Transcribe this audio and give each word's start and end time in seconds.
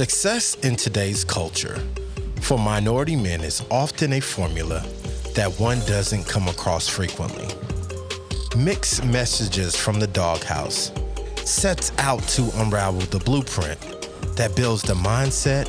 Success 0.00 0.54
in 0.62 0.76
today's 0.76 1.24
culture 1.24 1.78
for 2.40 2.58
minority 2.58 3.14
men 3.14 3.42
is 3.42 3.62
often 3.70 4.14
a 4.14 4.20
formula 4.20 4.82
that 5.34 5.52
one 5.60 5.78
doesn't 5.80 6.24
come 6.24 6.48
across 6.48 6.88
frequently. 6.88 7.46
Mixed 8.56 9.04
Messages 9.04 9.76
from 9.76 10.00
the 10.00 10.06
Dawghouse 10.06 10.90
sets 11.46 11.92
out 11.98 12.22
to 12.28 12.50
unravel 12.54 13.02
the 13.12 13.18
blueprint 13.18 13.78
that 14.36 14.56
builds 14.56 14.80
the 14.80 14.94
mindset, 14.94 15.68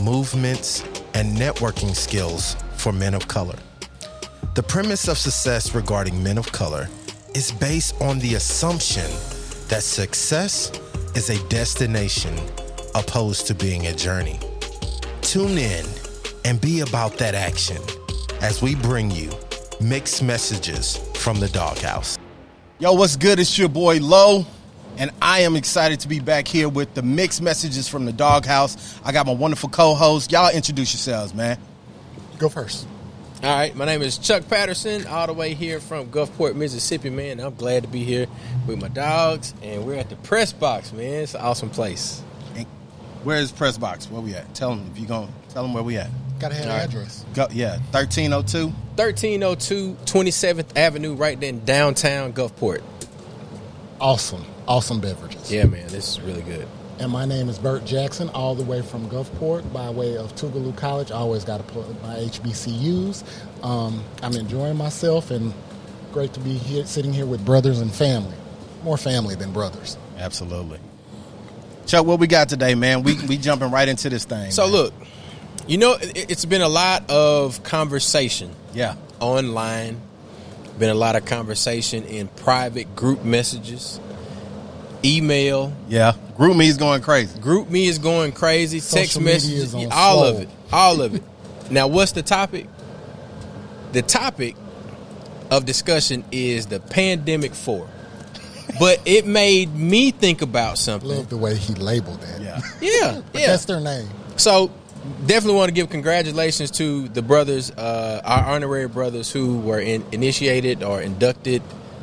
movements, 0.00 0.84
and 1.14 1.36
networking 1.36 1.92
skills 1.92 2.54
for 2.76 2.92
men 2.92 3.14
of 3.14 3.26
color. 3.26 3.58
The 4.54 4.62
premise 4.62 5.08
of 5.08 5.18
success 5.18 5.74
regarding 5.74 6.22
men 6.22 6.38
of 6.38 6.52
color 6.52 6.88
is 7.34 7.50
based 7.50 8.00
on 8.00 8.20
the 8.20 8.36
assumption 8.36 9.10
that 9.66 9.82
success 9.82 10.70
is 11.16 11.30
a 11.30 11.48
destination 11.48 12.38
opposed 12.96 13.46
to 13.46 13.54
being 13.54 13.86
a 13.86 13.94
journey. 13.94 14.40
Tune 15.20 15.58
in 15.58 15.84
and 16.44 16.60
be 16.60 16.80
about 16.80 17.18
that 17.18 17.34
action 17.34 17.80
as 18.40 18.62
we 18.62 18.74
bring 18.74 19.10
you 19.10 19.30
mixed 19.80 20.22
messages 20.22 20.96
from 21.14 21.38
the 21.38 21.48
dawghouse. 21.48 22.16
Yo, 22.78 22.92
what's 22.94 23.16
good? 23.16 23.38
It's 23.38 23.58
your 23.58 23.68
boy 23.68 23.98
Low, 24.00 24.46
and 24.96 25.10
I 25.20 25.40
am 25.40 25.56
excited 25.56 26.00
to 26.00 26.08
be 26.08 26.20
back 26.20 26.48
here 26.48 26.68
with 26.68 26.94
the 26.94 27.02
mixed 27.02 27.42
messages 27.42 27.86
from 27.88 28.06
the 28.06 28.12
dawghouse. 28.12 28.98
I 29.04 29.12
got 29.12 29.26
my 29.26 29.34
wonderful 29.34 29.68
co-host. 29.68 30.32
Y'all 30.32 30.50
introduce 30.50 30.94
yourselves, 30.94 31.34
man. 31.34 31.58
Go 32.38 32.48
first. 32.48 32.86
All 33.42 33.54
right, 33.54 33.76
my 33.76 33.84
name 33.84 34.00
is 34.00 34.16
Chuck 34.16 34.48
Patterson, 34.48 35.06
all 35.06 35.26
the 35.26 35.34
way 35.34 35.52
here 35.52 35.78
from 35.78 36.06
Gulfport, 36.06 36.54
Mississippi, 36.54 37.10
man. 37.10 37.38
I'm 37.38 37.54
glad 37.54 37.82
to 37.82 37.88
be 37.88 38.02
here 38.02 38.26
with 38.66 38.80
my 38.80 38.88
dogs, 38.88 39.52
and 39.62 39.84
we're 39.86 39.96
at 39.96 40.08
the 40.08 40.16
press 40.16 40.54
box, 40.54 40.90
man. 40.92 41.22
It's 41.22 41.34
an 41.34 41.42
awesome 41.42 41.68
place. 41.68 42.22
Where's 43.26 43.50
press 43.50 43.76
box? 43.76 44.08
Where 44.08 44.22
we 44.22 44.36
at? 44.36 44.54
Tell 44.54 44.70
them 44.70 44.88
if 44.92 45.00
you 45.00 45.04
going. 45.04 45.32
Tell 45.48 45.64
them 45.64 45.74
where 45.74 45.82
we 45.82 45.96
at. 45.96 46.08
Got 46.38 46.50
to 46.50 46.54
have 46.54 46.66
All 46.68 46.76
right. 46.76 46.84
address. 46.84 47.24
Go, 47.34 47.48
yeah, 47.50 47.80
thirteen 47.90 48.32
oh 48.32 48.42
two. 48.42 48.68
1302 48.94 49.96
27th 50.04 50.76
Avenue, 50.76 51.14
right 51.14 51.40
there 51.40 51.48
in 51.48 51.64
downtown 51.64 52.32
Gulfport. 52.32 52.84
Awesome, 54.00 54.44
awesome 54.68 55.00
beverages. 55.00 55.52
Yeah, 55.52 55.64
man, 55.64 55.88
this 55.88 56.10
is 56.10 56.20
really 56.20 56.42
good. 56.42 56.68
And 57.00 57.10
my 57.10 57.24
name 57.24 57.48
is 57.48 57.58
Bert 57.58 57.84
Jackson, 57.84 58.28
all 58.28 58.54
the 58.54 58.62
way 58.62 58.80
from 58.80 59.10
Gulfport 59.10 59.72
by 59.72 59.90
way 59.90 60.16
of 60.16 60.32
Tougaloo 60.36 60.76
College. 60.76 61.10
I 61.10 61.16
always 61.16 61.42
got 61.44 61.56
to 61.56 61.64
plug 61.64 62.00
my 62.02 62.14
HBCUs. 62.14 63.24
Um, 63.64 64.04
I'm 64.22 64.36
enjoying 64.36 64.76
myself 64.76 65.32
and 65.32 65.52
great 66.12 66.32
to 66.34 66.40
be 66.40 66.54
here, 66.54 66.86
sitting 66.86 67.12
here 67.12 67.26
with 67.26 67.44
brothers 67.44 67.80
and 67.80 67.92
family. 67.92 68.36
More 68.84 68.96
family 68.96 69.34
than 69.34 69.52
brothers. 69.52 69.98
Absolutely. 70.16 70.78
Chuck, 71.86 72.04
what 72.04 72.18
we 72.18 72.26
got 72.26 72.48
today, 72.48 72.74
man? 72.74 73.02
We 73.02 73.14
we 73.26 73.36
jumping 73.38 73.70
right 73.70 73.88
into 73.88 74.08
this 74.10 74.24
thing. 74.24 74.50
So, 74.50 74.64
man. 74.64 74.72
look, 74.72 74.94
you 75.66 75.78
know, 75.78 75.94
it- 75.94 76.30
it's 76.30 76.44
been 76.44 76.62
a 76.62 76.68
lot 76.68 77.08
of 77.10 77.62
conversation 77.62 78.50
yeah, 78.74 78.94
online, 79.20 80.00
been 80.78 80.90
a 80.90 80.94
lot 80.94 81.16
of 81.16 81.24
conversation 81.24 82.04
in 82.04 82.28
private 82.28 82.94
group 82.96 83.24
messages, 83.24 84.00
email. 85.04 85.72
yeah. 85.88 86.12
GroupMe 86.36 86.66
is 86.66 86.76
going 86.76 87.00
crazy. 87.00 87.38
GroupMe 87.38 87.86
is 87.86 87.98
going 87.98 88.32
crazy. 88.32 88.78
text 88.80 88.90
Social 88.90 89.22
media 89.22 89.34
messages, 89.36 89.62
is 89.62 89.74
on 89.74 89.88
all 89.92 90.24
of 90.24 90.40
it, 90.40 90.48
all 90.72 91.00
of 91.00 91.14
it. 91.14 91.22
now, 91.70 91.86
what's 91.86 92.12
the 92.12 92.22
topic? 92.22 92.66
The 93.92 94.02
topic 94.02 94.54
of 95.50 95.64
discussion 95.64 96.24
is 96.32 96.66
the 96.66 96.80
pandemic 96.80 97.54
four. 97.54 97.88
But 98.78 99.00
it 99.04 99.26
made 99.26 99.74
me 99.74 100.10
think 100.10 100.42
about 100.42 100.78
something. 100.78 101.08
Love 101.08 101.28
the 101.28 101.36
way 101.36 101.56
he 101.56 101.74
labeled 101.74 102.20
that. 102.20 102.40
Yeah, 102.40 102.60
Yeah, 102.80 103.20
But 103.32 103.40
yeah. 103.40 103.46
that's 103.48 103.64
their 103.64 103.80
name. 103.80 104.08
So, 104.36 104.70
definitely 105.26 105.56
want 105.58 105.68
to 105.68 105.74
give 105.74 105.88
congratulations 105.90 106.70
to 106.72 107.08
the 107.08 107.22
brothers, 107.22 107.70
uh, 107.70 108.20
our 108.24 108.44
honorary 108.54 108.88
brothers 108.88 109.30
who 109.32 109.58
were 109.58 109.80
in, 109.80 110.04
initiated 110.12 110.82
or 110.82 111.00
inducted. 111.00 111.62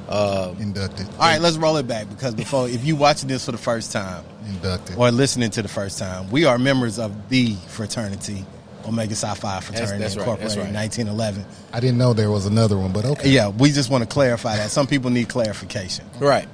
Uh, 0.10 0.54
Inducted. 0.60 1.08
All 1.14 1.20
right, 1.20 1.40
let's 1.42 1.56
roll 1.58 1.78
it 1.78 1.88
back 1.88 2.10
because 2.10 2.36
before, 2.36 2.68
if 2.68 2.84
you 2.86 2.96
watching 2.96 3.30
this 3.30 3.46
for 3.46 3.52
the 3.54 3.58
first 3.58 3.92
time 3.94 4.24
Inducted. 4.48 4.98
or 4.98 5.10
listening 5.12 5.50
to 5.52 5.62
the 5.62 5.68
first 5.70 5.98
time, 5.98 6.30
we 6.30 6.44
are 6.46 6.58
members 6.60 7.00
of 7.00 7.30
the 7.30 7.56
fraternity, 7.70 8.46
Omega 8.86 9.16
Psi 9.16 9.34
Phi 9.34 9.60
Fraternity 9.62 9.98
that's 10.00 10.16
right, 10.18 10.22
Incorporated, 10.24 10.58
that's 10.58 10.58
right. 10.58 10.74
1911. 10.74 11.46
I 11.72 11.80
didn't 11.80 11.98
know 11.98 12.14
there 12.14 12.30
was 12.30 12.46
another 12.46 12.78
one, 12.78 12.92
but 12.92 13.06
okay. 13.06 13.30
Yeah, 13.30 13.48
we 13.48 13.72
just 13.72 13.90
want 13.90 14.04
to 14.04 14.10
clarify 14.10 14.58
that. 14.58 14.72
Some 14.72 14.88
people 14.88 15.10
need 15.10 15.30
clarification. 15.30 16.06
right. 16.20 16.48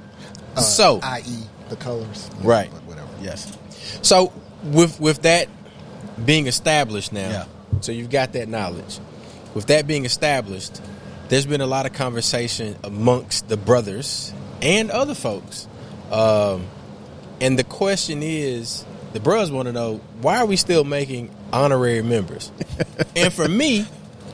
Uh, 0.56 0.60
so, 0.60 1.00
i.e., 1.02 1.42
the 1.68 1.76
colors. 1.76 2.28
Right. 2.42 2.70
But 2.72 2.82
whatever. 2.84 3.08
Yes. 3.22 3.56
so 4.02 4.32
with 4.64 4.98
with 5.00 5.22
that 5.22 5.48
being 6.24 6.46
established 6.46 7.12
now, 7.12 7.28
Yeah. 7.30 7.44
so 7.80 7.92
you've 7.92 8.10
got 8.10 8.32
that 8.34 8.48
knowledge. 8.48 8.98
With 9.54 9.66
that 9.66 9.86
being 9.86 10.04
established, 10.04 10.80
there's 11.28 11.46
been 11.46 11.60
a 11.60 11.66
lot 11.66 11.86
of 11.86 11.92
conversation 11.92 12.76
amongst 12.84 13.48
the 13.48 13.56
brothers 13.56 14.32
and 14.62 14.90
other 14.90 15.14
folks, 15.14 15.66
um, 16.10 16.66
and 17.40 17.58
the 17.58 17.64
question 17.64 18.22
is, 18.22 18.84
the 19.12 19.20
brothers 19.20 19.50
want 19.50 19.66
to 19.66 19.72
know 19.72 20.00
why 20.20 20.38
are 20.38 20.46
we 20.46 20.56
still 20.56 20.84
making 20.84 21.30
honorary 21.52 22.02
members? 22.02 22.52
and 23.16 23.32
for 23.32 23.48
me, 23.48 23.86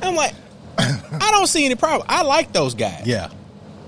I'm 0.03 0.15
like, 0.16 0.34
I 0.78 1.28
don't 1.33 1.47
see 1.47 1.65
any 1.65 1.77
problem. 1.77 2.06
I 2.09 2.22
like 2.22 2.53
those 2.53 2.75
guys. 2.75 3.06
Yeah. 3.06 3.28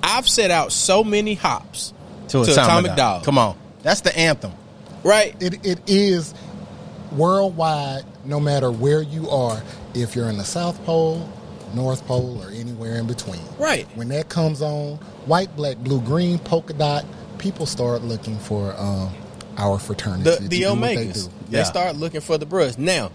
I've 0.02 0.28
set 0.28 0.50
out 0.50 0.72
so 0.72 1.02
many 1.04 1.34
hops 1.34 1.92
To, 2.28 2.44
to 2.44 2.52
Atomic 2.52 2.96
Dog. 2.96 3.24
Come 3.24 3.38
on. 3.38 3.56
That's 3.82 4.00
the 4.02 4.16
anthem. 4.16 4.52
right? 5.02 5.34
It, 5.40 5.64
it 5.64 5.80
is 5.86 6.34
worldwide, 7.12 8.04
no 8.24 8.40
matter 8.40 8.70
where 8.70 9.02
you 9.02 9.28
are, 9.30 9.62
if 9.94 10.14
you're 10.14 10.28
in 10.28 10.36
the 10.36 10.44
South 10.44 10.82
Pole, 10.84 11.28
North 11.74 12.04
Pole, 12.06 12.42
or 12.42 12.50
anywhere 12.50 12.96
in 12.96 13.06
between. 13.06 13.40
Right. 13.58 13.86
When 13.96 14.08
that 14.08 14.28
comes 14.28 14.62
on, 14.62 14.96
white, 15.26 15.54
black, 15.56 15.78
blue, 15.78 16.00
green, 16.00 16.38
polka 16.38 16.72
dot, 16.72 17.04
people 17.38 17.66
start 17.66 18.02
looking 18.02 18.38
for 18.38 18.74
um, 18.76 19.12
our 19.56 19.78
fraternity. 19.78 20.24
the 20.30 20.36
to 20.36 20.42
the 20.42 20.48
do 20.60 20.68
what 20.70 20.80
they 20.80 20.96
omegas. 21.06 21.28
do. 21.28 21.32
They, 21.50 21.64
start 21.64 21.96
looking 21.96 22.20
for 22.20 22.36
the 22.36 22.46
brush 22.46 22.76
Now, 22.76 23.10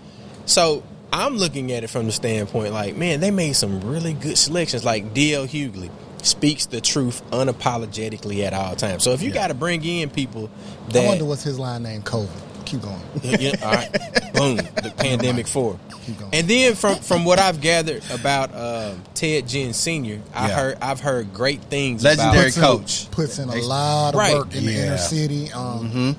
so 0.46 0.84
I'm 1.12 1.38
looking 1.38 1.72
at 1.72 1.84
it 1.84 1.90
from 1.90 2.06
the 2.08 2.12
standpoint 2.12 2.74
like, 2.74 2.96
man, 2.96 3.20
they 3.20 3.32
made 3.32 3.54
some 3.54 3.82
really 3.82 4.14
good 4.14 4.38
selections. 4.38 4.84
Like 4.84 5.14
DL 5.14 5.48
Hughley 5.48 5.92
speaks 6.24 6.66
the 6.66 6.82
truth 6.82 7.22
unapologetically 7.32 8.44
at 8.44 8.54
all 8.54 8.76
times. 8.76 9.04
So 9.04 9.12
if 9.12 9.22
you 9.22 9.32
got 9.32 9.48
to 9.48 9.54
bring 9.54 9.84
in 9.84 10.10
people 10.10 10.50
that, 10.90 11.04
I 11.04 11.08
wonder 11.08 11.26
what's 11.26 11.44
his 11.44 11.60
line 11.60 11.84
name, 11.84 12.02
COVID. 12.02 12.30
Keep 12.66 12.82
going. 12.82 13.02
you 13.24 13.52
know, 13.52 13.58
all 13.64 13.72
right, 13.74 13.92
boom, 14.34 14.56
the 14.58 14.94
pandemic 14.98 15.48
four. 15.48 15.78
Keep 16.06 16.20
going. 16.20 16.32
And 16.34 16.48
then 16.48 16.76
from 16.76 16.96
from 17.00 17.26
what 17.26 17.38
I've 17.38 17.62
gathered 17.62 18.04
about 18.10 18.56
um, 18.56 19.04
Ted 19.14 19.48
Ginn 19.48 19.74
Senior, 19.74 20.22
I 20.34 20.48
Yeah. 20.48 20.56
heard 20.56 20.78
I've 20.82 21.00
heard 21.02 21.34
great 21.34 21.62
things. 21.64 22.04
Legendary 22.04 22.30
about, 22.36 22.44
Puts 22.46 22.58
in- 22.58 22.64
coach. 22.64 23.12
puts 23.12 23.40
in 23.40 23.50
a 23.50 23.56
lot 23.62 24.14
of 24.14 24.20
Right. 24.20 24.34
work 24.36 24.56
in 24.56 24.66
the 24.66 24.76
inner 24.76 24.98
city. 24.98 25.52
Um, 25.52 26.16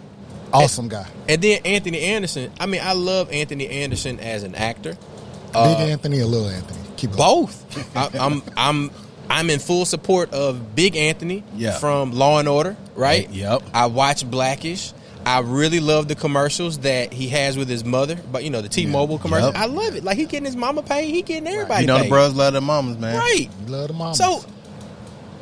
Awesome 0.53 0.87
guy. 0.87 1.07
And 1.29 1.43
then 1.43 1.61
Anthony 1.65 1.99
Anderson. 2.01 2.53
I 2.61 2.67
mean, 2.67 2.81
I 2.85 2.93
love 2.93 3.33
Anthony 3.33 3.69
Anderson 3.69 4.21
as 4.21 4.45
an 4.45 4.55
actor. 4.55 4.93
Big 4.93 5.57
Uh, 5.57 5.69
Anthony 5.79 6.21
or 6.21 6.27
Little 6.27 6.49
Anthony? 6.49 6.79
Keep 6.97 7.17
going. 7.17 7.47
Both. 7.47 7.97
I, 7.97 8.11
I'm 8.21 8.43
I'm 8.57 8.91
I'm 9.31 9.51
in 9.51 9.59
full 9.59 9.85
support 9.85 10.33
of 10.33 10.75
Big 10.77 10.97
Anthony 10.97 11.43
Yeah. 11.57 11.79
from 11.79 12.13
Law 12.13 12.39
and 12.39 12.49
Order. 12.49 12.77
Right. 12.95 13.29
Yep. 13.31 13.63
I 13.73 13.87
watch 13.87 14.29
Blackish. 14.31 14.93
I 15.27 15.41
really 15.41 15.81
love 15.81 16.07
the 16.09 16.15
commercials 16.15 16.79
that 16.81 17.13
he 17.13 17.29
has 17.29 17.57
with 17.57 17.67
his 17.69 17.83
mother, 17.85 18.17
but 18.31 18.45
you 18.45 18.51
know 18.51 18.61
the 18.61 18.69
T-Mobile 18.69 19.19
commercial. 19.19 19.49
Yep. 19.49 19.57
I 19.57 19.65
love 19.65 19.97
it. 19.97 20.05
Like 20.05 20.19
he 20.19 20.27
getting 20.27 20.45
his 20.45 20.55
mama 20.57 20.83
paid, 20.83 21.11
he 21.15 21.23
getting 21.23 21.49
everybody 21.49 21.83
You 21.83 21.87
know 21.87 21.97
the 21.97 22.03
paid. 22.05 22.11
bros 22.11 22.35
love 22.35 22.53
their 22.53 22.61
mamas, 22.61 22.99
man. 22.99 23.17
right? 23.19 23.49
You 23.65 23.67
love 23.73 23.89
the 23.89 23.95
mamas. 23.95 24.19
So 24.19 24.45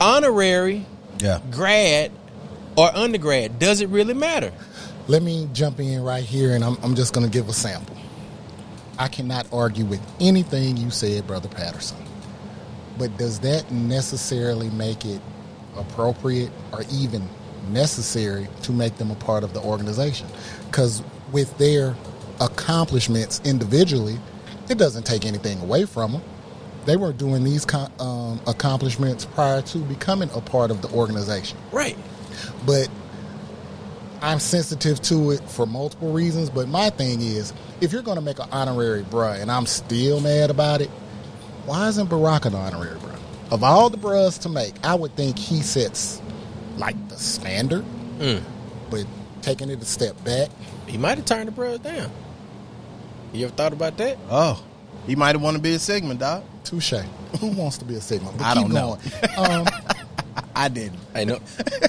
honorary, 0.01 0.87
Yeah. 1.19 1.41
grad, 1.51 2.13
or 2.77 2.95
undergrad, 2.97 3.59
does 3.59 3.81
it 3.81 3.89
really 3.89 4.15
matter? 4.15 4.53
Let 5.09 5.23
me 5.23 5.49
jump 5.53 5.81
in 5.81 6.03
right 6.03 6.25
here, 6.25 6.55
and 6.55 6.65
I'm, 6.65 6.77
I'm 6.83 6.95
just 6.95 7.13
going 7.13 7.27
to 7.27 7.31
give 7.33 7.49
a 7.49 7.53
sample. 7.53 7.97
I 8.99 9.09
cannot 9.09 9.47
argue 9.53 9.85
with 9.85 10.01
anything 10.21 10.77
you 10.77 10.91
said, 10.91 11.27
Brother 11.27 11.49
Patterson. 11.49 11.97
But 12.99 13.17
does 13.19 13.41
that 13.41 13.71
necessarily 13.71 14.71
make 14.71 15.05
it 15.05 15.21
appropriate 15.77 16.51
or 16.73 16.83
even 16.93 17.29
necessary 17.71 18.49
to 18.63 18.73
make 18.73 18.97
them 18.97 19.11
a 19.11 19.15
part 19.17 19.45
of 19.45 19.55
the 19.55 19.61
organization? 19.61 20.27
Because 20.67 21.03
with 21.33 21.57
their 21.59 21.95
accomplishments 22.41 23.41
individually, 23.45 24.19
it 24.69 24.79
doesn't 24.79 25.05
take 25.05 25.25
anything 25.25 25.61
away 25.61 25.85
from 25.87 26.13
them. 26.13 26.23
They 26.85 26.97
were 26.97 27.13
doing 27.13 27.45
these 27.45 27.65
um, 28.01 28.41
accomplishments 28.47 29.25
prior 29.25 29.63
to 29.63 29.79
becoming 29.79 30.31
a 30.35 30.41
part 30.41 30.71
of 30.73 30.83
the 30.83 30.89
organization 30.89 31.57
Right. 31.71 31.97
but 32.67 32.89
I'm 34.21 34.39
sensitive 34.39 35.01
to 35.03 35.33
it 35.33 35.49
for 35.51 35.67
multiple 35.67 36.13
reasons. 36.13 36.49
But 36.49 36.69
my 36.69 36.91
thing 36.91 37.21
is, 37.21 37.53
if 37.81 37.93
you're 37.93 38.03
going 38.03 38.19
to 38.19 38.23
make 38.23 38.39
an 38.39 38.49
honorary 38.53 39.03
bruh, 39.03 39.41
and 39.41 39.51
I'm 39.51 39.67
still 39.67 40.21
mad 40.21 40.49
about 40.51 40.81
it, 40.81 40.91
why 41.67 41.89
isn't 41.89 42.09
Barack 42.09 42.45
an 42.47 42.55
honorary 42.55 42.99
bruh? 42.99 43.19
Of 43.51 43.63
all 43.63 43.91
the 43.91 43.99
bruhs 43.99 44.41
to 44.43 44.49
make, 44.49 44.75
I 44.85 44.95
would 44.95 45.15
think 45.17 45.39
he 45.39 45.61
sets 45.63 46.21
like 46.77 46.97
the 47.09 47.17
standard. 47.17 47.85
But 48.91 49.07
taking 49.43 49.69
it 49.71 49.81
a 49.83 49.85
step 49.85 50.23
back, 50.25 50.49
He 50.87 50.97
might 50.99 51.19
have 51.19 51.25
turned 51.27 51.49
the 51.49 51.53
brothers 51.53 51.81
down. 51.81 52.11
You 53.33 53.47
ever 53.47 53.55
thought 53.55 53.73
about 53.73 53.97
that? 53.99 54.19
Oh, 54.31 54.63
he 55.07 55.17
might 55.17 55.35
have 55.35 55.43
wanted 55.43 55.59
to 55.59 55.63
be 55.63 55.73
a 55.75 55.79
Sigma, 55.79 56.15
dog. 56.15 56.45
Touche. 56.65 56.93
Who 57.41 57.49
wants 57.49 57.79
to 57.79 57.85
be 57.85 57.95
a 57.97 58.01
Sigma? 58.01 58.31
But 58.33 58.43
I 58.45 58.53
keep 58.55 58.63
don't 58.63 58.73
know. 58.73 58.99
going. 59.37 59.51
Um, 59.63 59.67
I 60.55 60.69
didn't. 60.69 60.99
Hey, 61.15 61.25
no. 61.25 61.39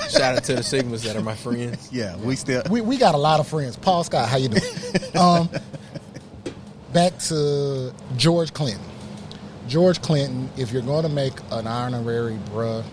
Shout 0.09 0.37
out 0.37 0.43
to 0.45 0.55
the 0.55 0.61
Sigmas 0.61 1.03
that 1.03 1.15
are 1.15 1.21
my 1.21 1.35
friends. 1.35 1.89
Yeah, 1.91 2.15
we 2.17 2.35
still. 2.37 2.63
we, 2.69 2.81
we 2.81 2.97
got 2.97 3.13
a 3.13 3.17
lot 3.17 3.39
of 3.41 3.47
friends. 3.47 3.75
Paul 3.77 4.03
Scott, 4.05 4.27
how 4.29 4.37
you 4.37 4.49
doing? 4.49 5.15
um, 5.17 5.49
back 6.93 7.17
to 7.19 7.93
George 8.17 8.53
Clinton. 8.53 8.81
George 9.73 9.99
Clinton, 10.03 10.51
if 10.55 10.71
you're 10.71 10.83
going 10.83 11.01
to 11.01 11.09
make 11.09 11.33
an 11.49 11.65
honorary 11.65 12.37
bruh, 12.51 12.83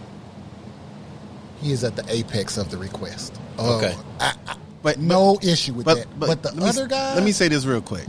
he 1.61 1.73
is 1.73 1.85
at 1.85 1.95
the 1.95 2.03
apex 2.11 2.57
of 2.57 2.71
the 2.71 2.79
request. 2.79 3.39
Uh, 3.59 3.77
Okay. 3.77 3.95
I, 4.19 4.33
I, 4.47 4.57
But 4.83 4.99
no 4.99 5.39
issue 5.43 5.75
with 5.75 5.85
but, 5.85 5.99
that. 5.99 6.19
but, 6.19 6.27
But, 6.29 6.43
the 6.43 6.49
let 6.53 6.59
me- 6.63 6.69
other 6.71 6.87
guy, 6.89 7.15
Let 7.17 7.23
me 7.23 7.33
say 7.33 7.49
this 7.49 7.67
real 7.67 7.83
quick. 7.83 8.07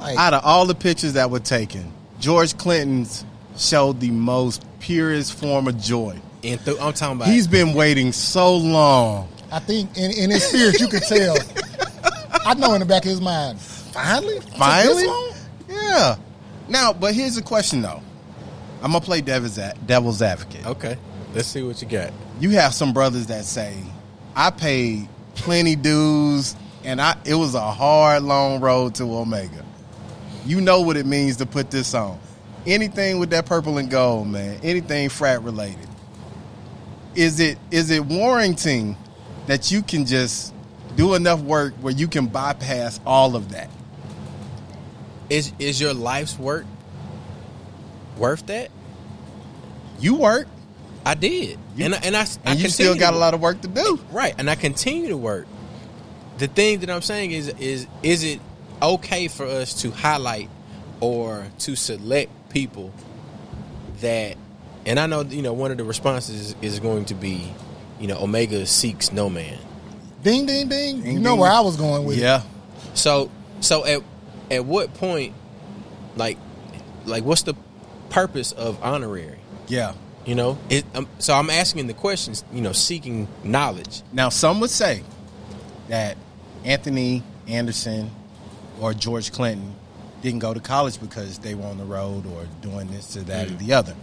like, 0.00 0.18
Out 0.18 0.34
of 0.34 0.44
all 0.44 0.66
the 0.66 0.74
pictures 0.74 1.14
that 1.14 1.30
were 1.30 1.40
taken, 1.40 1.90
George 2.20 2.58
Clinton's 2.58 3.24
showed 3.56 4.00
the 4.00 4.10
most 4.10 4.62
purest 4.80 5.32
form 5.32 5.66
of 5.66 5.80
joy. 5.80 6.18
And 6.44 6.62
th- 6.62 6.76
I'm 6.82 6.92
talking 6.92 7.16
about 7.16 7.28
He's 7.28 7.46
been 7.46 7.72
waiting 7.72 8.12
so 8.12 8.54
long. 8.54 9.30
I 9.50 9.60
think 9.60 9.96
in, 9.96 10.10
in 10.10 10.28
his 10.30 10.44
spirit, 10.44 10.78
you 10.78 10.88
could 10.88 11.04
tell. 11.04 11.38
I 12.44 12.52
know 12.52 12.74
in 12.74 12.80
the 12.80 12.86
back 12.86 13.04
of 13.06 13.10
his 13.10 13.22
mind, 13.22 13.58
finally, 13.58 14.40
Finally? 14.58 15.06
Yeah. 15.70 16.16
Now, 16.68 16.92
but 16.92 17.14
here's 17.14 17.36
the 17.36 17.42
question 17.42 17.82
though. 17.82 18.02
I'm 18.82 18.92
gonna 18.92 19.04
play 19.04 19.20
devil's, 19.20 19.58
devil's 19.86 20.22
advocate. 20.22 20.66
Okay. 20.66 20.96
Let's 21.34 21.48
see 21.48 21.62
what 21.62 21.80
you 21.82 21.88
got. 21.88 22.12
You 22.40 22.50
have 22.50 22.74
some 22.74 22.92
brothers 22.92 23.26
that 23.26 23.44
say, 23.44 23.74
"I 24.36 24.50
paid 24.50 25.08
plenty 25.34 25.76
dues, 25.76 26.54
and 26.84 27.00
I 27.00 27.16
it 27.24 27.34
was 27.34 27.54
a 27.54 27.70
hard, 27.72 28.22
long 28.22 28.60
road 28.60 28.94
to 28.96 29.04
Omega." 29.04 29.64
You 30.46 30.60
know 30.60 30.80
what 30.80 30.96
it 30.96 31.06
means 31.06 31.36
to 31.36 31.46
put 31.46 31.70
this 31.70 31.92
on. 31.94 32.18
Anything 32.66 33.18
with 33.18 33.30
that 33.30 33.46
purple 33.46 33.78
and 33.78 33.90
gold, 33.90 34.28
man. 34.28 34.58
Anything 34.62 35.08
frat 35.08 35.42
related. 35.42 35.88
Is 37.14 37.40
it 37.40 37.58
is 37.70 37.90
it 37.90 38.04
warranting 38.04 38.96
that 39.46 39.70
you 39.70 39.82
can 39.82 40.06
just 40.06 40.54
do 40.96 41.14
enough 41.14 41.40
work 41.40 41.74
where 41.80 41.92
you 41.92 42.08
can 42.08 42.26
bypass 42.26 43.00
all 43.04 43.36
of 43.36 43.50
that? 43.52 43.70
Is 45.30 45.52
is 45.58 45.80
your 45.80 45.94
life's 45.94 46.38
work 46.38 46.64
worth 48.16 48.46
that? 48.46 48.70
You 50.00 50.14
work, 50.16 50.46
I 51.04 51.14
did, 51.14 51.58
You- 51.76 51.86
and 51.86 51.94
I, 51.94 51.98
and 51.98 52.16
I 52.16 52.22
I 52.22 52.26
and 52.52 52.60
you 52.60 52.68
still 52.68 52.96
got 52.96 53.14
a 53.14 53.18
lot 53.18 53.34
of 53.34 53.40
work 53.40 53.60
to 53.62 53.68
do. 53.68 53.98
Right, 54.12 54.34
and 54.38 54.48
I 54.48 54.54
continue 54.54 55.08
to 55.08 55.16
work. 55.16 55.46
The 56.38 56.46
thing 56.46 56.80
that 56.80 56.90
I'm 56.90 57.02
saying 57.02 57.32
is 57.32 57.48
is 57.58 57.86
is 58.02 58.22
it 58.24 58.40
okay 58.80 59.28
for 59.28 59.44
us 59.44 59.82
to 59.82 59.90
highlight 59.90 60.48
or 61.00 61.46
to 61.60 61.76
select 61.76 62.30
people 62.50 62.92
that 64.00 64.36
and 64.86 64.98
I 65.00 65.06
know 65.06 65.22
you 65.22 65.42
know 65.42 65.52
one 65.52 65.70
of 65.70 65.78
the 65.78 65.84
responses 65.84 66.50
is, 66.50 66.56
is 66.62 66.80
going 66.80 67.06
to 67.06 67.14
be 67.14 67.52
you 67.98 68.06
know 68.06 68.18
Omega 68.22 68.66
seeks 68.66 69.12
no 69.12 69.28
man. 69.28 69.58
Ding, 70.22 70.46
ding, 70.46 70.68
ding. 70.68 71.04
you 71.06 71.18
know 71.20 71.32
ding. 71.32 71.40
where 71.40 71.50
I 71.50 71.60
was 71.60 71.76
going 71.76 72.04
with 72.04 72.18
it. 72.18 72.22
Yeah. 72.22 72.42
So 72.94 73.30
so 73.60 73.84
at 73.84 74.02
at 74.50 74.64
what 74.64 74.94
point 74.94 75.34
like 76.16 76.38
like 77.04 77.24
what's 77.24 77.42
the 77.42 77.54
purpose 78.10 78.52
of 78.52 78.82
honorary? 78.82 79.38
Yeah. 79.68 79.94
You 80.24 80.34
know, 80.34 80.58
it, 80.68 80.84
um, 80.94 81.08
so 81.18 81.32
I'm 81.32 81.48
asking 81.48 81.86
the 81.86 81.94
questions. 81.94 82.44
You 82.52 82.60
know, 82.60 82.72
seeking 82.72 83.28
knowledge. 83.44 84.02
Now, 84.12 84.28
some 84.28 84.60
would 84.60 84.70
say 84.70 85.02
that 85.88 86.18
Anthony 86.64 87.22
Anderson 87.46 88.10
or 88.78 88.92
George 88.92 89.32
Clinton 89.32 89.74
didn't 90.20 90.40
go 90.40 90.52
to 90.52 90.60
college 90.60 91.00
because 91.00 91.38
they 91.38 91.54
were 91.54 91.64
on 91.64 91.78
the 91.78 91.84
road 91.84 92.26
or 92.26 92.46
doing 92.60 92.88
this 92.88 93.16
or 93.16 93.20
that 93.22 93.50
or 93.50 93.54
the 93.54 93.72
other. 93.72 93.94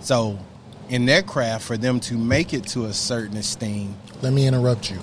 So, 0.00 0.38
in 0.90 1.06
their 1.06 1.22
craft, 1.22 1.64
for 1.64 1.78
them 1.78 2.00
to 2.00 2.18
make 2.18 2.52
it 2.52 2.66
to 2.68 2.84
a 2.86 2.92
certain 2.92 3.36
esteem, 3.38 3.96
Let 4.20 4.32
me 4.32 4.46
interrupt 4.46 4.90
you. 4.90 4.98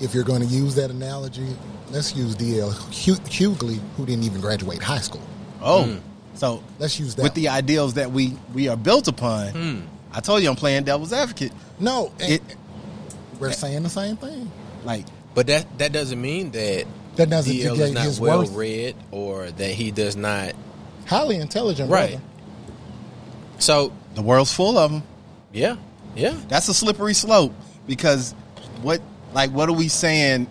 If 0.00 0.14
you're 0.14 0.24
going 0.24 0.42
to 0.42 0.46
use 0.46 0.76
that 0.76 0.90
analogy, 0.90 1.48
let's 1.90 2.14
use 2.14 2.34
D.L. 2.34 2.70
Hu- 2.70 3.14
Hughley, 3.16 3.80
who 3.96 4.06
didn't 4.06 4.24
even 4.24 4.40
graduate 4.40 4.82
high 4.82 4.98
school. 5.00 5.22
oh, 5.62 5.98
so 6.34 6.62
Let's 6.78 6.98
use 6.98 7.14
that. 7.16 7.22
with 7.22 7.34
the 7.34 7.48
ideals 7.48 7.94
that 7.94 8.10
we 8.12 8.36
we 8.54 8.68
are 8.68 8.76
built 8.76 9.08
upon, 9.08 9.48
Hmm. 9.48 9.80
I 10.12 10.20
told 10.20 10.42
you 10.42 10.48
I'm 10.50 10.56
playing 10.56 10.84
devil's 10.84 11.12
advocate. 11.12 11.52
no, 11.78 12.12
It 12.18 12.42
we're 13.38 13.52
saying 13.52 13.82
the 13.82 13.90
same 13.90 14.16
thing. 14.16 14.50
like 14.84 15.04
But 15.34 15.46
that 15.48 15.78
that 15.78 15.92
doesn't 15.92 16.20
mean 16.20 16.50
that 16.52 16.86
That 17.16 17.28
doesn't 17.30 17.52
DL 17.54 17.78
is 17.78 17.92
not 17.92 18.18
well 18.26 18.38
worth. 18.40 18.52
read 18.52 18.96
or 19.10 19.50
that 19.50 19.70
he 19.70 19.90
does 19.90 20.16
not. 20.16 20.52
Highly 21.06 21.36
intelligent, 21.36 21.90
Right. 21.90 22.10
brother. 22.12 22.24
So 23.58 23.92
the 24.14 24.22
world's 24.22 24.52
full 24.52 24.78
of 24.78 24.90
them. 24.90 25.02
yeah, 25.52 25.76
yeah. 26.16 26.34
That's 26.48 26.68
a 26.68 26.74
slippery 26.74 27.14
slope 27.14 27.52
because 27.86 28.34
what 28.82 29.00
like 29.34 29.50
what 29.50 29.68
are 29.68 29.72
we 29.74 29.88
saying? 29.88 30.46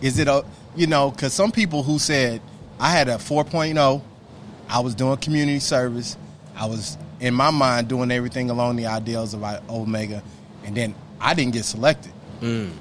Is 0.00 0.18
it 0.18 0.28
a 0.28 0.44
you 0.76 0.86
know 0.86 1.10
because 1.10 1.32
some 1.32 1.52
people 1.52 1.82
who 1.82 1.98
said 1.98 2.40
I 2.80 2.90
had 2.90 3.08
a 3.08 3.16
4.0, 3.16 4.02
I 4.68 4.80
was 4.80 4.94
doing 4.94 5.16
community 5.18 5.58
service, 5.60 6.16
I 6.56 6.66
was 6.66 6.96
in 7.20 7.34
my 7.34 7.50
mind 7.50 7.88
doing 7.88 8.10
everything 8.10 8.50
along 8.50 8.76
the 8.76 8.86
ideals 8.86 9.34
of 9.34 9.42
Omega, 9.70 10.22
and 10.64 10.76
then 10.76 10.94
I 11.20 11.34
didn't 11.34 11.52
get 11.52 11.64
selected. 11.64 12.12
Mm. 12.40 12.72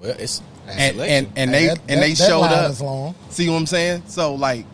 Well, 0.00 0.14
it's 0.18 0.42
And 0.66 0.94
selection. 0.96 1.26
and, 1.26 1.32
and 1.36 1.54
they 1.54 1.66
That- 1.68 1.78
and 1.88 2.02
they 2.02 2.10
that- 2.12 2.18
that 2.18 2.26
showed 2.28 2.40
line 2.40 2.52
up. 2.52 2.70
is 2.70 2.80
long. 2.82 3.14
See 3.30 3.48
what 3.48 3.56
I'm 3.56 3.66
saying? 3.66 4.02
So 4.08 4.34
like 4.34 4.66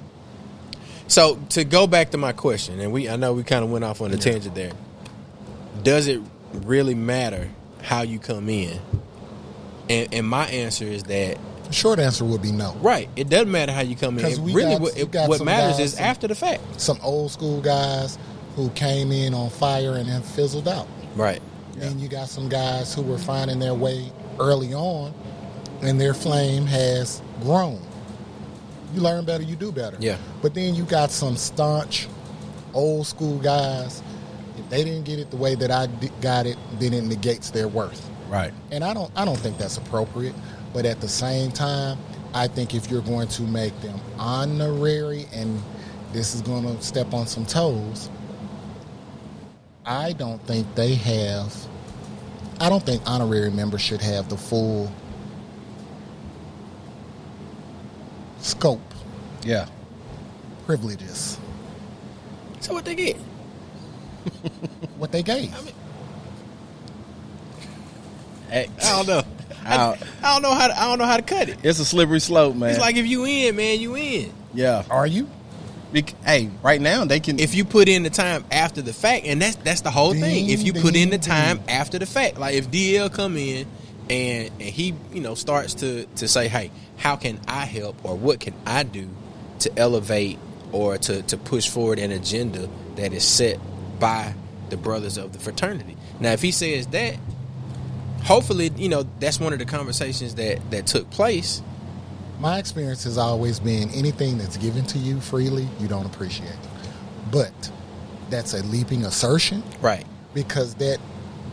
so 1.06 1.36
to 1.50 1.64
go 1.64 1.86
back 1.86 2.10
to 2.10 2.18
my 2.18 2.32
question, 2.32 2.80
and 2.80 2.92
we 2.92 3.08
I 3.08 3.16
know 3.16 3.32
we 3.32 3.42
kind 3.44 3.64
of 3.64 3.70
went 3.70 3.84
off 3.84 4.00
on 4.00 4.12
a 4.12 4.16
tangent 4.16 4.54
there. 4.54 4.72
Does 5.82 6.08
it 6.08 6.20
really 6.52 6.94
matter 6.94 7.48
how 7.82 8.02
you 8.02 8.18
come 8.18 8.48
in? 8.48 8.78
And, 9.88 10.12
and 10.12 10.26
my 10.26 10.46
answer 10.48 10.84
is 10.84 11.04
that 11.04 11.38
The 11.68 11.74
short 11.74 11.98
answer 11.98 12.24
would 12.24 12.42
be 12.42 12.52
no. 12.52 12.74
right. 12.80 13.08
It 13.16 13.28
doesn't 13.28 13.50
matter 13.50 13.72
how 13.72 13.82
you 13.82 13.94
come 13.96 14.18
in. 14.18 14.24
It 14.24 14.38
really, 14.38 14.72
got- 14.72 14.80
what, 14.80 14.96
it- 14.98 15.14
what 15.28 15.44
matters 15.44 15.78
is 15.78 15.94
some- 15.94 16.04
after 16.04 16.26
the 16.28 16.34
fact. 16.34 16.62
Some 16.80 16.98
old 17.02 17.30
school 17.30 17.60
guys 17.60 18.18
who 18.56 18.70
came 18.70 19.12
in 19.12 19.34
on 19.34 19.50
fire 19.50 19.94
and 19.94 20.08
then 20.08 20.22
fizzled 20.22 20.66
out. 20.68 20.88
Right. 21.14 21.40
And 21.80 22.00
you 22.00 22.08
got 22.08 22.28
some 22.28 22.48
guys 22.48 22.92
who 22.92 23.02
were 23.02 23.18
finding 23.18 23.60
their 23.60 23.74
way 23.74 24.10
early 24.40 24.74
on, 24.74 25.14
and 25.80 26.00
their 26.00 26.12
flame 26.14 26.66
has 26.66 27.22
grown. 27.42 27.80
You 28.94 29.00
learn 29.00 29.24
better, 29.24 29.44
you 29.44 29.54
do 29.54 29.70
better. 29.70 29.96
Yeah. 30.00 30.16
But 30.42 30.54
then 30.54 30.74
you 30.74 30.82
got 30.84 31.10
some 31.12 31.36
staunch, 31.36 32.08
old 32.74 33.06
school 33.06 33.38
guys. 33.38 34.02
If 34.56 34.68
they 34.70 34.82
didn't 34.82 35.04
get 35.04 35.20
it 35.20 35.30
the 35.30 35.36
way 35.36 35.54
that 35.54 35.70
I 35.70 35.86
got 36.20 36.46
it, 36.46 36.56
then 36.80 36.92
it 36.94 37.04
negates 37.04 37.50
their 37.50 37.68
worth. 37.68 38.08
right. 38.28 38.52
And 38.72 38.82
I 38.82 38.92
don't, 38.92 39.10
I 39.14 39.24
don't 39.24 39.38
think 39.38 39.56
that's 39.58 39.76
appropriate. 39.76 40.34
But 40.72 40.86
at 40.86 41.00
the 41.00 41.08
same 41.08 41.52
time, 41.52 41.98
I 42.34 42.48
think 42.48 42.74
if 42.74 42.90
you're 42.90 43.02
going 43.02 43.28
to 43.28 43.42
make 43.42 43.78
them 43.80 44.00
honorary, 44.18 45.26
and 45.34 45.62
this 46.12 46.34
is 46.34 46.42
going 46.42 46.64
to 46.64 46.82
step 46.82 47.14
on 47.14 47.26
some 47.26 47.46
toes, 47.46 48.10
I 49.86 50.12
don't 50.12 50.42
think 50.46 50.74
they 50.74 50.94
have. 50.94 51.54
I 52.60 52.68
don't 52.68 52.84
think 52.84 53.02
honorary 53.06 53.50
members 53.50 53.82
should 53.82 54.02
have 54.02 54.28
the 54.28 54.36
full 54.38 54.92
scope 58.40 58.80
Yeah. 59.44 59.66
privileges 60.66 61.38
So 62.60 62.74
what 62.74 62.84
they 62.84 62.94
get? 62.94 63.16
what 64.98 65.12
they 65.12 65.22
gave. 65.22 65.54
Hey, 68.50 68.68
I 68.82 68.92
don't 68.92 69.08
know. 69.08 69.22
I, 69.64 69.76
I- 69.76 69.98
I 70.22 70.32
don't 70.34 70.42
know 70.42 70.54
how 70.54 70.68
to, 70.68 70.80
I 70.80 70.84
don't 70.88 70.98
know 70.98 71.04
how 71.06 71.16
to 71.16 71.22
cut 71.22 71.48
it. 71.48 71.58
it's 71.62 71.78
a 71.78 71.84
slippery 71.84 72.20
slope, 72.20 72.56
man. 72.56 72.70
It's 72.70 72.78
like 72.80 72.96
if 72.96 73.06
you 73.06 73.24
in, 73.24 73.56
man, 73.56 73.80
you 73.80 73.96
in. 73.96 74.32
yeah. 74.54 74.84
Are 74.90 75.06
you? 75.06 75.28
Bec- 75.92 76.14
hey, 76.22 76.50
right 76.62 76.80
now 76.82 77.06
they 77.06 77.18
can 77.18 77.38
If 77.38 77.54
you 77.54 77.64
put 77.64 77.88
in 77.88 78.02
the 78.02 78.10
time 78.10 78.44
after 78.52 78.82
the 78.82 78.92
fact, 78.92 79.24
and 79.24 79.40
that's 79.40 79.56
that's 79.56 79.80
the 79.80 79.90
whole 79.90 80.12
thing. 80.12 80.50
If 80.50 80.62
you 80.62 80.72
Ding, 80.74 80.82
put 80.82 80.94
in 80.96 81.08
the 81.10 81.16
time 81.18 81.58
ding. 81.58 81.70
after 81.70 81.98
the 81.98 82.04
fact, 82.06 82.38
like 82.38 82.54
if 82.54 82.70
DL 82.70 83.10
come 83.12 83.36
in 83.38 83.66
and 84.10 84.48
and 84.60 84.62
he 84.62 84.94
you 85.14 85.20
know 85.22 85.34
starts 85.34 85.72
to 85.74 86.04
to 86.16 86.28
say, 86.28 86.46
hey, 86.48 86.70
how 86.98 87.16
can 87.16 87.40
I 87.48 87.64
help 87.64 88.04
or 88.04 88.16
what 88.16 88.38
can 88.40 88.52
I 88.66 88.82
do 88.82 89.08
to 89.60 89.78
elevate 89.78 90.38
or 90.72 90.98
to 90.98 91.22
to 91.22 91.36
push 91.38 91.68
forward 91.70 91.98
an 91.98 92.10
agenda 92.12 92.68
that 92.96 93.14
is 93.14 93.24
set 93.24 93.58
by 93.98 94.34
the 94.68 94.76
brothers 94.76 95.16
of 95.16 95.32
the 95.32 95.38
fraternity. 95.38 95.96
Now, 96.20 96.32
if 96.32 96.42
he 96.42 96.50
says 96.52 96.86
that, 96.88 97.16
hopefully, 98.24 98.70
you 98.76 98.88
know 98.88 99.06
that's 99.20 99.40
one 99.40 99.52
of 99.52 99.58
the 99.58 99.64
conversations 99.64 100.34
that 100.36 100.58
that 100.70 100.86
took 100.86 101.08
place. 101.10 101.62
My 102.40 102.58
experience 102.58 103.02
has 103.04 103.18
always 103.18 103.58
been 103.58 103.90
anything 103.90 104.38
that's 104.38 104.56
given 104.56 104.84
to 104.86 104.98
you 104.98 105.20
freely, 105.20 105.68
you 105.80 105.88
don't 105.88 106.06
appreciate. 106.06 106.56
But 107.32 107.72
that's 108.30 108.54
a 108.54 108.62
leaping 108.64 109.04
assertion 109.04 109.62
Right. 109.80 110.06
because 110.34 110.74
that 110.76 110.98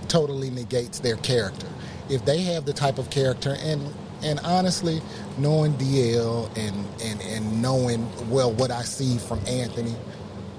totally 0.07 0.51
negates 0.51 0.99
their 0.99 1.15
character. 1.17 1.67
If 2.09 2.23
they 2.25 2.41
have 2.41 2.65
the 2.65 2.73
type 2.73 2.99
of 2.99 3.09
character 3.09 3.55
and 3.59 3.81
and 4.23 4.39
honestly, 4.41 5.01
knowing 5.37 5.73
DL 5.73 6.45
and, 6.57 6.85
and 7.03 7.21
and 7.21 7.61
knowing 7.61 8.07
well 8.29 8.51
what 8.51 8.69
I 8.71 8.83
see 8.83 9.17
from 9.17 9.39
Anthony, 9.47 9.95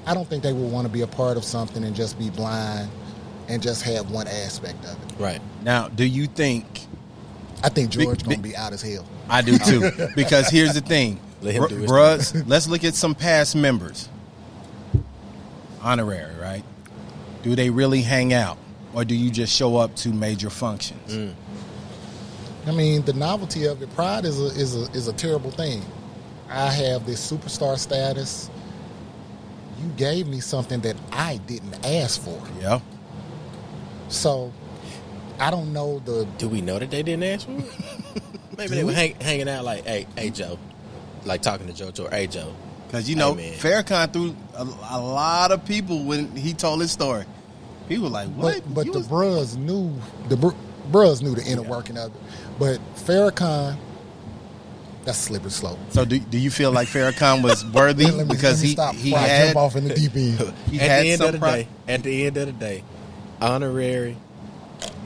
I 0.06 0.14
don't 0.14 0.28
think 0.28 0.42
they 0.42 0.52
would 0.52 0.72
want 0.72 0.86
to 0.86 0.92
be 0.92 1.02
a 1.02 1.06
part 1.06 1.36
of 1.36 1.44
something 1.44 1.84
and 1.84 1.94
just 1.94 2.18
be 2.18 2.30
blind 2.30 2.90
and 3.48 3.62
just 3.62 3.82
have 3.82 4.10
one 4.10 4.26
aspect 4.26 4.84
of 4.84 4.92
it. 5.02 5.20
Right. 5.20 5.40
Now, 5.62 5.88
do 5.88 6.04
you 6.04 6.26
think 6.26 6.66
I 7.62 7.68
think 7.68 7.90
Big- 7.94 8.04
George 8.04 8.24
gonna 8.24 8.38
be 8.38 8.56
out 8.56 8.72
as 8.72 8.82
hell. 8.82 9.06
I 9.28 9.42
do 9.42 9.58
too? 9.58 9.90
because 10.16 10.48
here's 10.48 10.74
the 10.74 10.80
thing, 10.80 11.20
Let 11.42 11.54
him 11.54 11.62
Br- 11.62 11.68
do 11.68 11.76
his 11.76 11.90
bruhs, 11.90 12.44
Let's 12.46 12.68
look 12.68 12.84
at 12.84 12.94
some 12.94 13.14
past 13.14 13.56
members. 13.56 14.08
Honorary, 15.82 16.34
right? 16.36 16.64
Do 17.42 17.54
they 17.54 17.70
really 17.70 18.02
hang 18.02 18.32
out, 18.32 18.58
or 18.92 19.04
do 19.04 19.14
you 19.14 19.30
just 19.30 19.54
show 19.54 19.76
up 19.76 19.94
to 19.96 20.08
major 20.12 20.50
functions? 20.50 21.14
Mm. 21.14 21.34
I 22.66 22.72
mean, 22.72 23.02
the 23.02 23.12
novelty 23.12 23.66
of 23.66 23.80
it, 23.82 23.94
pride 23.94 24.24
is 24.24 24.40
a 24.40 24.46
is 24.46 24.74
a 24.74 24.90
is 24.92 25.06
a 25.06 25.12
terrible 25.12 25.52
thing. 25.52 25.84
I 26.48 26.70
have 26.70 27.06
this 27.06 27.30
superstar 27.30 27.78
status. 27.78 28.50
You 29.80 29.88
gave 29.96 30.26
me 30.26 30.40
something 30.40 30.80
that 30.80 30.96
I 31.12 31.36
didn't 31.46 31.84
ask 31.84 32.20
for. 32.20 32.40
Yeah. 32.60 32.80
So 34.08 34.52
I 35.38 35.50
don't 35.50 35.72
know 35.72 35.98
the 36.00 36.26
Do 36.38 36.48
we 36.48 36.60
know 36.60 36.78
that 36.78 36.90
they 36.90 37.02
didn't 37.02 37.24
ask 37.24 37.46
for 37.46 37.52
it? 37.58 37.64
Maybe 38.56 38.68
Do 38.68 38.74
they 38.76 38.84
were 38.84 38.92
hang, 38.92 39.14
hanging 39.20 39.48
out 39.48 39.64
like, 39.64 39.84
hey, 39.84 40.06
hey, 40.16 40.30
Joe, 40.30 40.58
like 41.24 41.42
talking 41.42 41.66
to 41.66 41.72
Joe, 41.74 41.90
Joe, 41.90 42.08
hey, 42.08 42.26
Joe. 42.26 42.54
Because 42.86 43.08
you 43.10 43.16
know, 43.16 43.34
Hey. 43.34 43.52
Farrakhan 43.58 44.12
threw 44.12 44.34
a, 44.56 44.62
a 44.62 45.00
lot 45.00 45.50
of 45.52 45.64
people 45.66 46.04
when 46.04 46.34
he 46.36 46.54
told 46.54 46.80
his 46.80 46.90
story. 46.92 47.24
People 47.88 48.04
were 48.04 48.10
like, 48.10 48.28
"What?" 48.30 48.62
but 48.64 48.74
but 48.74 48.92
the 48.92 48.98
was- 49.00 49.06
bros 49.08 49.56
knew 49.56 49.92
the 50.28 50.36
br- 50.36 50.50
bros 50.90 51.20
knew 51.22 51.34
the 51.34 51.44
inner 51.44 51.62
Yeah. 51.62 51.68
working 51.68 51.98
of 51.98 52.14
it. 52.14 52.20
But 52.58 52.78
Farrakhan, 52.96 53.76
that's 55.04 55.18
slippery 55.18 55.50
slope. 55.50 55.78
so 55.90 56.04
do, 56.04 56.18
do 56.18 56.38
you 56.38 56.50
feel 56.50 56.72
like 56.72 56.88
Farrakhan 56.88 57.42
was 57.42 57.64
worthy 57.72 58.04
Let 58.06 58.12
me- 58.14 58.18
let 58.20 58.28
because 58.28 58.62
me 58.62 58.68
he 58.68 58.74
stop 58.74 58.94
he 58.94 59.10
before 59.10 59.18
I 59.18 59.22
had 59.28 59.44
jump 59.48 59.56
off 59.58 59.76
in 59.76 59.86
the 59.88 59.94
deep 59.94 60.16
end. 60.16 60.54
he 60.70 60.80
at 60.80 60.88
had 60.88 61.04
the 61.04 61.10
end 61.10 61.18
some 61.18 61.26
of 61.28 61.32
the 61.34 61.38
pri- 61.38 61.62
day, 61.62 61.68
at 61.88 62.02
the 62.02 62.26
end 62.26 62.36
of 62.38 62.46
the 62.46 62.52
day, 62.52 62.84
honorary, 63.40 64.16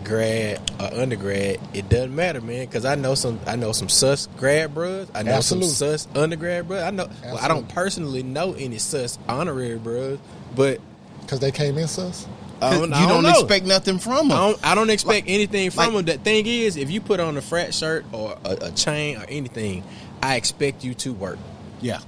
grad, 0.04 0.60
or 0.80 0.86
undergrad, 1.00 1.58
it 1.74 1.88
doesn't 1.88 2.14
matter, 2.14 2.40
man. 2.40 2.66
Because 2.66 2.84
I 2.84 2.94
know 2.94 3.14
some, 3.14 3.38
I 3.46 3.56
know 3.56 3.72
some 3.72 3.88
sus 3.88 4.26
grad 4.36 4.74
bros. 4.74 5.10
I 5.14 5.22
know 5.22 5.32
Absolutely. 5.32 5.68
some 5.70 5.98
sus 5.98 6.08
undergrad 6.14 6.68
bros. 6.68 6.82
I 6.82 6.90
know. 6.90 7.08
Well, 7.24 7.38
I 7.38 7.48
don't 7.48 7.68
personally 7.68 8.22
know 8.22 8.54
any 8.54 8.78
sus 8.78 9.18
honorary 9.28 9.78
bros, 9.78 10.18
but 10.54 10.80
Because 11.22 11.40
they 11.40 11.52
came 11.52 11.78
in 11.78 11.88
sus. 11.88 12.26
I 12.62 12.74
you 12.74 12.80
don't, 12.80 12.92
I 12.92 13.08
don't, 13.08 13.22
know. 13.22 13.30
expect 13.30 13.64
nothing 13.64 13.98
from 13.98 14.28
them. 14.28 14.32
I 14.32 14.40
don't, 14.50 14.66
I 14.66 14.74
don't 14.74 14.90
expect 14.90 15.28
anything 15.28 15.70
from 15.70 15.94
like- 15.94 16.04
them. 16.06 16.16
The 16.18 16.22
thing 16.22 16.46
is, 16.46 16.76
if 16.76 16.90
you 16.90 17.00
put 17.00 17.18
on 17.18 17.36
a 17.38 17.40
frat 17.40 17.72
shirt 17.72 18.04
or 18.12 18.36
a, 18.44 18.66
a 18.66 18.70
chain 18.72 19.16
or 19.16 19.24
anything, 19.28 19.82
I 20.22 20.36
expect 20.36 20.84
you 20.84 20.92
to 20.94 21.14
work. 21.14 21.38
Yeah. 21.80 22.00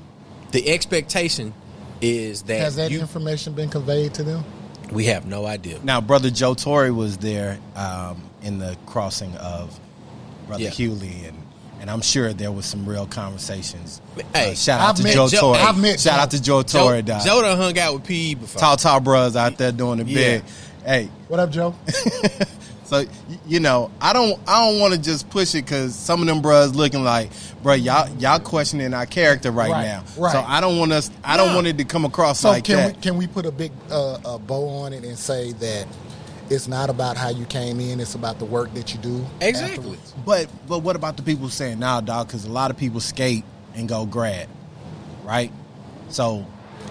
The 0.51 0.69
expectation 0.69 1.55
is 2.03 2.43
that, 2.43 2.61
Has 2.61 2.77
that 2.77 2.91
you, 2.91 3.01
information 3.01 3.55
been 3.55 3.71
conveyed 3.71 4.13
to 4.15 4.23
them? 4.25 4.45
We 4.93 5.07
have 5.07 5.27
no 5.27 5.47
idea. 5.47 5.79
Now, 5.83 6.01
brother 6.01 6.31
Joe 6.31 6.55
Torre 6.55 6.93
was 6.93 7.17
there 7.19 7.59
um, 7.77 8.23
in 8.43 8.59
the 8.59 8.77
crossing 8.87 9.35
of 9.37 9.79
brother 10.47 10.65
Yeah. 10.65 10.71
Hughley, 10.71 11.27
and 11.29 11.39
and 11.81 11.91
I'm 11.91 12.01
sure 12.03 12.33
there 12.33 12.53
was 12.53 12.65
some 12.67 12.89
real 12.89 13.07
conversations. 13.07 14.01
Hey, 14.33 14.53
Uh, 14.53 14.55
shout 14.55 14.81
out 14.81 14.91
I've 14.91 14.97
to 14.97 15.03
met 15.03 15.15
Joe 15.15 15.29
Joe- 15.29 15.41
Torre. 15.41 15.57
I've 15.57 15.79
met 15.79 15.99
shout 15.99 16.15
Joe. 16.17 16.21
out 16.23 16.31
to 16.31 16.43
Joe 16.43 16.63
Joe, 16.63 16.79
Torre. 16.85 17.03
dog. 17.03 17.25
Joe 17.27 17.43
done 17.43 17.57
hung 17.59 17.77
out 17.79 17.95
with 17.95 18.05
PE 18.05 18.35
before. 18.35 18.61
Tall, 18.61 18.77
tall 18.77 19.01
bros 19.01 19.35
out 19.35 19.57
there 19.59 19.73
doing 19.73 19.99
the 19.99 20.05
Yeah. 20.05 20.15
big. 20.39 20.45
Hey, 20.85 21.09
What 21.29 21.41
up, 21.41 21.51
Joe? 21.51 21.75
so 22.93 23.05
you 23.47 23.59
know, 23.59 23.91
I 24.03 24.13
don't, 24.13 24.39
I 24.47 24.69
don't 24.71 24.79
want 24.79 24.93
to 24.93 25.01
just 25.01 25.31
push 25.31 25.55
it 25.55 25.65
because 25.65 25.95
some 25.95 26.21
of 26.21 26.27
them 26.27 26.43
bros 26.43 26.75
looking 26.75 27.03
like, 27.03 27.31
bro, 27.63 27.73
y'all, 27.73 28.07
y'all 28.19 28.39
questioning 28.39 28.93
our 28.93 29.07
character 29.07 29.51
right, 29.51 29.71
Right, 29.71 29.85
now. 29.87 30.05
right. 30.19 30.33
So 30.33 30.41
I 30.47 30.61
don't 30.61 30.79
want 30.79 30.93
us, 30.93 31.11
I 31.25 31.39
don't 31.39 31.49
No. 31.49 31.55
want 31.55 31.69
it 31.69 31.79
to 31.79 31.85
come 31.85 32.05
across 32.05 32.41
So 32.41 32.51
like 32.51 32.65
can 32.65 32.77
that. 32.77 32.97
we 32.97 33.01
can 33.03 33.17
we 33.17 33.27
put 33.27 33.47
a 33.47 33.51
big 33.51 33.73
uh, 33.91 34.19
a 34.27 34.39
bow 34.39 34.69
on 34.69 34.93
it 34.93 35.05
and 35.05 35.19
say 35.19 35.53
that 35.53 35.87
it's 36.51 36.69
not 36.69 36.91
about 36.91 37.17
how 37.17 37.31
you 37.31 37.47
came 37.47 37.81
in; 37.81 37.99
it's 37.99 38.15
about 38.15 38.39
the 38.39 38.45
work 38.45 38.75
that 38.75 38.93
you 38.93 39.01
do. 39.01 39.25
Exactly. 39.41 39.79
afterwards? 39.79 40.15
But 40.27 40.49
but 40.69 40.81
what 40.81 40.95
about 40.95 41.17
the 41.17 41.23
people 41.23 41.49
saying 41.49 41.79
now, 41.79 42.03
dog? 42.03 42.27
Because 42.27 42.45
a 42.45 42.51
lot 42.53 42.71
of 42.71 42.77
people 42.77 43.01
skate 43.01 43.45
and 43.75 43.89
go 43.89 44.05
grad, 44.05 44.49
right? 45.25 45.51
So 46.11 46.45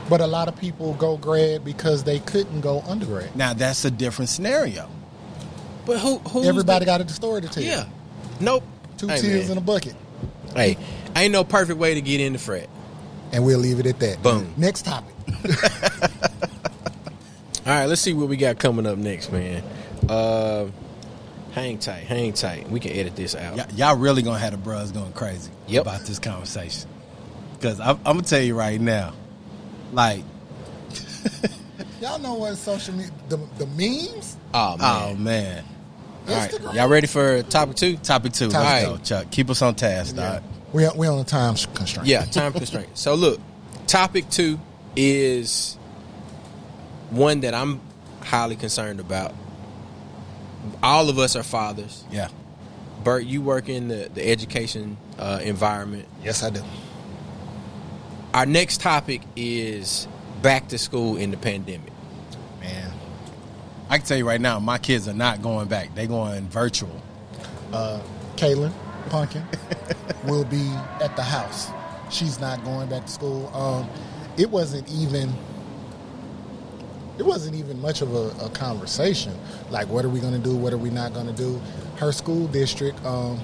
But 0.10 0.20
a 0.20 0.26
lot 0.26 0.48
of 0.48 0.56
people 0.58 0.96
go 0.96 1.16
grad 1.18 1.64
because 1.64 2.04
they 2.06 2.18
couldn't 2.22 2.62
go 2.62 2.82
undergrad. 2.88 3.36
now 3.36 3.54
that's 3.54 3.86
a 3.86 3.92
different 3.92 4.30
scenario. 4.30 4.90
But 5.86 6.00
who? 6.00 6.18
Who's 6.20 6.48
Everybody 6.48 6.86
the- 6.86 6.92
got 6.92 7.02
a 7.02 7.10
story 7.10 7.42
to 7.42 7.48
tell. 7.50 7.64
Yeah. 7.64 7.86
Nope. 8.40 8.64
Two 8.98 9.08
Hey, 9.08 9.20
tears 9.22 9.44
man. 9.48 9.54
in 9.54 9.58
a 9.58 9.62
bucket, 9.62 9.96
Hey, 10.56 10.78
ain't 11.16 11.32
no 11.32 11.44
perfect 11.44 11.80
way 11.80 11.96
to 11.96 12.02
get 12.02 12.22
into 12.22 12.38
the 12.38 12.44
frat. 12.44 12.68
and 13.32 13.44
we'll 13.46 13.58
leave 13.60 13.80
it 13.80 13.86
at 13.88 14.00
that. 14.00 14.22
Boom. 14.22 14.54
Next 14.58 14.84
topic. 14.86 15.16
All 17.66 17.74
right, 17.74 17.86
let's 17.86 18.02
see 18.02 18.14
what 18.14 18.28
we 18.28 18.38
got 18.38 18.58
coming 18.60 18.86
up 18.88 18.98
next, 18.98 19.32
man. 19.32 19.64
Uh, 20.10 20.68
hang 21.52 21.78
tight, 21.78 22.04
hang 22.04 22.34
tight. 22.34 22.70
We 22.70 22.80
can 22.80 22.92
edit 22.92 23.16
this 23.16 23.36
out. 23.36 23.56
Y- 23.58 23.66
y'all 23.76 23.96
really 23.98 24.22
gonna 24.24 24.40
have 24.40 24.52
the 24.52 24.58
bros 24.58 24.92
going 24.92 25.14
crazy 25.14 25.52
Yep. 25.68 25.84
about 25.84 26.02
this 26.02 26.18
conversation. 26.20 26.90
Because 27.54 27.80
I'm, 27.80 27.98
I'm 27.98 28.16
gonna 28.18 28.24
tell 28.24 28.42
you 28.42 28.56
right 28.56 28.82
now, 28.82 29.14
like, 29.94 30.24
Y'all 32.02 32.18
know 32.20 32.34
what 32.34 32.56
social 32.58 32.96
media 32.96 33.12
the, 33.30 33.38
the 33.60 33.68
memes. 33.68 34.36
Oh 34.56 34.76
oh 34.80 35.16
man. 35.16 35.64
Man. 36.28 36.50
All 36.54 36.60
right, 36.68 36.76
y'all 36.76 36.90
ready 36.90 37.08
for 37.08 37.44
topic 37.44 37.76
two? 37.76 37.98
Topic 37.98 38.34
two. 38.34 38.50
Topic 38.50 38.88
Let's 38.90 39.10
two. 39.10 39.16
Chuck. 39.16 39.32
Keep 39.32 39.50
us 39.50 39.62
on 39.62 39.76
task, 39.76 40.16
Yeah. 40.16 40.34
dog. 40.34 40.44
We 40.74 40.88
we 40.96 41.08
on 41.08 41.20
a 41.20 41.24
time 41.24 41.56
constraint. 41.74 42.08
Yeah, 42.08 42.26
time 42.26 42.54
constraint. 42.54 42.90
So 42.96 43.16
look, 43.16 43.40
topic 43.88 44.30
two 44.30 44.60
is 44.96 45.78
one 47.10 47.42
that 47.42 47.54
I'm 47.54 47.82
highly 48.22 48.56
concerned 48.56 49.00
about. 49.00 49.34
All 50.84 51.10
of 51.10 51.18
us 51.20 51.36
are 51.36 51.44
fathers. 51.44 52.04
Yeah. 52.12 52.30
Bert, 53.04 53.24
you 53.24 53.42
work 53.42 53.68
in 53.68 53.88
the, 53.88 54.10
the 54.14 54.28
education 54.30 54.96
uh, 55.18 55.40
environment. 55.44 56.08
Yes, 56.24 56.44
I 56.44 56.52
do. 56.52 56.62
Our 58.34 58.46
next 58.46 58.80
topic 58.80 59.22
is 59.36 60.08
back 60.42 60.68
to 60.70 60.78
school 60.78 61.18
in 61.18 61.32
the 61.32 61.38
pandemic. 61.38 61.92
Man. 62.60 62.94
I 63.92 63.98
can 63.98 64.08
tell 64.08 64.18
you 64.18 64.26
right 64.26 64.40
now, 64.40 64.58
my 64.58 64.78
kids 64.78 65.10
are 65.10 65.14
not 65.14 65.42
going 65.42 65.68
back. 65.68 65.94
They 65.96 66.08
going 66.08 66.48
virtual. 66.48 67.02
Kaylin 68.38 68.72
Punkin 69.10 69.46
will 70.26 70.46
be 70.46 70.66
at 71.02 71.18
the 71.18 71.24
house. 71.24 71.70
She's 72.10 72.40
not 72.40 72.64
going 72.64 72.88
back 72.88 73.06
to 73.06 73.12
school. 73.12 73.54
Um, 73.54 73.90
it 74.38 74.50
wasn't 74.50 74.90
even. 74.90 75.34
It 77.18 77.24
wasn't 77.26 77.56
even 77.58 77.82
much 77.82 78.02
of 78.02 78.16
a, 78.16 78.30
a 78.46 78.50
conversation. 78.52 79.38
Like, 79.70 79.90
what 79.90 80.06
are 80.06 80.10
we 80.10 80.22
going 80.22 80.34
to 80.34 80.40
do? 80.40 80.56
What 80.56 80.72
are 80.72 80.78
we 80.78 80.90
not 80.90 81.14
going 81.14 81.28
to 81.28 81.34
do? 81.34 81.62
Her 81.98 82.14
school 82.14 82.48
district. 82.48 83.04
Um, 83.06 83.42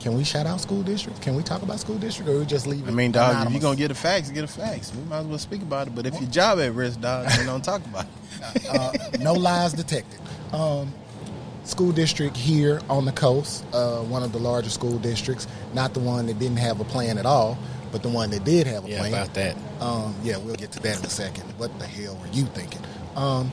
can 0.00 0.14
we 0.16 0.24
shout 0.24 0.46
out 0.46 0.60
school 0.60 0.82
district? 0.82 1.20
Can 1.22 1.34
we 1.36 1.42
talk 1.42 1.62
about 1.62 1.78
school 1.78 1.98
district, 1.98 2.28
or 2.30 2.38
we 2.38 2.46
just 2.46 2.66
leave 2.66 2.86
it? 2.86 2.90
I 2.90 2.94
mean, 2.94 3.12
dog, 3.12 3.46
if 3.46 3.52
you're 3.52 3.60
gonna 3.60 3.76
get 3.76 3.90
a 3.90 3.94
fax, 3.94 4.30
get 4.30 4.44
a 4.44 4.48
fax. 4.48 4.94
We 4.94 5.02
might 5.04 5.18
as 5.20 5.26
well 5.26 5.38
speak 5.38 5.62
about 5.62 5.86
it. 5.88 5.94
But 5.94 6.06
if 6.06 6.18
your 6.20 6.30
job 6.30 6.58
at 6.58 6.72
risk, 6.74 7.00
dog, 7.00 7.28
then 7.28 7.46
don't 7.46 7.62
talk 7.64 7.84
about 7.86 8.06
it. 8.54 8.66
uh, 8.70 8.92
no 9.20 9.34
lies 9.34 9.72
detected. 9.74 10.18
Um, 10.52 10.92
school 11.64 11.92
district 11.92 12.36
here 12.36 12.80
on 12.88 13.04
the 13.04 13.12
coast, 13.12 13.64
uh, 13.72 13.98
one 14.00 14.22
of 14.22 14.32
the 14.32 14.38
larger 14.38 14.70
school 14.70 14.98
districts, 14.98 15.46
not 15.74 15.92
the 15.94 16.00
one 16.00 16.26
that 16.26 16.38
didn't 16.38 16.56
have 16.56 16.80
a 16.80 16.84
plan 16.84 17.18
at 17.18 17.26
all, 17.26 17.58
but 17.92 18.02
the 18.02 18.08
one 18.08 18.30
that 18.30 18.42
did 18.44 18.66
have 18.66 18.84
a 18.86 18.88
Yeah, 18.88 18.98
plan. 19.00 19.12
about 19.12 19.34
that. 19.34 19.56
Um, 19.80 20.14
yeah, 20.24 20.38
we'll 20.38 20.56
get 20.56 20.72
to 20.72 20.80
that 20.80 20.98
in 20.98 21.04
a 21.04 21.10
second. 21.10 21.44
What 21.58 21.78
the 21.78 21.86
hell 21.86 22.16
were 22.16 22.32
you 22.32 22.46
thinking? 22.46 22.80
Um, 23.16 23.52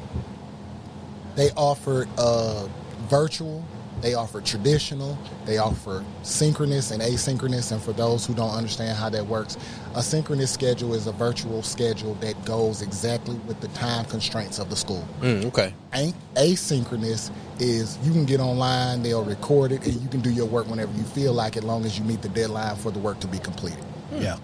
they 1.35 1.51
offered 1.51 2.07
uh, 2.17 2.67
virtual, 3.09 3.63
they 4.01 4.13
offer 4.13 4.41
traditional, 4.41 5.17
they 5.45 5.57
offer 5.57 6.03
synchronous 6.23 6.91
and 6.91 7.01
asynchronous. 7.01 7.71
And 7.71 7.81
for 7.81 7.93
those 7.93 8.25
who 8.25 8.33
don't 8.33 8.51
understand 8.51 8.97
how 8.97 9.09
that 9.09 9.25
works, 9.25 9.57
a 9.95 10.03
synchronous 10.03 10.51
schedule 10.51 10.93
is 10.93 11.07
a 11.07 11.11
virtual 11.11 11.63
schedule 11.63 12.13
that 12.15 12.43
goes 12.45 12.81
exactly 12.81 13.35
with 13.47 13.59
the 13.61 13.67
time 13.69 14.05
constraints 14.05 14.59
of 14.59 14.69
the 14.69 14.75
school. 14.75 15.07
Mm, 15.21 15.45
okay. 15.45 15.73
Ain't 15.93 16.15
asynchronous 16.35 17.31
is 17.59 17.97
you 18.03 18.11
can 18.11 18.25
get 18.25 18.39
online, 18.39 19.01
they'll 19.01 19.23
record 19.23 19.71
it, 19.71 19.83
and 19.85 19.99
you 19.99 20.07
can 20.09 20.19
do 20.21 20.29
your 20.29 20.45
work 20.45 20.67
whenever 20.69 20.95
you 20.95 21.03
feel 21.03 21.33
like 21.33 21.57
it, 21.57 21.63
long 21.63 21.83
as 21.85 21.97
you 21.97 22.05
meet 22.05 22.21
the 22.21 22.29
deadline 22.29 22.75
for 22.75 22.91
the 22.91 22.99
work 22.99 23.19
to 23.21 23.27
be 23.27 23.39
completed. 23.39 23.83
Yeah. 24.13 24.37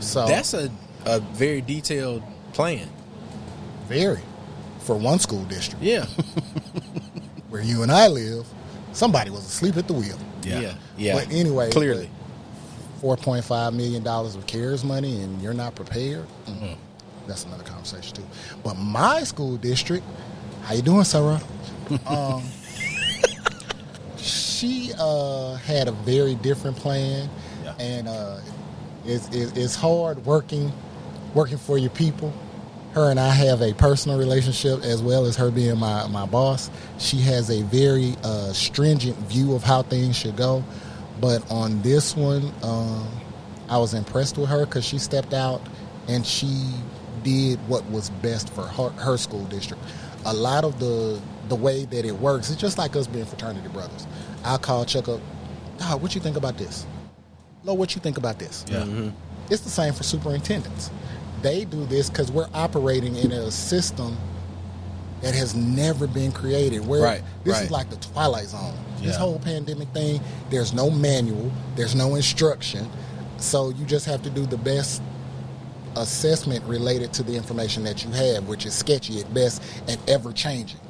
So 0.00 0.26
That's 0.26 0.54
a, 0.54 0.70
a 1.06 1.20
very 1.20 1.60
detailed 1.60 2.22
plan. 2.52 2.88
very 3.86 4.20
for 4.80 4.96
one 4.96 5.18
school 5.18 5.44
district 5.44 5.82
Yeah. 5.82 6.06
where 7.48 7.62
you 7.62 7.82
and 7.82 7.90
I 7.92 8.08
live, 8.08 8.46
somebody 8.92 9.30
was 9.30 9.44
asleep 9.44 9.76
at 9.76 9.86
the 9.86 9.92
wheel. 9.94 10.18
Yeah. 10.42 10.60
Yeah. 10.60 10.74
Yeah. 10.96 11.14
But 11.14 11.32
anyway, 11.32 11.70
clearly. 11.70 12.10
four 13.00 13.16
point 13.16 13.44
five 13.44 13.74
million 13.74 14.02
dollars 14.02 14.34
of 14.36 14.46
CARES 14.46 14.84
money, 14.84 15.20
and 15.22 15.40
you're 15.42 15.54
not 15.54 15.74
prepared. 15.74 16.26
Mm-hmm. 16.46 16.64
Mm, 16.64 16.76
That's 17.26 17.44
another 17.44 17.64
conversation 17.64 18.14
too. 18.16 18.26
But 18.62 18.74
my 18.74 19.24
school 19.24 19.56
district, 19.56 20.04
how 20.62 20.74
you 20.74 20.82
doing, 20.82 21.04
Sarah? 21.04 21.40
um, 22.06 22.42
she 24.16 24.92
uh, 24.98 25.54
had 25.56 25.88
a 25.88 25.92
very 25.92 26.34
different 26.36 26.76
plan, 26.76 27.28
Yeah. 27.64 27.74
and 27.78 28.08
uh, 28.08 28.40
it's, 29.06 29.28
it's 29.28 29.52
it's 29.56 29.74
hard 29.74 30.24
working 30.26 30.72
working 31.34 31.58
for 31.58 31.78
your 31.78 31.90
people. 31.90 32.32
Her 32.98 33.12
and 33.12 33.20
I 33.20 33.30
have 33.30 33.62
a 33.62 33.72
personal 33.74 34.18
relationship 34.18 34.82
as 34.82 35.00
well 35.00 35.24
as 35.24 35.36
her 35.36 35.52
being 35.52 35.78
my, 35.78 36.08
my 36.08 36.26
boss. 36.26 36.68
She 36.98 37.18
has 37.18 37.48
a 37.48 37.62
very 37.62 38.16
uh, 38.24 38.52
stringent 38.52 39.16
view 39.18 39.54
of 39.54 39.62
how 39.62 39.82
things 39.82 40.16
should 40.16 40.36
go, 40.36 40.64
but 41.20 41.48
on 41.48 41.80
this 41.82 42.16
one, 42.16 42.52
um, 42.64 43.08
I 43.68 43.78
was 43.78 43.94
impressed 43.94 44.36
with 44.36 44.48
her 44.48 44.66
because 44.66 44.84
she 44.84 44.98
stepped 44.98 45.32
out 45.32 45.62
and 46.08 46.26
she 46.26 46.72
did 47.22 47.60
what 47.68 47.88
was 47.88 48.10
best 48.10 48.50
for 48.50 48.62
her, 48.62 48.88
her 49.00 49.16
school 49.16 49.44
district. 49.44 49.84
A 50.26 50.34
lot 50.34 50.64
of 50.64 50.80
the 50.80 51.20
the 51.48 51.54
way 51.54 51.84
that 51.84 52.04
it 52.04 52.18
works, 52.18 52.50
it's 52.50 52.60
just 52.60 52.78
like 52.78 52.96
us 52.96 53.06
being 53.06 53.24
fraternity 53.26 53.68
brothers. 53.68 54.08
I'll 54.42 54.58
call 54.58 54.84
Chuck 54.84 55.08
up, 55.08 55.20
Dog, 55.78 56.02
what 56.02 56.16
you 56.16 56.20
think 56.20 56.36
about 56.36 56.58
this? 56.58 56.84
Lo, 57.62 57.74
what 57.74 57.94
you 57.94 58.00
think 58.00 58.18
about 58.18 58.40
this? 58.40 58.64
Yeah. 58.68 58.84
It's 59.50 59.62
the 59.62 59.70
same 59.70 59.94
for 59.94 60.02
superintendents. 60.02 60.90
They 61.42 61.64
do 61.64 61.84
this 61.86 62.08
because 62.10 62.32
we're 62.32 62.48
operating 62.52 63.16
in 63.16 63.32
a 63.32 63.50
system 63.50 64.16
that 65.22 65.34
has 65.34 65.54
never 65.54 66.06
been 66.06 66.32
created. 66.32 66.86
Where 66.86 67.02
Right, 67.02 67.22
this 67.44 67.54
right. 67.54 67.64
is 67.64 67.70
like 67.70 67.90
the 67.90 67.96
twilight 67.96 68.46
zone. 68.46 68.74
This 69.00 69.16
whole 69.16 69.38
pandemic 69.38 69.88
thing, 69.90 70.20
there's 70.50 70.72
no 70.72 70.90
manual, 70.90 71.52
there's 71.76 71.94
no 71.94 72.16
instruction, 72.16 72.88
so 73.36 73.70
you 73.70 73.84
just 73.84 74.06
have 74.06 74.22
to 74.22 74.30
do 74.30 74.44
the 74.44 74.56
best 74.56 75.00
assessment 75.96 76.64
related 76.64 77.12
to 77.14 77.22
the 77.22 77.34
information 77.36 77.84
that 77.84 78.04
you 78.04 78.10
have, 78.10 78.48
which 78.48 78.66
is 78.66 78.74
sketchy 78.74 79.20
at 79.20 79.32
best 79.32 79.62
and 79.88 79.98
ever 80.08 80.32
changing. 80.32 80.80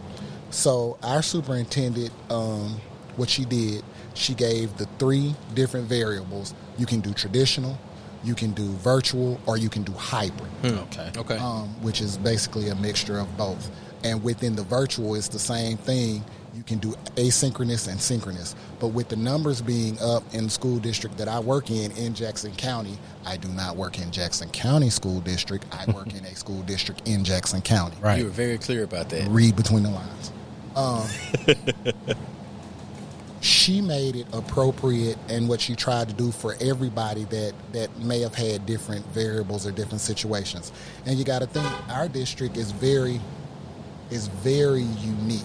So 0.50 0.98
our 1.02 1.22
superintendent, 1.22 2.10
um, 2.30 2.80
what 3.16 3.28
she 3.28 3.44
did, 3.44 3.84
she 4.14 4.34
gave 4.34 4.76
the 4.78 4.86
three 4.98 5.34
different 5.54 5.86
variables. 5.86 6.54
You 6.78 6.86
can 6.86 7.00
do 7.00 7.12
traditional, 7.12 7.78
you 8.24 8.34
can 8.34 8.52
do 8.52 8.64
virtual, 8.76 9.40
or 9.46 9.56
you 9.56 9.68
can 9.68 9.82
do 9.84 9.92
hybrid, 9.92 10.50
Okay. 10.64 11.10
Okay. 11.16 11.36
um, 11.38 11.68
which 11.82 12.00
is 12.00 12.16
basically 12.18 12.68
a 12.68 12.74
mixture 12.74 13.18
of 13.18 13.36
both. 13.36 13.70
And 14.04 14.22
within 14.22 14.54
the 14.56 14.62
virtual, 14.64 15.14
it's 15.14 15.28
the 15.28 15.38
same 15.38 15.76
thing. 15.76 16.24
You 16.54 16.62
can 16.64 16.78
do 16.78 16.94
asynchronous 17.16 17.88
and 17.88 18.00
synchronous. 18.00 18.56
But 18.80 18.88
with 18.88 19.08
the 19.08 19.16
numbers 19.16 19.60
being 19.60 19.96
up 20.00 20.22
in 20.34 20.44
the 20.44 20.50
school 20.50 20.78
district 20.78 21.16
that 21.18 21.28
I 21.28 21.38
work 21.38 21.70
in 21.70 21.92
in 21.92 22.14
Jackson 22.14 22.52
County, 22.56 22.98
I 23.24 23.36
do 23.36 23.48
not 23.48 23.76
work 23.76 23.98
in 24.00 24.10
Jackson 24.10 24.48
County 24.50 24.90
School 24.90 25.20
District. 25.20 25.64
I 25.72 25.90
work 25.92 26.12
in 26.14 26.24
a 26.24 26.34
school 26.34 26.62
district 26.62 27.06
in 27.08 27.22
Jackson 27.24 27.60
County 27.62 27.96
Right. 28.00 28.18
You 28.18 28.24
were 28.24 28.30
very 28.30 28.58
clear 28.58 28.82
about 28.84 29.08
that. 29.10 29.28
read 29.28 29.54
between 29.56 29.84
the 29.84 29.90
lines. 29.90 30.32
Um, 30.76 31.06
she 33.40 33.80
made 33.80 34.16
it 34.16 34.26
appropriate 34.32 35.16
and 35.28 35.48
what 35.48 35.60
she 35.60 35.74
tried 35.74 36.08
to 36.08 36.14
do 36.14 36.32
for 36.32 36.56
everybody 36.60 37.24
that, 37.24 37.52
that 37.72 37.96
may 37.98 38.20
have 38.20 38.34
had 38.34 38.66
different 38.66 39.06
variables 39.06 39.66
or 39.66 39.70
different 39.70 40.00
situations. 40.00 40.72
And 41.06 41.18
you 41.18 41.24
got 41.24 41.40
to 41.40 41.46
think 41.46 41.66
our 41.90 42.08
district 42.08 42.56
is 42.56 42.72
very 42.72 43.20
is 44.10 44.28
very 44.28 44.82
unique. 44.82 45.44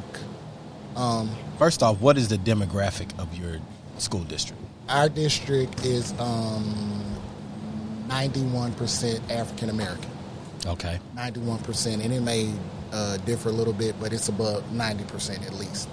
Um, 0.95 1.29
First 1.57 1.83
off, 1.83 1.99
what 1.99 2.17
is 2.17 2.29
the 2.29 2.37
demographic 2.37 3.17
of 3.19 3.37
your 3.37 3.59
school 3.97 4.23
district? 4.23 4.61
our 4.89 5.09
district 5.09 5.85
is 5.85 6.13
um, 6.19 7.03
91% 8.07 9.31
African 9.31 9.69
American. 9.69 10.09
Okay. 10.65 10.99
91%, 11.15 12.03
and 12.03 12.13
it 12.13 12.21
may 12.21 12.53
uh, 12.91 13.17
differ 13.17 13.49
a 13.49 13.51
little 13.51 13.73
bit, 13.73 13.95
but 13.99 14.13
it's 14.13 14.29
above 14.29 14.63
90% 14.71 15.45
at 15.45 15.53
least. 15.53 15.89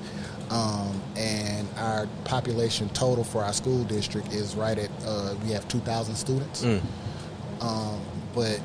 Um, 0.51 1.01
and 1.17 1.69
our 1.77 2.09
population 2.25 2.89
total 2.91 3.23
for 3.23 3.45
our 3.45 3.53
school 3.53 3.85
district 3.85 4.33
is 4.33 4.57
right 4.57 4.77
at, 4.77 4.91
uh, 5.07 5.35
we 5.45 5.51
have 5.51 5.67
2,000 5.69 6.15
students. 6.17 6.65
Um, 7.61 8.01
but 8.35 8.59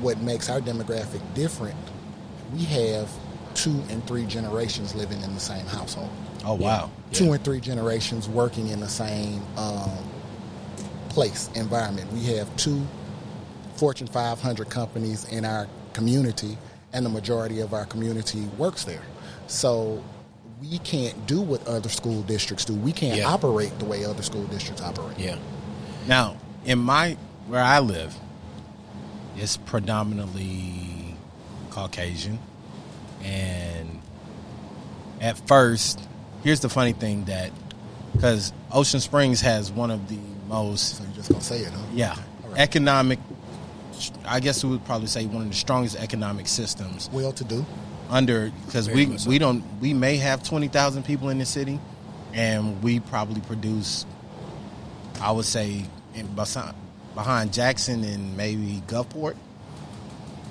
what 0.00 0.20
makes 0.22 0.48
our 0.50 0.60
demographic 0.60 1.20
different, 1.34 1.76
we 2.52 2.64
have 2.64 3.08
two 3.54 3.82
and 3.90 4.04
three 4.06 4.24
generations 4.26 4.94
living 4.94 5.20
in 5.22 5.34
the 5.34 5.40
same 5.40 5.66
household. 5.66 6.10
Oh 6.44 6.54
wow. 6.54 6.90
Two 7.12 7.32
and 7.32 7.44
three 7.44 7.60
generations 7.60 8.28
working 8.28 8.68
in 8.68 8.80
the 8.80 8.88
same 8.88 9.42
um, 9.56 9.90
place, 11.10 11.50
environment. 11.54 12.10
We 12.12 12.24
have 12.36 12.54
two 12.56 12.86
Fortune 13.74 14.06
500 14.06 14.68
companies 14.68 15.24
in 15.32 15.44
our 15.44 15.66
community, 15.92 16.56
and 16.92 17.04
the 17.04 17.10
majority 17.10 17.60
of 17.60 17.74
our 17.74 17.84
community 17.84 18.42
works 18.58 18.84
there. 18.84 19.02
So 19.46 20.02
we 20.60 20.78
can't 20.78 21.26
do 21.26 21.40
what 21.40 21.66
other 21.66 21.88
school 21.88 22.22
districts 22.22 22.64
do. 22.64 22.74
We 22.74 22.92
can't 22.92 23.16
Yeah. 23.18 23.28
operate 23.28 23.78
the 23.78 23.84
way 23.84 24.04
other 24.04 24.22
school 24.22 24.44
districts 24.44 24.82
operate. 24.82 25.18
Yeah. 25.18 25.36
Now, 26.06 26.36
in 26.64 26.78
my 26.78 27.16
where 27.48 27.62
I 27.62 27.78
live, 27.80 28.14
it's 29.36 29.56
predominantly 29.56 31.16
Caucasian, 31.70 32.38
and 33.22 34.00
at 35.20 35.38
first, 35.46 36.00
here's 36.44 36.60
the 36.60 36.68
funny 36.68 36.92
thing 36.92 37.24
that 37.24 37.50
because 38.12 38.52
Ocean 38.72 39.00
Springs 39.00 39.40
has 39.40 39.70
one 39.70 39.90
of 39.90 40.08
the 40.08 40.18
most 40.48 40.96
So 40.96 41.04
you're 41.04 41.12
just 41.14 41.28
gonna 41.30 41.42
say 41.42 41.58
it, 41.60 41.72
huh? 41.72 41.78
yeah 41.94 42.16
right. 42.48 42.58
economic. 42.58 43.18
I 44.24 44.40
guess 44.40 44.64
we 44.64 44.70
would 44.70 44.84
probably 44.84 45.06
say 45.08 45.26
one 45.26 45.42
of 45.42 45.48
the 45.50 45.54
strongest 45.54 45.96
economic 45.96 46.48
systems 46.48 47.08
Well 47.12 47.32
to 47.32 47.44
do. 47.44 47.64
Under 48.10 48.50
because 48.66 48.88
we 48.88 49.06
much 49.06 49.26
we 49.26 49.38
don't 49.38 49.62
we 49.80 49.94
may 49.94 50.16
have 50.16 50.42
twenty 50.42 50.68
thousand 50.68 51.04
people 51.04 51.28
in 51.28 51.38
the 51.38 51.46
city, 51.46 51.80
and 52.34 52.82
we 52.82 53.00
probably 53.00 53.40
produce, 53.42 54.04
I 55.20 55.30
would 55.32 55.44
say, 55.44 55.84
in, 56.14 56.28
besi- 56.28 56.74
behind 57.14 57.52
Jackson 57.52 58.04
and 58.04 58.36
maybe 58.36 58.82
Gulfport, 58.86 59.36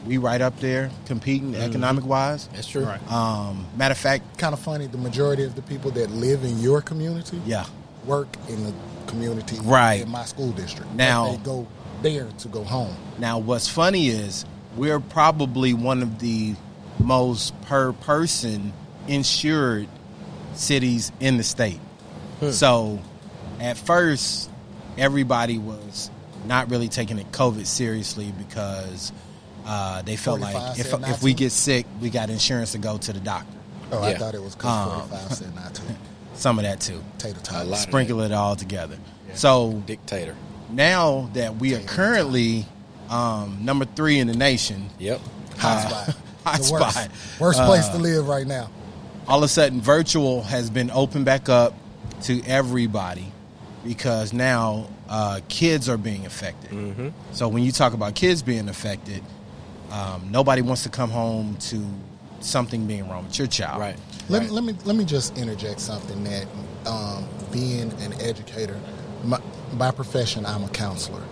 we 0.06 0.18
right 0.18 0.42
up 0.42 0.60
there 0.60 0.90
competing 1.06 1.56
economic 1.56 2.06
wise. 2.06 2.48
That's 2.54 2.68
true. 2.68 2.88
Um, 3.10 3.66
matter 3.76 3.92
of 3.94 3.98
fact, 3.98 4.38
Kind 4.38 4.54
of 4.54 4.60
funny. 4.60 4.88
The 4.88 4.98
majority 4.98 5.44
of 5.44 5.56
the 5.56 5.62
people 5.62 5.92
that 5.92 6.10
live 6.12 6.44
in 6.44 6.60
your 6.60 6.82
community 6.82 7.42
yeah, 7.46 7.66
work 8.06 8.28
in 8.48 8.64
the 8.64 8.74
community 9.08 9.58
Right. 9.64 10.02
in 10.02 10.10
my 10.10 10.26
school 10.26 10.52
district. 10.52 10.92
Now- 10.94 11.32
they 11.32 11.38
go 11.38 11.68
there 12.02 12.28
to 12.40 12.48
go 12.48 12.64
home. 12.64 12.96
Now, 13.18 13.40
what's 13.40 13.68
funny 13.68 14.08
is 14.08 14.46
we're 14.78 15.00
probably 15.02 15.74
one 15.74 16.02
of 16.02 16.20
the 16.20 16.56
most 17.00 17.60
per 17.64 17.94
person 17.94 18.74
insured 19.08 19.88
cities 20.54 21.12
in 21.20 21.38
the 21.38 21.44
state. 21.44 21.80
So, 22.52 23.00
at 23.60 23.78
first, 23.78 24.50
everybody 24.98 25.58
was 25.58 26.10
not 26.46 26.70
really 26.70 26.88
taking 26.88 27.18
it 27.20 27.32
COVID 27.32 27.66
seriously 27.66 28.34
because 28.38 29.12
uh, 29.66 30.02
they 30.04 30.16
felt 30.16 30.40
like 30.40 30.80
if, 30.80 30.94
if 30.94 31.22
we 31.22 31.34
get 31.34 31.52
sick, 31.52 31.86
we 32.02 32.10
got 32.10 32.30
insurance 32.30 32.72
to 32.74 32.78
go 32.78 32.98
to 32.98 33.14
the 33.14 33.20
doctor. 33.20 33.58
Oh, 33.92 34.02
I 34.04 34.14
thought 34.16 34.36
it 34.36 34.42
was 34.42 34.56
because 34.56 35.02
Um, 35.02 35.10
45 35.10 35.34
said 35.38 35.56
not 35.56 35.74
to. 35.76 35.82
Some 36.36 36.60
of 36.60 36.64
that 36.64 36.80
too. 36.80 37.04
Tater 37.18 37.40
A 37.40 37.44
tots. 37.44 37.82
Sprinkle 37.82 38.22
it 38.22 38.32
all 38.32 38.56
together. 38.56 38.98
So 39.34 39.84
Dictator. 39.86 40.36
now 40.70 41.30
that 41.34 41.58
we 41.58 41.76
are 41.76 41.82
currently 41.82 42.66
um, 43.10 43.60
number 43.66 43.84
three 43.86 44.20
in 44.20 44.28
the 44.28 44.36
nation, 44.36 44.90
Yep. 45.00 45.20
Hot 45.58 45.82
spot. 46.06 46.16
hot 46.52 46.60
The 46.64 46.72
worst. 46.74 46.96
spot. 46.96 47.10
Worst 47.40 47.60
place 47.64 47.88
to 47.90 47.98
live 47.98 48.28
right 48.28 48.48
now. 48.48 48.70
all 49.28 49.38
of 49.40 49.44
a 49.44 49.48
sudden 49.48 49.80
virtual 49.82 50.42
has 50.44 50.70
been 50.70 50.90
opened 50.92 51.26
back 51.26 51.50
up 51.50 51.74
to 52.24 52.42
everybody 52.46 53.32
because 53.86 54.34
now 54.34 54.90
uh, 55.08 55.40
kids 55.48 55.88
are 55.88 55.98
being 55.98 56.26
affected. 56.26 56.72
Mm-hmm. 56.72 57.10
So 57.34 57.48
when 57.48 57.64
you 57.64 57.72
talk 57.72 57.94
about 57.94 58.16
kids 58.16 58.42
being 58.42 58.68
affected, 58.70 59.24
um, 59.92 60.28
nobody 60.32 60.62
wants 60.62 60.84
to 60.84 60.90
come 60.90 61.10
home 61.10 61.56
to 61.70 61.84
something 62.42 62.86
being 62.88 63.08
wrong 63.10 63.26
with 63.26 63.38
your 63.38 63.48
child. 63.48 63.80
Right. 63.80 63.96
Let, 64.30 64.40
right. 64.40 64.50
me, 64.50 64.56
let 64.56 64.64
me 64.64 64.76
let 64.86 64.96
me 64.96 65.06
just 65.06 65.38
interject 65.38 65.80
something 65.80 66.24
that 66.26 66.46
um, 66.86 67.26
being 67.52 67.92
an 68.02 68.14
educator, 68.22 68.80
my, 69.24 69.40
by 69.74 69.92
profession, 69.92 70.46
I'm 70.46 70.64
a 70.64 70.70
counselor, 70.70 71.24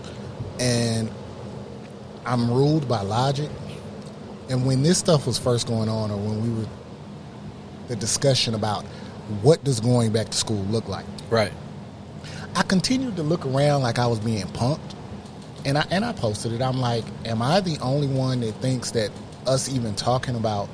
and 0.59 1.09
I'm 2.25 2.49
ruled 2.51 2.87
by 2.87 3.01
logic. 3.01 3.49
And 4.49 4.65
when 4.65 4.83
this 4.83 4.97
stuff 4.97 5.27
was 5.27 5.37
first 5.37 5.67
going 5.67 5.89
on, 5.89 6.11
or 6.11 6.17
when 6.17 6.41
we 6.41 6.61
were 6.61 6.69
the 7.87 7.95
discussion 7.95 8.53
about 8.53 8.85
what 9.41 9.63
does 9.63 9.79
going 9.79 10.11
back 10.11 10.29
to 10.29 10.37
school 10.37 10.63
look 10.65 10.87
like, 10.87 11.05
Right. 11.29 11.51
I 12.55 12.63
continued 12.63 13.17
to 13.17 13.23
look 13.23 13.45
around 13.45 13.83
like 13.83 13.99
I 13.99 14.07
was 14.07 14.19
being 14.19 14.45
punked, 14.47 14.95
and 15.65 15.77
I 15.77 15.85
and 15.91 16.03
I 16.05 16.13
posted 16.13 16.53
it. 16.53 16.61
I'm 16.61 16.79
like, 16.79 17.03
am 17.25 17.41
I 17.41 17.59
the 17.59 17.77
only 17.79 18.07
one 18.07 18.39
that 18.41 18.53
thinks 18.55 18.91
that 18.91 19.11
us 19.45 19.69
even 19.69 19.95
talking 19.95 20.35
about 20.35 20.69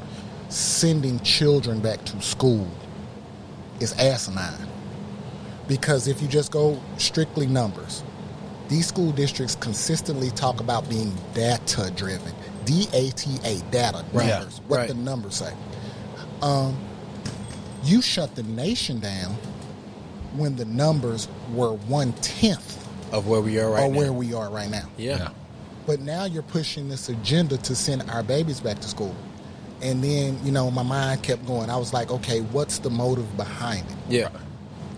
sending 0.50 1.20
children 1.22 1.80
back 1.80 2.04
to 2.06 2.22
school 2.22 2.68
is 3.80 3.94
asinine? 4.00 4.68
Because 5.68 6.08
if 6.08 6.22
you 6.22 6.28
just 6.28 6.52
go 6.52 6.80
strictly 6.98 7.48
numbers, 7.48 8.04
these 8.70 8.88
school 8.88 9.12
districts 9.12 9.56
consistently 9.56 10.30
talk 10.32 10.60
about 10.60 10.88
being 10.90 11.14
data 11.34 11.92
driven. 11.96 12.34
D 12.66 12.88
A 12.94 13.10
T 13.12 13.38
A, 13.44 13.60
data, 13.72 14.04
Right. 14.14 14.28
numbers, 14.30 14.62
what 14.68 14.78
Right. 14.78 14.88
the 14.88 14.94
numbers 14.96 15.36
say. 15.36 15.54
Um, 16.42 16.78
you 17.84 18.02
shut 18.02 18.36
the 18.36 18.44
nation 18.44 19.00
down 19.00 19.36
when 20.36 20.56
the 20.56 20.66
numbers 20.66 21.28
were 21.54 21.74
one 21.74 22.14
tenth 22.22 22.78
Of 23.12 23.28
where 23.28 23.42
we 23.42 23.60
are 23.60 23.70
right 23.70 23.86
of 23.86 23.92
now. 23.92 23.98
where 24.00 24.14
we 24.14 24.34
are 24.34 24.50
right 24.50 24.70
now. 24.70 24.86
yeah. 24.98 25.30
But 25.86 26.00
now 26.00 26.24
you're 26.24 26.44
pushing 26.44 26.88
this 26.88 27.10
agenda 27.10 27.58
to 27.58 27.76
send 27.76 28.10
our 28.10 28.24
babies 28.24 28.62
back 28.62 28.80
to 28.80 28.88
school. 28.88 29.14
And 29.82 30.02
then, 30.02 30.40
you 30.46 30.52
know, 30.54 30.72
my 30.72 30.82
mind 30.84 31.24
kept 31.24 31.46
going. 31.46 31.70
I 31.70 31.76
was 31.76 31.92
like, 31.92 32.10
okay, 32.10 32.40
what's 32.40 32.78
the 32.80 32.90
motive 32.90 33.36
behind 33.36 33.82
it? 33.90 33.96
Yeah. 34.08 34.30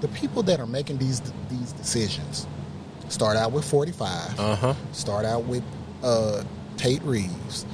The 0.01 0.07
people 0.09 0.43
that 0.43 0.59
are 0.59 0.67
making 0.67 0.99
these 0.99 1.21
these 1.49 1.71
decisions 1.71 2.45
start 3.09 3.35
out 3.35 3.51
with 3.51 3.65
45, 3.65 4.39
Uh 4.39 4.55
huh. 4.55 4.73
start 4.91 5.25
out 5.25 5.45
with 5.45 5.63
uh, 6.03 6.43
Tate 6.77 7.01
Reeves, 7.03 7.65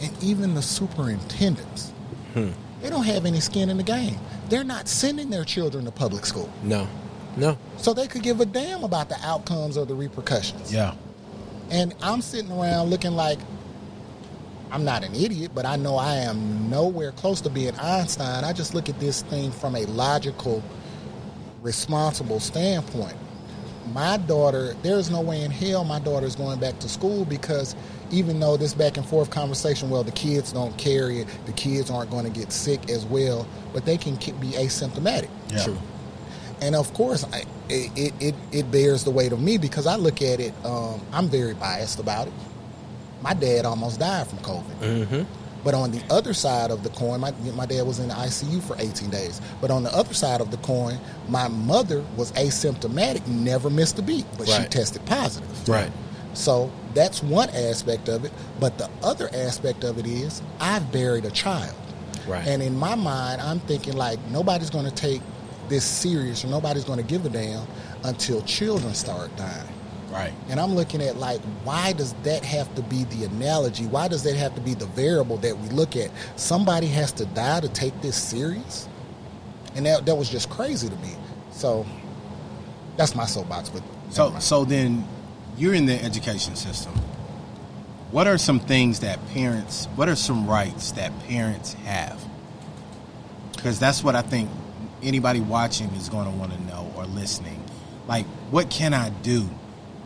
and 0.00 0.10
even 0.22 0.54
the 0.54 0.62
superintendents. 0.62 1.90
Hmm. 2.34 2.50
They 2.82 2.90
don't 2.90 3.04
have 3.04 3.26
any 3.26 3.40
skin 3.40 3.68
in 3.68 3.76
the 3.76 3.82
game. 3.82 4.18
They're 4.48 4.64
not 4.64 4.88
sending 4.88 5.30
their 5.30 5.44
children 5.44 5.84
to 5.84 5.90
public 5.90 6.24
school. 6.24 6.50
No. 6.62 6.88
No. 7.36 7.58
So 7.76 7.94
they 7.94 8.06
could 8.06 8.22
give 8.22 8.40
a 8.40 8.46
damn 8.46 8.84
about 8.84 9.08
the 9.08 9.18
outcomes 9.22 9.76
or 9.76 9.86
the 9.86 9.94
repercussions. 9.94 10.72
Yeah. 10.72 10.94
And 11.70 11.94
I'm 12.02 12.20
sitting 12.22 12.50
around 12.50 12.90
looking 12.90 13.12
like 13.12 13.38
I'm 14.72 14.84
not 14.84 15.04
an 15.04 15.14
idiot, 15.14 15.52
but 15.54 15.66
I 15.66 15.76
know 15.76 15.96
I 15.96 16.16
am 16.16 16.70
nowhere 16.70 17.12
close 17.12 17.40
to 17.42 17.50
being 17.50 17.74
Einstein. 17.78 18.44
I 18.44 18.52
just 18.52 18.74
look 18.74 18.88
at 18.88 18.98
this 19.00 19.22
thing 19.22 19.50
from 19.50 19.74
a 19.76 19.84
logical, 19.86 20.62
responsible 21.60 22.40
standpoint. 22.40 23.16
My 23.92 24.18
daughter, 24.18 24.74
there's 24.82 25.10
no 25.10 25.20
way 25.20 25.42
in 25.42 25.50
hell 25.50 25.84
my 25.84 25.98
daughter 25.98 26.26
is 26.26 26.36
going 26.36 26.60
back 26.60 26.78
to 26.80 26.88
school 26.88 27.24
because 27.24 27.74
even 28.10 28.38
though 28.38 28.56
this 28.56 28.74
back 28.74 28.96
and 28.96 29.06
forth 29.06 29.30
conversation, 29.30 29.90
well, 29.90 30.02
the 30.02 30.12
kids 30.12 30.52
don't 30.52 30.76
carry 30.76 31.20
it, 31.20 31.28
the 31.46 31.52
kids 31.52 31.90
aren't 31.90 32.10
going 32.10 32.24
to 32.24 32.30
get 32.30 32.52
sick 32.52 32.90
as 32.90 33.04
well, 33.06 33.46
but 33.72 33.84
they 33.84 33.96
can 33.96 34.14
be 34.16 34.52
asymptomatic. 34.52 35.28
Yeah. 35.48 35.64
True. 35.64 35.78
And 36.60 36.74
of 36.74 36.92
course, 36.92 37.24
I, 37.32 37.44
it, 37.68 38.12
it, 38.20 38.34
it 38.52 38.70
bears 38.70 39.04
the 39.04 39.10
weight 39.10 39.32
of 39.32 39.40
me 39.40 39.56
because 39.58 39.86
I 39.86 39.96
look 39.96 40.20
at 40.22 40.40
it, 40.40 40.52
um, 40.64 41.00
I'm 41.12 41.28
very 41.28 41.54
biased 41.54 42.00
about 42.00 42.26
it. 42.26 42.32
My 43.22 43.34
dad 43.34 43.64
almost 43.64 44.00
died 44.00 44.26
from 44.26 44.38
COVID. 44.38 44.80
Mm-hmm. 44.80 45.39
But 45.62 45.74
on 45.74 45.90
the 45.90 46.02
other 46.10 46.32
side 46.32 46.70
of 46.70 46.82
the 46.82 46.90
coin, 46.90 47.20
my, 47.20 47.32
my 47.54 47.66
dad 47.66 47.82
was 47.82 47.98
in 47.98 48.08
the 48.08 48.14
ICU 48.14 48.62
for 48.62 48.76
18 48.78 49.10
days. 49.10 49.40
But 49.60 49.70
on 49.70 49.82
the 49.82 49.94
other 49.94 50.14
side 50.14 50.40
of 50.40 50.50
the 50.50 50.56
coin, 50.58 50.98
my 51.28 51.48
mother 51.48 52.04
was 52.16 52.32
asymptomatic, 52.32 53.26
never 53.26 53.68
missed 53.70 53.98
a 53.98 54.02
beat, 54.02 54.26
but 54.38 54.48
she 54.48 54.64
tested 54.64 55.04
positive. 55.06 55.68
Right. 55.68 55.90
So 56.32 56.72
that's 56.94 57.22
one 57.22 57.50
aspect 57.50 58.08
of 58.08 58.24
it. 58.24 58.32
But 58.58 58.78
the 58.78 58.88
other 59.02 59.28
aspect 59.34 59.84
of 59.84 59.98
it 59.98 60.06
is 60.06 60.42
I've 60.60 60.90
buried 60.92 61.24
a 61.24 61.30
child. 61.30 61.74
Right. 62.26 62.46
And 62.46 62.62
in 62.62 62.76
my 62.78 62.94
mind, 62.94 63.40
I'm 63.40 63.60
thinking 63.60 63.94
like 63.94 64.18
nobody's 64.30 64.70
going 64.70 64.84
to 64.84 64.94
take 64.94 65.20
this 65.68 65.84
serious 65.84 66.44
or 66.44 66.48
nobody's 66.48 66.84
going 66.84 66.98
to 66.98 67.04
give 67.04 67.24
a 67.26 67.28
damn 67.28 67.66
until 68.04 68.42
children 68.42 68.94
start 68.94 69.34
dying. 69.36 69.68
Right. 70.10 70.32
And 70.48 70.58
I'm 70.58 70.74
looking 70.74 71.00
at 71.02 71.16
like, 71.16 71.40
why 71.64 71.92
does 71.92 72.14
that 72.24 72.44
have 72.44 72.74
to 72.74 72.82
be 72.82 73.04
the 73.04 73.24
analogy? 73.24 73.86
Why 73.86 74.08
does 74.08 74.24
that 74.24 74.34
have 74.36 74.54
to 74.56 74.60
be 74.60 74.74
the 74.74 74.86
variable 74.86 75.36
that 75.38 75.56
we 75.56 75.68
look 75.68 75.96
at? 75.96 76.10
Somebody 76.36 76.88
has 76.88 77.12
to 77.12 77.26
die 77.26 77.60
to 77.60 77.68
take 77.68 78.00
this 78.02 78.16
serious? 78.16 78.88
And 79.76 79.86
that, 79.86 80.06
that 80.06 80.16
was 80.16 80.28
just 80.28 80.50
crazy 80.50 80.88
to 80.88 80.96
me. 80.96 81.14
So 81.52 81.86
that's 82.96 83.14
my 83.14 83.24
soapbox. 83.24 83.68
But 83.68 83.82
So 84.10 84.36
so 84.40 84.64
then 84.64 85.06
you're 85.56 85.74
in 85.74 85.86
the 85.86 86.02
education 86.02 86.56
system. 86.56 86.92
What 88.10 88.26
are 88.26 88.38
some 88.38 88.58
things 88.58 89.00
that 89.00 89.24
parents 89.28 89.86
what 89.94 90.08
are 90.08 90.16
some 90.16 90.48
rights 90.48 90.92
that 90.92 91.12
parents 91.28 91.74
have? 91.84 92.20
Because 93.54 93.78
that's 93.78 94.02
what 94.02 94.16
I 94.16 94.22
think 94.22 94.50
anybody 95.02 95.40
watching 95.40 95.88
is 95.90 96.08
going 96.08 96.30
to 96.30 96.36
want 96.36 96.52
to 96.52 96.60
know 96.64 96.92
or 96.96 97.04
listening. 97.04 97.62
Like 98.08 98.26
what 98.50 98.70
can 98.70 98.92
I 98.92 99.10
do 99.10 99.48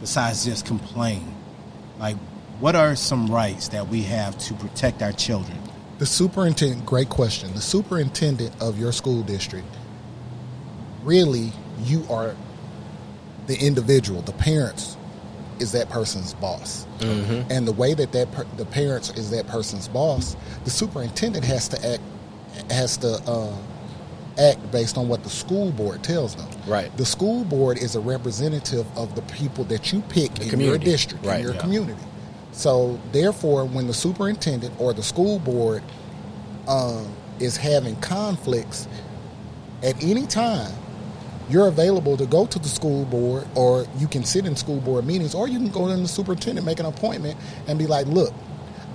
besides 0.04 0.44
just 0.44 0.66
complain? 0.66 1.34
Like 1.98 2.16
what 2.60 2.76
are 2.76 2.94
some 2.94 3.26
rights 3.26 3.68
that 3.68 3.88
we 3.88 4.02
have 4.02 4.36
to 4.38 4.52
protect 4.52 5.02
our 5.02 5.12
children? 5.12 5.58
The 5.98 6.04
superintendent, 6.04 6.84
great 6.84 7.08
question. 7.08 7.54
The 7.54 7.62
superintendent 7.62 8.54
of 8.60 8.78
your 8.78 8.92
school 8.92 9.22
district, 9.22 9.66
really, 11.02 11.52
you 11.84 12.04
are 12.10 12.36
the 13.46 13.56
individual. 13.58 14.20
The 14.20 14.32
parents 14.32 14.98
is 15.58 15.72
that 15.72 15.88
person's 15.88 16.34
boss. 16.34 16.86
And 17.48 17.66
the 17.66 17.72
way 17.72 17.94
that, 17.94 18.12
that 18.12 18.30
per, 18.32 18.44
the 18.58 18.66
parents 18.66 19.08
is 19.10 19.30
that 19.30 19.46
person's 19.46 19.88
boss, 19.88 20.36
the 20.64 20.70
superintendent 20.70 21.46
has 21.46 21.66
to 21.68 21.92
act 21.92 22.02
has 22.70 22.98
to 22.98 23.20
uh, 23.26 23.56
act 24.38 24.70
based 24.72 24.96
on 24.98 25.08
what 25.08 25.22
the 25.22 25.30
school 25.30 25.70
board 25.72 26.02
tells 26.02 26.34
them. 26.34 26.48
Right. 26.66 26.94
The 26.96 27.04
school 27.04 27.44
board 27.44 27.78
is 27.78 27.94
a 27.94 28.00
representative 28.00 28.86
of 28.96 29.14
the 29.14 29.22
people 29.22 29.64
that 29.64 29.92
you 29.92 30.00
pick 30.08 30.40
in 30.52 30.60
your 30.60 30.78
district, 30.78 31.24
Right. 31.24 31.36
in 31.38 31.42
your 31.44 31.54
Yeah. 31.54 31.60
community. 31.60 32.00
So 32.52 32.98
therefore, 33.12 33.64
when 33.64 33.86
the 33.86 33.94
superintendent 33.94 34.74
or 34.78 34.92
the 34.92 35.02
school 35.02 35.38
board 35.38 35.82
um, 36.66 37.08
is 37.40 37.56
having 37.58 37.94
conflicts 37.96 38.88
at 39.82 40.02
any 40.02 40.26
time, 40.26 40.72
you're 41.50 41.66
available 41.68 42.16
to 42.16 42.24
go 42.24 42.46
to 42.46 42.58
the 42.58 42.68
school 42.68 43.04
board, 43.04 43.44
or 43.54 43.84
you 43.98 44.06
can 44.06 44.24
sit 44.24 44.46
in 44.46 44.56
school 44.56 44.78
board 44.80 45.04
meetings, 45.06 45.34
or 45.34 45.46
you 45.46 45.58
can 45.58 45.68
go 45.68 45.86
to 45.88 45.94
the 45.94 46.08
superintendent, 46.08 46.64
make 46.66 46.80
an 46.80 46.86
appointment, 46.86 47.36
and 47.68 47.78
be 47.78 47.86
like, 47.86 48.06
"Look, 48.06 48.32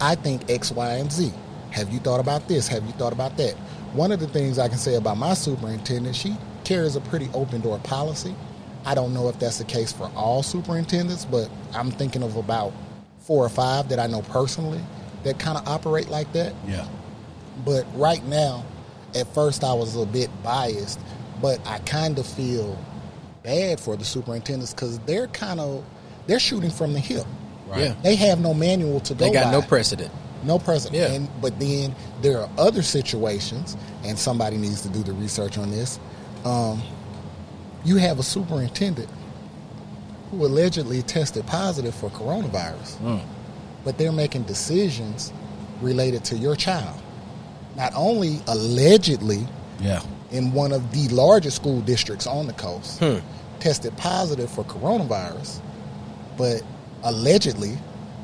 I 0.02 0.16
think 0.16 0.50
X, 0.50 0.72
Y, 0.72 0.94
and 0.96 1.12
Z. 1.12 1.32
Have 1.70 1.94
you 1.94 2.00
thought 2.00 2.20
about 2.20 2.48
this? 2.48 2.68
Have 2.70 2.84
you 2.88 2.94
thought 2.94 3.14
about 3.14 3.38
that?" 3.38 3.54
One 3.94 4.12
of 4.12 4.20
the 4.20 4.28
things 4.28 4.60
I 4.60 4.68
can 4.68 4.78
say 4.78 4.96
about 4.96 5.18
my 5.18 5.34
superintendent, 5.34 6.16
she 6.16 6.36
carries 6.64 6.96
a 6.96 7.02
pretty 7.02 7.30
open 7.34 7.62
door 7.62 7.80
policy. 7.80 8.36
I 8.86 8.96
don't 8.96 9.14
know 9.14 9.28
if 9.30 9.40
that's 9.40 9.58
the 9.58 9.64
case 9.66 9.92
for 9.92 10.12
all 10.16 10.44
superintendents, 10.44 11.26
but 11.26 11.50
I'm 11.74 11.92
thinking 11.92 12.24
of 12.24 12.36
about 12.36 12.72
four 13.20 13.44
or 13.46 13.50
five 13.50 13.90
that 13.90 14.00
I 14.00 14.08
know 14.08 14.22
personally 14.24 14.82
that 15.24 15.40
kind 15.40 15.58
of 15.58 15.68
operate 15.68 16.10
like 16.10 16.32
that. 16.34 16.54
Yeah. 16.68 16.88
But 17.66 17.86
right 17.96 18.24
now, 18.26 18.64
at 19.16 19.28
first 19.34 19.64
I 19.64 19.74
was 19.74 19.96
a 19.96 20.06
bit 20.06 20.30
biased, 20.44 21.00
but 21.42 21.60
I 21.68 21.80
kind 21.80 22.18
of 22.20 22.26
feel 22.26 22.78
bad 23.44 23.80
for 23.80 23.98
the 23.98 24.06
superintendents 24.06 24.74
because 24.74 25.00
they're 25.00 25.28
kind 25.28 25.60
of 25.60 25.84
they're 26.28 26.40
shooting 26.40 26.70
from 26.70 26.94
the 26.94 27.00
hip. 27.00 27.26
Right. 27.68 27.82
Yeah. 27.82 27.96
They 28.04 28.16
have 28.16 28.40
no 28.40 28.54
manual 28.54 29.00
to 29.02 29.14
go 29.14 29.26
They 29.26 29.32
got 29.34 29.46
by. 29.46 29.52
no 29.52 29.62
precedent. 29.62 30.12
No 30.44 30.58
precedent. 30.60 30.96
Yeah. 30.96 31.12
And, 31.16 31.30
but 31.42 31.60
then 31.60 31.96
there 32.22 32.40
are 32.40 32.50
other 32.58 32.82
situations, 32.82 33.76
and 34.04 34.18
somebody 34.18 34.58
needs 34.58 34.82
to 34.84 34.90
do 34.90 35.04
the 35.04 35.14
research 35.14 35.58
on 35.58 35.70
this. 35.72 36.00
Um, 36.46 36.82
you 37.84 37.98
have 37.98 38.20
a 38.20 38.24
superintendent 38.24 39.10
who 40.32 40.46
allegedly 40.46 41.02
tested 41.02 41.46
positive 41.48 41.94
for 41.96 42.10
coronavirus, 42.12 42.98
Mm. 43.00 43.22
but 43.84 43.98
they're 43.98 44.12
making 44.12 44.44
decisions 44.44 45.34
related 45.82 46.24
to 46.26 46.38
your 46.38 46.56
child. 46.56 47.00
Not 47.76 47.94
only 47.96 48.40
allegedly 48.48 49.48
Yeah. 49.80 50.02
in 50.32 50.54
one 50.54 50.72
of 50.72 50.92
the 50.92 51.08
largest 51.14 51.56
school 51.56 51.82
districts 51.82 52.28
on 52.28 52.48
the 52.48 52.54
coast, 52.54 53.00
Hmm. 53.00 53.18
tested 53.60 53.96
positive 53.98 54.50
for 54.50 54.64
coronavirus, 54.66 55.60
but 56.38 56.62
allegedly 57.04 57.78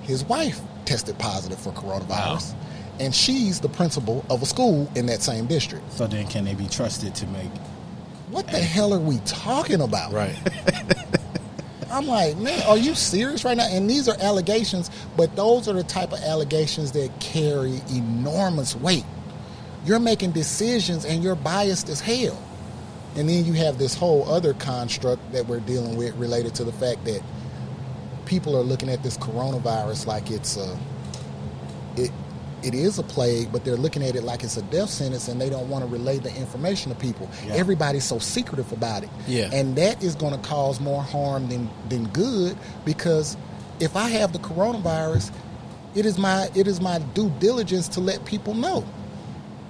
his 0.04 0.24
wife 0.26 0.62
tested 0.86 1.18
positive 1.20 1.60
for 1.60 1.72
coronavirus. 1.72 2.56
And 3.00 3.14
she's 3.14 3.60
the 3.60 3.70
principal 3.70 4.26
of 4.30 4.42
a 4.42 4.46
school 4.46 4.90
in 4.96 5.06
that 5.08 5.22
same 5.22 5.48
district. 5.48 5.92
So 5.92 6.08
then 6.08 6.28
can 6.28 6.46
they 6.46 6.56
be 6.56 6.68
trusted 6.68 7.14
to 7.16 7.28
make 7.28 7.52
What 8.30 8.48
the 8.48 8.60
hell 8.60 8.94
are 8.94 9.00
we 9.00 9.18
talking 9.26 9.82
about? 9.82 10.14
Right. 10.14 10.36
I'm 11.92 12.08
like, 12.08 12.38
man, 12.38 12.62
are 12.68 12.78
you 12.78 12.96
serious 12.96 13.46
right 13.46 13.56
now? 13.56 13.68
And 13.70 13.90
these 13.90 14.10
are 14.10 14.16
allegations, 14.20 14.90
but 15.16 15.36
those 15.36 15.70
are 15.70 15.74
the 15.74 15.84
type 15.84 16.12
of 16.12 16.20
allegations 16.20 16.92
that 16.94 17.10
carry 17.20 17.82
enormous 17.90 18.76
weight. 18.76 19.06
You're 19.86 20.00
making 20.00 20.32
decisions 20.32 21.06
and 21.06 21.24
you're 21.24 21.36
biased 21.36 21.90
as 21.90 22.02
hell. 22.02 22.42
And 23.16 23.30
then 23.30 23.46
you 23.46 23.54
have 23.54 23.78
this 23.78 23.94
whole 23.96 24.30
other 24.30 24.54
construct 24.56 25.32
that 25.32 25.48
we're 25.48 25.62
dealing 25.62 25.96
with 25.96 26.16
related 26.16 26.54
to 26.56 26.66
the 26.66 26.74
fact 26.74 27.06
that 27.06 27.22
people 28.26 28.56
are 28.58 28.64
looking 28.64 28.90
at 28.90 29.04
this 29.04 29.18
coronavirus 29.18 30.08
like 30.08 30.32
it's 30.32 30.58
a 30.58 30.78
it 31.98 32.12
it 32.64 32.74
is 32.74 32.98
a 32.98 33.04
plague, 33.04 33.52
but 33.52 33.64
they're 33.64 33.76
looking 33.76 34.02
at 34.02 34.16
it 34.16 34.24
like 34.24 34.44
it's 34.44 34.58
a 34.58 34.62
death 34.64 34.90
sentence 34.90 35.28
and 35.28 35.40
they 35.40 35.50
don't 35.52 35.70
want 35.70 35.86
to 35.86 35.90
relay 35.90 36.18
the 36.18 36.36
information 36.36 36.92
to 36.92 36.98
people. 36.98 37.30
Yeah. 37.46 37.54
Everybody's 37.54 38.04
so 38.04 38.18
secretive 38.18 38.72
about 38.72 39.04
it. 39.04 39.10
Yeah. 39.28 39.52
And 39.54 39.76
that 39.76 40.02
is 40.02 40.16
going 40.16 40.34
to 40.34 40.48
cause 40.48 40.80
more 40.80 41.04
harm 41.04 41.48
than 41.48 41.70
than 41.90 42.08
good 42.08 42.58
because 42.84 43.38
if 43.80 43.96
I 43.96 44.10
have 44.10 44.34
the 44.34 44.40
coronavirus, 44.40 45.32
it 45.94 46.06
is 46.06 46.18
my 46.18 46.50
it 46.56 46.68
is 46.68 46.82
my 46.82 47.00
due 47.14 47.30
diligence 47.40 47.88
to 47.90 48.00
let 48.00 48.26
people 48.26 48.54
know. 48.56 48.84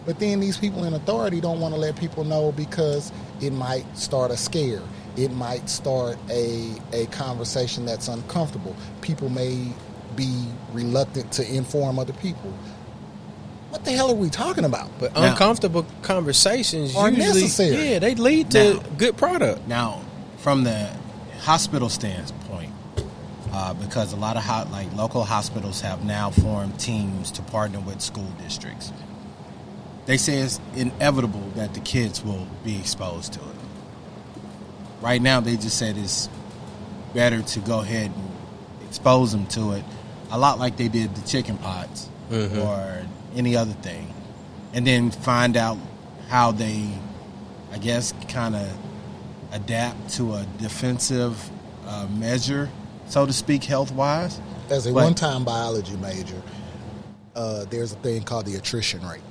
But 0.05 0.19
then 0.19 0.39
these 0.39 0.57
people 0.57 0.83
in 0.85 0.93
authority 0.93 1.41
don't 1.41 1.59
want 1.59 1.73
to 1.73 1.79
let 1.79 1.97
people 1.97 2.23
know 2.23 2.51
because 2.51 3.11
it 3.41 3.51
might 3.51 3.85
start 3.97 4.31
a 4.31 4.37
scare. 4.37 4.81
It 5.17 5.31
might 5.31 5.69
start 5.69 6.17
a 6.29 6.71
a 6.93 7.05
conversation 7.07 7.85
that's 7.85 8.07
uncomfortable. 8.07 8.75
People 9.01 9.29
may 9.29 9.67
be 10.15 10.45
reluctant 10.73 11.31
to 11.33 11.53
inform 11.53 11.99
other 11.99 12.13
people. 12.13 12.53
What 13.69 13.83
the 13.83 13.91
hell 13.91 14.09
are 14.09 14.15
we 14.15 14.29
talking 14.29 14.63
about? 14.65 14.89
But 14.99 15.13
Now- 15.13 15.31
uncomfortable 15.31 15.85
conversations 16.01 16.95
Are 16.95 17.09
usually, 17.09 17.41
necessary. 17.41 17.91
yeah, 17.93 17.99
they 17.99 18.15
lead 18.15 18.51
to 18.51 18.75
Now- 18.75 18.79
good 18.97 19.17
product. 19.17 19.67
Now, 19.67 20.01
from 20.37 20.63
the 20.63 20.89
hospital 21.41 21.89
standpoint, 21.89 22.71
uh, 23.53 23.73
because 23.73 24.13
a 24.13 24.15
lot 24.15 24.37
of 24.37 24.43
hot, 24.43 24.71
like 24.71 24.93
local 24.95 25.23
hospitals 25.25 25.81
have 25.81 26.03
now 26.05 26.29
formed 26.29 26.79
teams 26.79 27.31
to 27.31 27.41
partner 27.41 27.79
with 27.79 28.01
school 28.01 28.31
districts. 28.41 28.91
They 30.05 30.17
say 30.17 30.37
it's 30.39 30.59
inevitable 30.75 31.43
that 31.55 31.73
the 31.73 31.79
kids 31.79 32.23
will 32.23 32.47
be 32.63 32.77
exposed 32.77 33.33
to 33.33 33.39
it. 33.39 33.45
Right 35.05 35.21
now, 35.21 35.39
they 35.39 35.55
just 35.55 35.77
said 35.77 35.99
it's 35.99 36.27
better 37.13 37.43
to 37.43 37.59
go 37.59 37.81
ahead 37.81 38.09
and 38.09 38.87
expose 38.87 39.31
them 39.31 39.45
to 39.49 39.73
it, 39.73 39.83
a 40.31 40.39
lot 40.39 40.57
like 40.57 40.77
they 40.77 40.87
did 40.87 41.13
the 41.13 41.27
chicken 41.27 41.59
pox 41.59 42.09
or 42.31 43.05
any 43.35 43.55
other 43.55 43.73
thing, 43.73 44.11
and 44.73 44.85
then 44.87 45.11
find 45.11 45.57
out 45.57 45.77
how 46.27 46.51
they, 46.51 46.89
I 47.71 47.77
guess, 47.77 48.15
kind 48.29 48.55
of 48.55 48.67
adapt 49.51 50.09
to 50.15 50.33
a 50.33 50.47
defensive 50.57 51.37
uh, 51.85 52.07
measure, 52.07 52.67
so 53.05 53.27
to 53.27 53.31
speak, 53.31 53.63
health 53.63 53.91
wise. 53.91 54.41
As 54.71 54.87
a 54.87 54.91
But- 54.91 55.03
one-time 55.03 55.43
biology 55.45 55.95
major, 55.97 56.41
uh, 57.35 57.65
there's 57.65 57.91
a 57.91 57.97
thing 57.97 58.23
called 58.23 58.47
the 58.47 58.55
attrition 58.55 59.07
rate. 59.07 59.21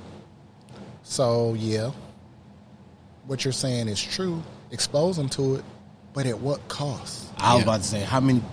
So 1.03 1.53
yeah, 1.55 1.91
what 3.27 3.43
you're 3.43 3.51
saying 3.51 3.89
is 3.89 4.01
true. 4.01 4.41
Expose 4.75 5.15
them 5.15 5.29
to 5.29 5.55
it, 5.55 5.63
but 6.13 6.25
at 6.25 6.41
what 6.41 6.67
cost? 6.67 7.27
I 7.37 7.53
was 7.53 7.59
Yeah. 7.63 7.69
about 7.69 7.81
to 7.81 7.87
say, 7.87 8.01
how 8.03 8.19
many 8.19 8.43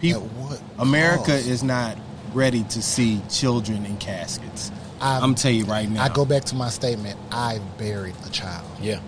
people? 0.00 0.22
At 0.22 0.28
what 0.32 0.60
America 0.78 1.32
cost? 1.32 1.46
is 1.46 1.62
not 1.62 1.98
ready 2.32 2.62
to 2.62 2.80
see 2.80 3.20
children 3.28 3.84
in 3.84 3.98
caskets. 3.98 4.70
I've- 5.02 5.22
I'm 5.22 5.34
telling 5.34 5.58
you 5.58 5.64
right 5.66 5.86
now. 5.86 6.02
I 6.02 6.08
go 6.08 6.24
back 6.24 6.44
to 6.46 6.54
my 6.54 6.70
statement. 6.70 7.18
I've 7.30 7.76
buried 7.76 8.14
a 8.24 8.30
child. 8.30 8.64
Yeah. 8.80 9.00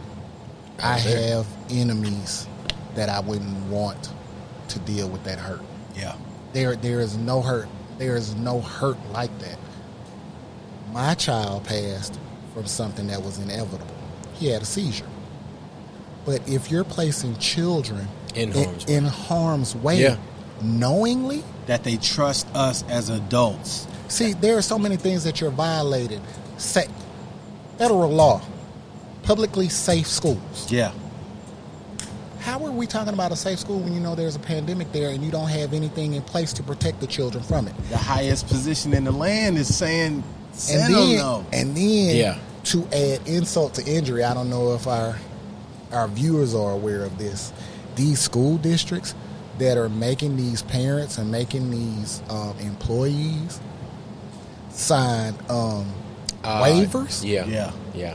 I 0.83 1.00
there. 1.00 1.37
have 1.37 1.46
enemies 1.70 2.46
that 2.96 3.09
I 3.09 3.20
wouldn't 3.20 3.70
want 3.70 4.11
to 4.68 4.78
deal 4.81 5.09
with 5.09 5.24
that 5.24 5.38
hurt. 5.38 5.62
Yeah. 5.96 6.12
There, 6.52 6.76
there 6.76 7.00
is 7.00 7.16
no 7.16 7.40
hurt. 7.40 7.68
There 7.96 8.14
is 8.14 8.35
no 8.35 8.61
hurt 8.61 8.98
like 9.14 9.37
that. 9.38 9.57
My 10.92 11.14
child 11.14 11.64
passed 11.64 12.18
from 12.52 12.66
something 12.66 13.07
that 13.07 13.22
was 13.24 13.38
inevitable. 13.38 13.87
He 14.35 14.48
had 14.48 14.61
a 14.61 14.66
seizure. 14.66 15.07
But 16.29 16.47
if 16.47 16.71
you're 16.71 16.85
placing 16.85 17.38
children 17.38 18.07
In 18.35 18.53
harm's 18.53 18.87
way. 18.87 18.95
in 18.95 19.05
harm's 19.07 19.75
way, 19.75 20.03
Yeah. 20.03 20.17
knowingly, 20.61 21.43
That 21.69 21.85
they 21.85 21.97
trust 21.97 22.47
us 22.55 22.85
as 22.91 23.09
adults. 23.09 23.87
see, 24.09 24.35
there 24.35 24.59
are 24.59 24.62
so 24.62 24.79
many 24.79 24.97
things 24.97 25.25
that 25.25 25.41
you're 25.41 25.51
violating. 25.51 26.21
Say, 26.59 26.87
federal 27.79 28.11
law, 28.11 28.43
publicly 29.23 29.71
safe 29.71 30.07
schools. 30.07 30.67
Yeah. 30.69 30.91
How 32.41 32.62
are 32.62 32.73
we 32.73 32.87
talking 32.87 33.14
about 33.14 33.33
a 33.33 33.37
safe 33.37 33.59
school 33.59 33.79
when 33.79 33.95
you 33.95 34.01
know 34.01 34.14
there's 34.14 34.37
a 34.37 34.38
pandemic 34.41 34.93
there 34.93 35.09
and 35.09 35.25
you 35.25 35.31
don't 35.31 35.49
have 35.49 35.73
anything 35.73 36.12
in 36.12 36.21
place 36.21 36.53
to 36.55 36.62
protect 36.62 37.01
the 37.01 37.07
children 37.07 37.43
from 37.43 37.69
it? 37.69 37.75
The 37.88 37.97
highest 37.97 38.49
position 38.49 38.93
in 38.93 39.05
the 39.05 39.12
land 39.12 39.57
is 39.57 39.75
saying, 39.75 40.23
And 40.71 40.95
then, 40.95 41.17
no. 41.17 41.47
and 41.55 41.75
then 41.75 42.17
Yeah. 42.17 42.37
to 42.64 42.87
add 42.93 43.21
insult 43.27 43.73
to 43.75 43.87
injury, 43.87 44.25
I 44.25 44.35
don't 44.35 44.51
know 44.51 44.75
if 44.75 44.87
our 44.87 45.17
our 45.92 46.09
viewers 46.09 46.55
are 46.55 46.72
aware 46.72 47.03
of 47.05 47.18
this. 47.18 47.53
These 47.96 48.20
school 48.20 48.59
districts 48.59 49.14
that 49.59 49.77
are 49.77 49.88
making 49.88 50.37
these 50.37 50.62
parents 50.62 51.18
and 51.18 51.31
making 51.31 51.70
these 51.70 52.22
um, 52.31 52.55
employees 52.61 53.61
sign 54.70 55.35
um, 55.48 55.87
Uh, 56.44 56.62
waivers. 56.62 57.24
Yeah. 57.24 57.46
Yeah. 57.46 57.72
Yeah. 57.94 58.14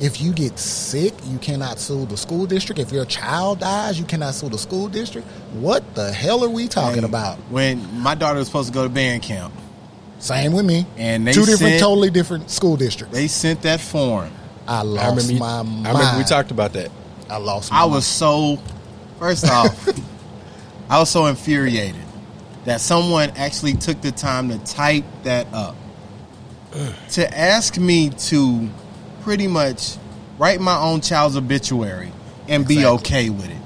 If 0.00 0.20
you 0.20 0.32
get 0.32 0.58
sick, 0.58 1.14
you 1.26 1.38
cannot 1.38 1.78
sue 1.78 2.06
the 2.06 2.16
school 2.16 2.44
district. 2.46 2.80
If 2.80 2.90
your 2.90 3.04
child 3.04 3.60
dies, 3.60 4.00
you 4.00 4.04
cannot 4.04 4.34
sue 4.34 4.48
the 4.48 4.58
school 4.58 4.88
district. 4.88 5.28
What 5.52 5.94
the 5.94 6.12
hell 6.12 6.42
are 6.42 6.48
we 6.48 6.66
talking 6.66 6.98
And 6.98 7.06
about? 7.06 7.36
When 7.50 8.00
my 8.00 8.16
daughter 8.16 8.38
was 8.40 8.48
supposed 8.48 8.68
to 8.68 8.74
go 8.74 8.82
to 8.82 8.88
band 8.88 9.22
camp, 9.22 9.54
Same 10.18 10.52
with 10.52 10.64
me. 10.66 10.86
And 10.96 11.24
they 11.26 11.32
two 11.32 11.40
different, 11.46 11.74
sent- 11.74 11.80
totally 11.80 12.10
different 12.10 12.50
school 12.50 12.76
districts. 12.76 13.14
they 13.16 13.28
sent 13.28 13.62
that 13.62 13.80
form. 13.80 14.30
I 14.66 14.78
I 14.78 14.82
lost 14.82 15.06
remember, 15.10 15.32
you, 15.34 15.38
my 15.38 15.58
I 15.88 15.92
remember 15.92 16.18
we 16.18 16.24
talked 16.24 16.50
about 16.50 16.72
that. 16.72 16.90
I 17.32 17.36
lost. 17.38 17.70
My 17.70 17.78
I 17.78 17.80
mind. 17.82 17.92
was 17.92 18.06
so, 18.06 18.58
first 19.18 19.48
off, 19.48 19.88
I 20.90 20.98
was 20.98 21.10
so 21.10 21.26
infuriated 21.26 22.00
that 22.64 22.80
someone 22.80 23.30
actually 23.36 23.74
took 23.74 24.00
the 24.02 24.12
time 24.12 24.48
to 24.50 24.58
type 24.64 25.04
that 25.24 25.46
up. 25.52 25.76
to 27.10 27.38
ask 27.38 27.78
me 27.78 28.10
to 28.10 28.68
pretty 29.22 29.46
much 29.46 29.96
write 30.38 30.60
my 30.60 30.78
own 30.78 31.00
child's 31.00 31.36
obituary 31.36 32.12
and 32.48 32.66
be 32.66 32.84
okay 32.84 33.30
with 33.30 33.48
it. 33.50 33.56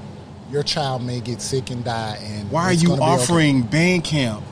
Your 0.50 0.62
child 0.62 1.02
may 1.02 1.20
get 1.20 1.40
sick 1.42 1.70
and 1.70 1.85
die, 1.85 2.18
and 2.22 2.50
Why 2.50 2.64
are 2.64 2.72
you 2.72 2.92
okay. 2.92 3.02
offering 3.02 3.62
band 3.62 4.05
camp 4.05 4.44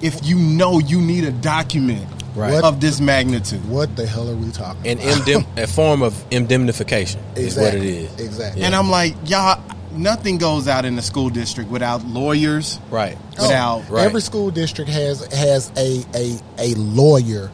if 0.00 0.24
you 0.26 0.36
know 0.38 0.78
you 0.78 1.00
need 1.00 1.24
a 1.24 1.30
document 1.32 2.06
Right. 2.34 2.62
of 2.62 2.80
this 2.80 3.00
magnitude? 3.00 3.68
What 3.68 3.96
the 3.96 4.06
hell 4.06 4.28
are 4.30 4.34
we 4.36 4.50
talking 4.50 4.86
An 4.86 4.98
about? 4.98 5.26
indem- 5.26 5.62
a 5.62 5.66
form 5.66 6.02
of 6.02 6.22
indemnification 6.30 7.20
is 7.36 7.56
what 7.56 7.74
it 7.74 7.82
is. 7.84 8.20
Exactly. 8.20 8.60
Yeah. 8.60 8.66
And 8.68 8.76
I'm 8.76 8.90
like, 8.90 9.14
y'all, 9.26 9.60
nothing 9.92 10.38
goes 10.38 10.68
out 10.68 10.84
in 10.84 10.96
the 10.96 11.02
school 11.02 11.28
district 11.30 11.70
without 11.70 12.04
lawyers. 12.06 12.78
Right. 12.90 13.18
Without 13.32 13.88
Right. 13.90 14.04
Every 14.04 14.20
school 14.20 14.50
district 14.50 14.90
has 14.90 15.24
has 15.32 15.72
a, 15.76 16.04
a 16.14 16.38
a 16.58 16.74
lawyer 16.74 17.50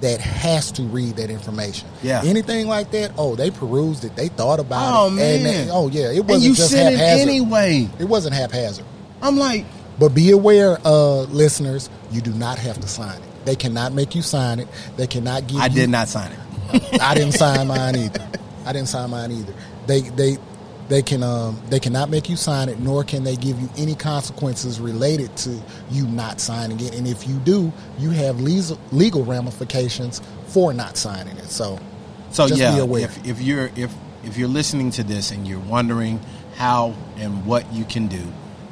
that 0.00 0.20
has 0.20 0.72
to 0.72 0.82
read 0.82 1.16
that 1.16 1.30
information. 1.30 1.88
Yeah. 2.02 2.22
Anything 2.24 2.66
like 2.66 2.90
that, 2.90 3.12
oh, 3.16 3.36
they 3.36 3.50
perused 3.50 4.04
it, 4.04 4.16
they 4.16 4.28
thought 4.28 4.60
about 4.60 4.92
Oh, 4.94 5.06
it. 5.06 5.10
And 5.10 5.42
man. 5.44 5.66
they- 5.66 5.72
oh 5.72 5.88
yeah, 5.88 6.10
it 6.10 6.24
wasn't 6.24 6.44
you 6.50 6.54
just 6.54 6.70
sent 6.70 6.94
it 6.94 7.00
anyway. 7.00 7.88
It 7.98 8.04
wasn't 8.04 8.34
haphazard. 8.34 8.84
I'm 9.22 9.36
like, 9.38 9.64
But 9.98 10.08
be 10.14 10.30
aware, 10.32 10.76
uh, 10.84 11.20
listeners, 11.22 11.88
you 12.10 12.20
do 12.20 12.32
not 12.32 12.58
have 12.58 12.80
to 12.80 12.88
sign 12.88 13.16
it. 13.16 13.28
They 13.44 13.56
cannot 13.56 13.92
make 13.92 14.14
you 14.14 14.22
sign 14.22 14.58
it. 14.60 14.68
They 14.96 15.06
cannot 15.06 15.42
give 15.46 15.56
you 15.56 15.62
I 15.62 15.66
you 15.66 15.74
did 15.74 15.90
not 15.90 16.08
sign 16.08 16.32
it. 16.32 17.00
I 17.00 17.14
didn't 17.14 17.32
sign 17.32 17.66
mine 17.66 17.96
either. 17.96 18.26
I 18.64 18.72
didn't 18.72 18.88
sign 18.88 19.10
mine 19.10 19.32
either. 19.32 19.54
They 19.86 20.00
they 20.00 20.38
they 20.88 21.02
can 21.02 21.22
um 21.22 21.60
they 21.70 21.78
cannot 21.80 22.10
make 22.10 22.28
you 22.28 22.36
sign 22.36 22.68
it, 22.68 22.78
nor 22.80 23.04
can 23.04 23.24
they 23.24 23.36
give 23.36 23.60
you 23.60 23.68
any 23.76 23.94
consequences 23.94 24.80
related 24.80 25.34
to 25.38 25.60
you 25.90 26.06
not 26.06 26.40
signing 26.40 26.80
it. 26.80 26.94
And 26.94 27.06
if 27.06 27.26
you 27.26 27.36
do, 27.38 27.72
you 27.98 28.10
have 28.10 28.40
legal 28.40 28.78
legal 28.92 29.24
ramifications 29.24 30.20
for 30.46 30.72
not 30.72 30.96
signing 30.96 31.36
it. 31.36 31.50
So 31.50 31.78
So 32.30 32.48
Just 32.48 32.60
yeah, 32.60 32.74
be 32.74 32.80
aware. 32.80 33.04
if 33.04 33.26
if 33.26 33.40
you're 33.40 33.70
if 33.76 33.94
if 34.24 34.36
you're 34.36 34.48
listening 34.48 34.90
to 34.92 35.02
this 35.04 35.30
and 35.30 35.46
you're 35.46 35.60
wondering 35.60 36.18
how 36.56 36.94
and 37.16 37.44
what 37.46 37.70
you 37.72 37.84
can 37.84 38.06
do, 38.08 38.22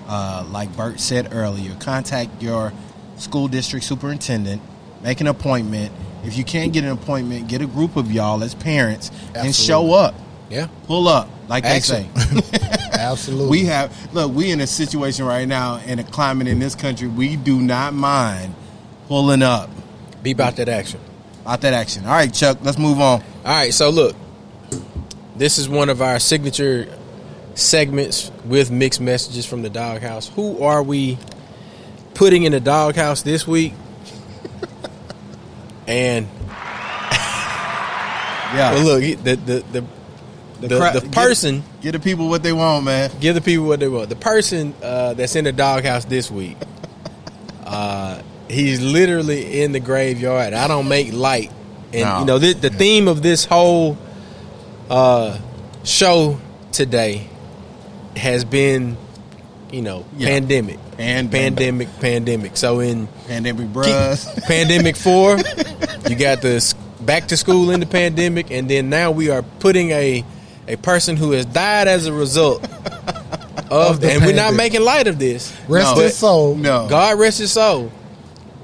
uh, 0.09 0.45
like 0.51 0.75
Bert 0.77 0.99
said 1.01 1.29
earlier, 1.33 1.75
contact 1.77 2.43
your 2.43 2.73
school 3.17 3.49
district 3.49 3.85
superintendent, 3.85 4.63
make 5.03 5.21
an 5.21 5.27
appointment. 5.27 5.93
If 6.25 6.37
you 6.37 6.45
can't 6.45 6.73
get 6.73 6.85
an 6.85 6.91
appointment, 6.91 7.49
get 7.49 7.63
a 7.63 7.67
group 7.67 7.97
of 7.97 8.13
y'all 8.13 8.43
as 8.43 8.55
parents 8.55 9.11
and 9.35 9.55
show 9.55 9.93
up. 9.93 10.15
Yeah. 10.51 10.69
Pull 10.87 11.09
up, 11.09 11.29
like 11.49 11.65
they 11.65 11.71
Action. 11.71 12.15
say. 12.15 12.59
absolutely, 12.93 13.51
we 13.51 13.65
have 13.67 14.15
look. 14.15 14.33
We 14.33 14.51
in 14.51 14.61
a 14.61 14.67
situation 14.67 15.25
right 15.25 15.49
now 15.49 15.79
in 15.79 15.99
a 15.99 16.05
climate 16.05 16.47
in 16.47 16.59
this 16.59 16.75
country. 16.75 17.09
We 17.09 17.37
do 17.37 17.61
not 17.61 17.95
mind 17.95 18.55
pulling 19.09 19.43
up 19.43 19.71
Be 20.23 20.31
about 20.33 20.57
that 20.57 20.69
action. 20.69 21.01
About 21.41 21.63
that 21.63 21.73
action. 21.73 22.05
All 22.05 22.13
right, 22.13 22.33
Chuck. 22.33 22.59
Let's 22.63 22.79
move 22.79 23.01
on. 23.01 23.23
All 23.23 23.25
right, 23.45 23.73
so 23.73 23.89
look, 23.91 24.15
this 25.37 25.59
is 25.59 25.69
one 25.69 25.89
of 25.89 26.03
our 26.03 26.19
signature 26.19 26.87
segments 27.55 28.31
with 28.45 28.71
mixed 28.71 29.01
messages 29.01 29.47
from 29.47 29.63
the 29.63 29.71
dawghouse. 29.71 30.29
Who 30.35 30.63
are 30.63 30.83
we 30.83 31.19
putting 32.15 32.43
in 32.45 32.53
the 32.53 32.61
doghouse 32.61 33.23
this 33.23 33.47
week? 33.47 33.73
and 35.87 36.29
Yeah. 38.55 38.73
well, 38.75 38.85
look, 38.85 39.03
he- 39.03 39.15
the 39.15 39.37
the 39.37 39.65
the 39.73 39.85
the, 40.69 40.77
cra- 40.79 40.93
the 40.93 41.01
get- 41.01 41.13
person 41.13 41.65
give, 41.81 41.93
the 41.95 41.99
people 41.99 42.29
what 42.29 42.43
they 42.43 42.53
want, 42.53 42.85
man. 42.85 43.11
give 43.21 43.35
the 43.35 43.41
people 43.41 43.65
what 43.67 43.81
they 43.81 43.89
want. 43.89 44.09
The 44.11 44.17
person 44.17 44.75
uh, 44.83 45.15
that's 45.15 45.35
in 45.35 45.45
the 45.45 45.53
doghouse 45.53 46.05
this 46.05 46.31
week, 46.31 46.57
uh, 47.67 48.21
he's 48.49 48.81
literally 48.81 49.63
in 49.63 49.73
the 49.73 49.81
graveyard. 49.81 50.53
I 50.53 50.69
don't 50.69 50.87
make 50.89 51.13
light, 51.13 51.51
and 51.93 52.03
No. 52.03 52.19
you 52.21 52.25
know 52.27 52.39
the, 52.39 52.53
the 52.53 52.71
theme 52.71 53.09
of 53.09 53.23
this 53.23 53.45
whole 53.45 53.97
uh, 54.91 55.39
show 55.83 56.39
today 56.71 57.27
has 58.17 58.45
been, 58.45 58.97
you 59.73 59.83
know, 59.83 60.05
Yeah. 60.17 60.29
pandemic, 60.29 60.79
Pandemic. 60.97 61.31
pandemic, 61.57 62.01
pandemic. 62.01 62.57
So 62.57 62.81
in 62.81 63.09
Pandemic 63.27 63.73
bros. 63.73 64.25
pandemic 64.47 64.97
four, 64.97 65.39
you 66.09 66.15
got 66.17 66.43
the 66.43 66.75
back 67.01 67.29
to 67.29 67.37
school 67.37 67.71
in 67.71 67.81
the 67.81 67.87
pandemic, 67.87 68.51
and 68.51 68.69
then 68.69 68.89
now 68.91 69.11
we 69.11 69.31
are 69.31 69.43
putting 69.43 69.91
a 69.91 70.25
a 70.69 70.77
person 70.77 71.17
who 71.17 71.33
has 71.33 71.45
died 71.47 71.89
as 71.89 72.07
a 72.07 72.13
result 72.13 72.63
of, 73.71 73.71
Of 73.71 74.01
the 74.01 74.13
and 74.13 74.25
we're 74.25 74.35
not 74.35 74.55
making 74.55 74.83
light 74.83 75.09
of 75.09 75.19
this. 75.19 75.53
rest 75.67 75.97
No. 75.97 76.03
his 76.03 76.17
soul. 76.17 76.55
no. 76.55 76.87
God 76.89 77.19
rest 77.19 77.39
his 77.39 77.51
soul, 77.53 77.91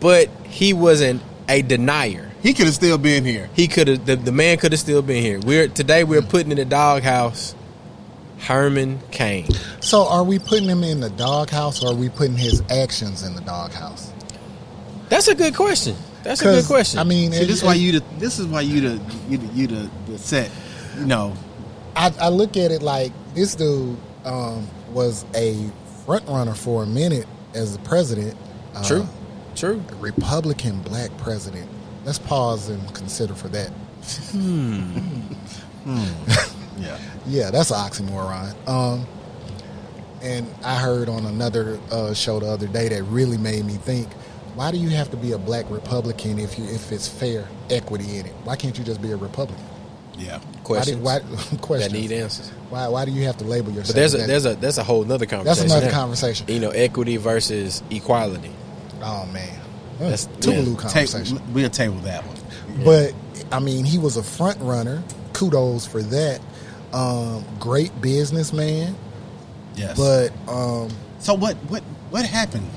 but 0.01 0.29
he 0.45 0.73
wasn't 0.73 1.23
a 1.49 1.63
denier. 1.63 2.31
He 2.43 2.55
could 2.55 2.67
have 2.67 2.75
still 2.75 2.99
been 2.99 3.25
here. 3.25 3.51
He 3.55 3.67
could 3.67 3.89
have 3.89 4.07
the, 4.07 4.15
the 4.15 4.31
man 4.31 4.59
could 4.59 4.71
have 4.73 4.81
still 4.81 5.03
been 5.03 5.23
here. 5.23 5.41
We're 5.41 5.67
today 5.69 6.05
we're 6.05 6.21
mm. 6.23 6.29
putting 6.29 6.53
in 6.53 6.59
the 6.59 6.65
doghouse 6.65 7.55
Herman 8.41 9.01
Cain. 9.11 9.47
So 9.81 10.07
are 10.07 10.25
we 10.25 10.39
putting 10.39 10.69
him 10.69 10.85
in 10.85 11.01
the 11.01 11.11
doghouse 11.11 11.83
or 11.83 11.93
are 11.93 11.95
we 11.95 12.09
putting 12.09 12.37
his 12.37 12.63
actions 12.71 13.23
in 13.23 13.35
the 13.35 13.41
doghouse? 13.43 14.13
That's 15.09 15.29
a 15.29 15.35
good 15.35 15.55
question. 15.55 15.97
That's 16.23 16.41
a 16.43 16.45
good 16.45 16.65
question. 16.67 16.99
I 17.01 17.05
mean, 17.05 17.33
See, 17.33 17.43
it- 17.43 17.47
this 17.47 17.59
is 17.59 17.65
why 17.65 17.75
you 17.75 17.93
the, 18.01 18.05
this 18.19 18.39
is 18.39 18.47
why 18.47 18.61
you 18.63 18.81
the 18.81 19.01
you 19.29 19.39
the, 19.39 19.47
you 19.55 19.67
the, 19.67 19.91
the 20.07 20.19
set. 20.19 20.51
You 20.99 21.07
know, 21.07 21.35
I, 21.97 22.13
I 22.21 22.29
look 22.29 22.57
at 22.57 22.71
it 22.71 22.83
like 22.83 23.13
this 23.35 23.55
dude 23.55 23.97
um, 24.25 24.69
was 24.93 25.25
a 25.35 25.71
front 26.05 26.27
runner 26.29 26.55
for 26.55 26.83
a 26.83 26.87
minute 26.87 27.27
as 27.55 27.77
the 27.77 27.83
president. 27.85 28.37
Uh, 28.75 28.85
true, 28.87 29.07
true. 29.55 29.83
Republican 30.01 30.81
black 30.83 31.17
president. 31.19 31.69
Let's 32.05 32.19
pause 32.19 32.69
and 32.69 32.95
consider 32.95 33.35
for 33.35 33.49
that. 33.49 33.71
yeah. 36.81 36.99
Yeah, 37.27 37.51
that's 37.51 37.71
an 37.71 37.77
oxymoron. 37.77 38.55
Um, 38.69 39.07
and 40.23 40.47
I 40.65 40.77
heard 40.77 41.09
on 41.09 41.27
another 41.27 41.79
uh, 41.91 42.13
show 42.15 42.41
the 42.41 42.47
other 42.47 42.67
day 42.67 42.89
that 42.89 43.03
really 43.05 43.39
made 43.39 43.65
me 43.65 43.75
think: 43.75 44.13
Why 44.55 44.71
do 44.71 44.79
you 44.79 44.89
have 44.91 45.11
to 45.13 45.17
be 45.17 45.33
a 45.33 45.39
black 45.39 45.67
Republican 45.71 46.39
if 46.39 46.59
you 46.59 46.65
if 46.65 46.91
it's 46.93 47.07
fair 47.09 47.47
equity 47.71 48.17
in 48.19 48.27
it? 48.27 48.33
Why 48.45 48.57
can't 48.57 48.77
you 48.77 48.85
just 48.85 49.01
be 49.01 49.13
a 49.13 49.17
Republican? 49.17 49.65
Yeah. 50.19 50.41
Questions 50.65 50.97
Why, 51.01 51.21
did, 51.21 51.29
why 51.31 51.39
that 51.51 51.61
questions? 51.61 51.93
need 51.93 52.11
answers. 52.13 52.49
Why 52.71 52.89
why 52.89 53.05
do 53.05 53.13
you 53.13 53.25
have 53.27 53.37
to 53.39 53.45
label 53.45 53.71
yourself? 53.71 53.89
But 53.89 53.95
there's 53.97 54.15
a 54.15 54.19
that? 54.19 54.27
there's 54.27 54.47
a 54.47 54.55
that's 54.57 54.79
a 54.79 54.83
whole 54.85 55.05
another 55.05 55.27
conversation. 55.27 55.69
that's 55.69 55.81
another 55.81 55.93
conversation. 55.95 56.47
You 56.49 56.59
know, 56.59 56.71
equity 56.71 57.17
versus 57.17 57.83
equality. 57.91 58.51
Oh 59.01 59.27
man, 59.27 59.57
That's- 60.01 60.25
that's 60.27 60.47
Tougaloo 60.47 60.75
yeah. 60.75 60.81
conversation. 60.81 61.37
Ta- 61.37 61.43
we'll 61.53 61.71
table 61.71 61.95
that 62.01 62.25
one. 62.27 62.37
But 62.85 63.15
I 63.53 63.61
mean, 63.61 63.85
he 63.85 63.99
was 63.99 64.17
a 64.17 64.23
front 64.25 64.61
runner. 64.61 65.05
Kudos 65.35 65.87
for 65.87 66.03
that. 66.03 66.41
Um, 66.93 67.45
great 67.59 67.99
businessman. 68.01 68.97
Yes. 69.75 69.97
But 69.97 70.33
um, 70.53 70.91
so 71.19 71.35
what 71.35 71.57
what 71.69 71.83
what 72.11 72.25
happened? 72.25 72.69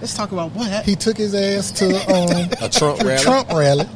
Let's 0.00 0.14
talk 0.14 0.32
about 0.32 0.52
what 0.52 0.68
happened. 0.68 0.88
he 0.88 0.96
took 0.96 1.16
his 1.16 1.34
ass 1.34 1.70
to 1.72 1.86
um, 2.14 2.50
A 2.62 2.68
Trump 2.68 3.00
rally. 3.02 3.18
Trump 3.22 3.48
rally, 3.50 3.86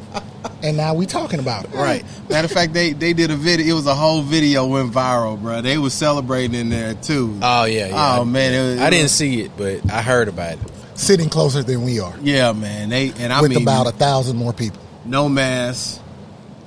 and 0.63 0.77
now 0.77 0.93
we 0.93 1.05
talking 1.07 1.39
about 1.39 1.65
it. 1.65 1.71
Right. 1.73 2.03
Matter 2.29 2.45
of 2.45 2.51
fact, 2.51 2.73
they 2.73 2.93
they 2.93 3.13
did 3.13 3.31
a 3.31 3.35
video. 3.35 3.65
It 3.65 3.73
was 3.73 3.87
a 3.87 3.95
whole 3.95 4.21
video 4.21 4.65
went 4.67 4.93
viral, 4.93 5.41
bro. 5.41 5.61
They 5.61 5.77
was 5.77 5.93
celebrating 5.93 6.53
in 6.59 6.69
there 6.69 6.93
too. 6.93 7.37
Oh 7.41 7.65
yeah, 7.65 7.87
yeah. 7.87 8.17
Oh, 8.19 8.25
man, 8.25 8.53
it 8.53 8.71
was- 8.73 8.81
I 8.81 8.89
didn't 8.91 9.09
see 9.09 9.41
it, 9.41 9.51
but 9.57 9.91
I 9.91 10.01
heard 10.01 10.27
about 10.27 10.53
it. 10.53 10.59
Sitting 10.93 11.27
closer 11.29 11.61
than 11.61 11.83
we 11.83 11.99
are, 11.99 12.13
yeah, 12.21 12.53
man. 12.53 12.89
They 12.89 13.11
and 13.17 13.33
I 13.33 13.41
with 13.41 13.51
mean, 13.51 13.63
about 13.63 13.87
a 13.87 13.91
thousand 13.91 14.37
more 14.37 14.53
people. 14.53 14.79
no 15.03 15.27
mask, 15.27 15.99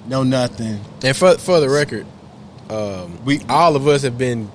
no 0.06 0.22
nothing. 0.22 0.80
And 1.02 1.16
for 1.16 1.38
for 1.38 1.60
the 1.60 1.68
record, 1.70 2.06
um, 2.70 3.18
We- 3.24 3.42
all 3.48 3.76
of 3.76 3.86
us 3.88 4.02
have 4.02 4.18
been 4.18 4.50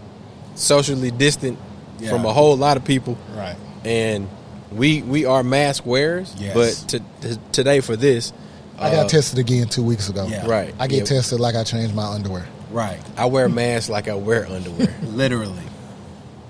socially 0.56 1.12
distant 1.12 1.58
Yeah. 2.00 2.10
from 2.10 2.26
a 2.26 2.34
whole 2.34 2.56
lot 2.58 2.78
of 2.78 2.84
people, 2.86 3.18
Right. 3.36 3.56
and 3.86 4.28
we 4.72 5.02
we 5.02 5.26
are 5.26 5.44
mask 5.44 5.86
wearers. 5.86 6.34
Yes. 6.38 6.54
But 6.54 6.90
to, 6.90 7.00
to, 7.28 7.40
today 7.52 7.80
for 7.80 7.96
this, 7.96 8.34
I 8.80 8.90
got 8.92 9.06
uh, 9.06 9.10
tested 9.10 9.40
again 9.40 9.68
two 9.68 9.84
weeks 9.84 10.10
ago. 10.10 10.28
Yeah. 10.30 10.46
Right. 10.48 10.74
I 10.80 10.88
get 10.88 11.00
Yeah. 11.00 11.18
tested 11.18 11.40
like 11.40 11.56
I 11.56 11.64
changed 11.64 11.94
my 11.96 12.06
underwear. 12.06 12.46
Right. 12.72 13.00
I 13.18 13.26
wear 13.26 13.48
masks 13.50 13.90
like 13.90 14.08
I 14.08 14.16
wear 14.16 14.48
underwear. 14.48 14.94
Literally. 15.04 15.62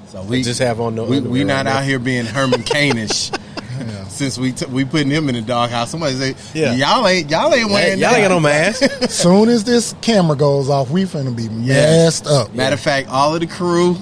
So 0.09 0.21
we 0.23 0.41
just 0.43 0.59
have 0.59 0.79
on 0.79 0.95
no 0.95 1.05
We, 1.05 1.17
are 1.17 1.21
we 1.21 1.43
not 1.43 1.55
right 1.55 1.63
now. 1.65 1.77
out 1.79 1.83
here 1.85 1.99
being 1.99 2.25
Herman 2.25 2.61
Cainish. 2.63 3.35
Yeah. 3.79 4.07
Since 4.07 4.37
we 4.37 4.51
t- 4.51 4.65
we 4.65 4.85
putting 4.85 5.09
him 5.09 5.29
in 5.29 5.35
the 5.35 5.41
doghouse, 5.41 5.89
somebody 5.91 6.15
say, 6.15 6.35
Yeah. 6.53 6.73
y'all 6.73 7.07
ain't 7.07 7.29
y'all 7.29 7.53
ain't 7.53 7.69
wearing 7.69 7.99
Y'all 7.99 8.13
ain't 8.13 8.23
got 8.23 8.29
no 8.29 8.39
mask. 8.39 8.83
Soon 9.09 9.49
as 9.49 9.63
this 9.63 9.95
camera 10.01 10.35
goes 10.35 10.69
off, 10.69 10.89
we 10.89 11.03
finna 11.03 11.35
be 11.35 11.43
Yes. 11.43 12.23
messed 12.23 12.27
up. 12.27 12.53
Matter 12.53 12.75
of 12.75 12.79
fact, 12.79 13.09
all 13.09 13.33
of 13.33 13.41
the 13.41 13.47
crew, 13.47 13.97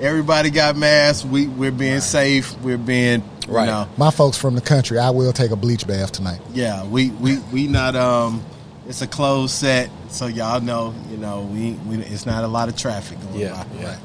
everybody 0.00 0.50
got 0.50 0.76
masks. 0.76 1.24
We 1.24 1.46
we're 1.46 1.70
being 1.72 2.00
safe. 2.00 2.58
We're 2.60 2.78
being 2.78 3.22
you 3.46 3.52
Right. 3.54 3.66
know, 3.66 3.86
My 3.98 4.10
folks 4.10 4.38
from 4.38 4.54
the 4.54 4.60
country, 4.62 4.98
I 4.98 5.10
will 5.10 5.32
take 5.32 5.50
a 5.50 5.56
bleach 5.56 5.86
bath 5.86 6.12
tonight. 6.12 6.40
yeah. 6.54 6.84
We 6.84 7.10
we 7.10 7.38
we 7.52 7.66
not 7.66 7.94
um. 7.96 8.42
It's 8.86 9.00
a 9.00 9.06
closed 9.06 9.54
set, 9.54 9.88
so 10.10 10.26
y'all 10.26 10.60
know. 10.60 10.92
You 11.10 11.16
know, 11.16 11.48
we, 11.50 11.72
we 11.88 11.96
it's 12.04 12.26
not 12.26 12.44
a 12.44 12.46
lot 12.46 12.68
of 12.68 12.76
traffic 12.76 13.18
going 13.22 13.40
yeah, 13.40 13.64
by. 13.72 13.80
yeah. 13.80 13.96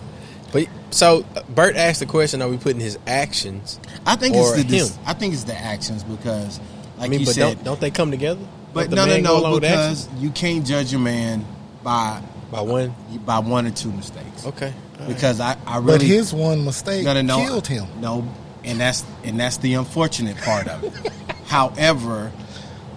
But 0.52 0.68
so 0.92 1.26
uh, 1.36 1.44
Bert 1.50 1.76
asked 1.76 2.00
the 2.00 2.06
question: 2.06 2.42
Are 2.42 2.50
we 2.50 2.58
putting 2.58 2.80
his 2.80 2.98
actions? 3.08 3.80
I 4.06 4.16
think 4.16 4.36
Or 4.36 4.42
it's 4.56 4.64
the 4.64 4.64
dis- 4.64 4.96
him. 4.96 5.04
I 5.06 5.14
think 5.14 5.34
it's 5.34 5.44
the 5.44 5.56
actions 5.58 6.04
because, 6.04 6.60
like 6.98 7.08
I 7.08 7.10
mean, 7.10 7.20
you 7.22 7.26
but 7.26 7.36
said, 7.36 7.42
don't 7.56 7.64
don't 7.64 7.82
they 7.82 7.92
come 7.92 8.12
together? 8.12 8.42
but 8.74 8.90
no, 8.90 9.06
no, 9.06 9.08
man 9.08 9.24
go 9.24 9.40
along 9.40 9.54
no, 9.54 9.60
because 9.60 10.08
you 10.18 10.30
can't 10.32 10.66
judge 10.66 10.94
a 10.94 11.00
man 11.00 11.46
by 11.84 12.22
by 12.52 12.62
one. 12.62 12.94
by 13.26 13.40
one 13.40 13.68
or 13.68 13.72
two 13.72 13.92
mistakes. 13.92 14.46
Okay, 14.46 14.74
all 15.00 15.06
right. 15.06 15.08
Because 15.08 15.40
I, 15.40 15.58
I 15.66 15.78
really 15.78 16.00
But 16.00 16.02
his 16.02 16.34
one 16.34 16.66
mistake 16.66 17.06
no, 17.06 17.14
no, 17.14 17.22
no, 17.22 17.38
killed 17.46 17.68
him. 17.68 17.88
No, 18.00 18.28
and 18.64 18.80
that's 18.80 19.06
and 19.24 19.40
that's 19.40 19.58
the 19.58 19.76
unfortunate 19.76 20.38
part 20.38 20.68
of 20.68 20.84
it. 20.84 21.12
However, 21.46 22.32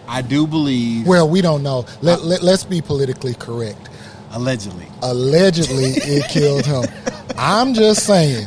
I 0.07 0.23
do 0.23 0.47
believe 0.47 1.07
Well, 1.07 1.29
we 1.29 1.41
don't 1.41 1.63
know. 1.63 1.87
Let, 2.03 2.23
let, 2.23 2.43
let's 2.43 2.65
be 2.65 2.83
politically 2.83 3.35
correct. 3.35 3.89
Allegedly. 4.33 4.87
Allegedly, 5.03 5.91
it 5.97 6.29
killed 6.31 6.67
him. 6.67 6.85
I'm 7.39 7.75
just 7.75 8.07
saying, 8.07 8.47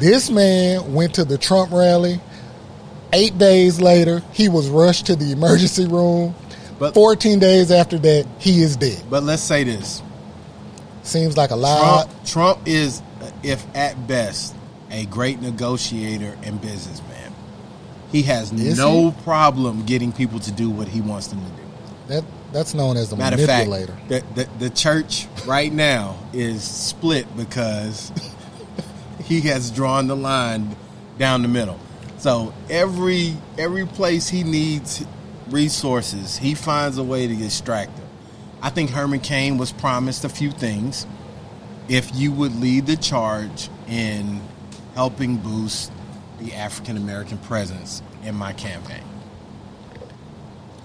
this 0.00 0.30
man 0.30 0.92
went 0.94 1.14
to 1.14 1.24
the 1.24 1.38
Trump 1.38 1.72
rally. 1.72 2.20
Eight 3.12 3.38
days 3.38 3.80
later, 3.80 4.22
he 4.32 4.48
was 4.48 4.68
rushed 4.68 5.06
to 5.06 5.16
the 5.16 5.32
emergency 5.32 5.86
room. 5.86 6.34
But- 6.78 6.94
14 6.94 7.38
days 7.38 7.70
after 7.70 7.98
that, 7.98 8.26
he 8.38 8.62
is 8.62 8.76
dead. 8.76 9.02
But 9.08 9.22
let's 9.24 9.42
say 9.42 9.64
this: 9.64 10.02
Seems 11.02 11.36
like 11.36 11.50
a 11.50 11.56
lot. 11.56 12.04
Trump, 12.24 12.24
Trump 12.26 12.58
is, 12.66 13.02
if 13.42 13.64
at 13.74 14.06
best, 14.06 14.54
a 14.90 15.06
great 15.06 15.40
negotiator 15.40 16.36
and 16.42 16.60
businessman. 16.60 17.32
He 18.12 18.22
has 18.22 18.52
Is 18.52 18.78
no 18.78 19.10
he? 19.10 19.22
problem 19.22 19.84
getting 19.84 20.12
people 20.12 20.38
to 20.40 20.52
do 20.52 20.70
what 20.70 20.88
he 20.88 21.00
wants 21.00 21.26
them 21.28 21.40
to 21.40 21.50
do. 21.50 21.62
That 22.08 22.24
that's 22.52 22.74
known 22.74 22.96
as 22.96 23.10
the 23.10 23.16
Matter 23.16 23.36
of 23.36 23.46
fact, 23.46 23.68
manipulator. 23.68 23.98
the, 24.08 24.24
the, 24.34 24.48
the 24.58 24.70
church 24.70 25.26
right 25.46 25.72
now 25.72 26.18
is 26.32 26.62
split 26.62 27.34
because 27.36 28.10
he 29.24 29.40
has 29.42 29.70
drawn 29.70 30.06
the 30.06 30.16
line 30.16 30.76
down 31.18 31.42
the 31.42 31.48
middle. 31.48 31.78
So 32.18 32.52
every 32.68 33.36
every 33.58 33.86
place 33.86 34.28
he 34.28 34.42
needs 34.42 35.04
resources, 35.50 36.36
he 36.36 36.54
finds 36.54 36.98
a 36.98 37.04
way 37.04 37.26
to 37.26 37.44
extract 37.44 37.96
them. 37.96 38.06
I 38.60 38.70
think 38.70 38.90
Herman 38.90 39.20
Cain 39.20 39.56
was 39.56 39.72
promised 39.72 40.24
a 40.24 40.28
few 40.28 40.50
things. 40.50 41.06
If 41.88 42.14
you 42.14 42.32
would 42.32 42.56
lead 42.60 42.86
the 42.86 42.96
charge 42.96 43.68
in 43.86 44.40
helping 44.94 45.36
boost 45.36 45.92
the 46.40 46.54
African 46.54 46.96
American 46.96 47.38
presence 47.38 48.02
in 48.24 48.34
my 48.34 48.52
campaign. 48.52 49.02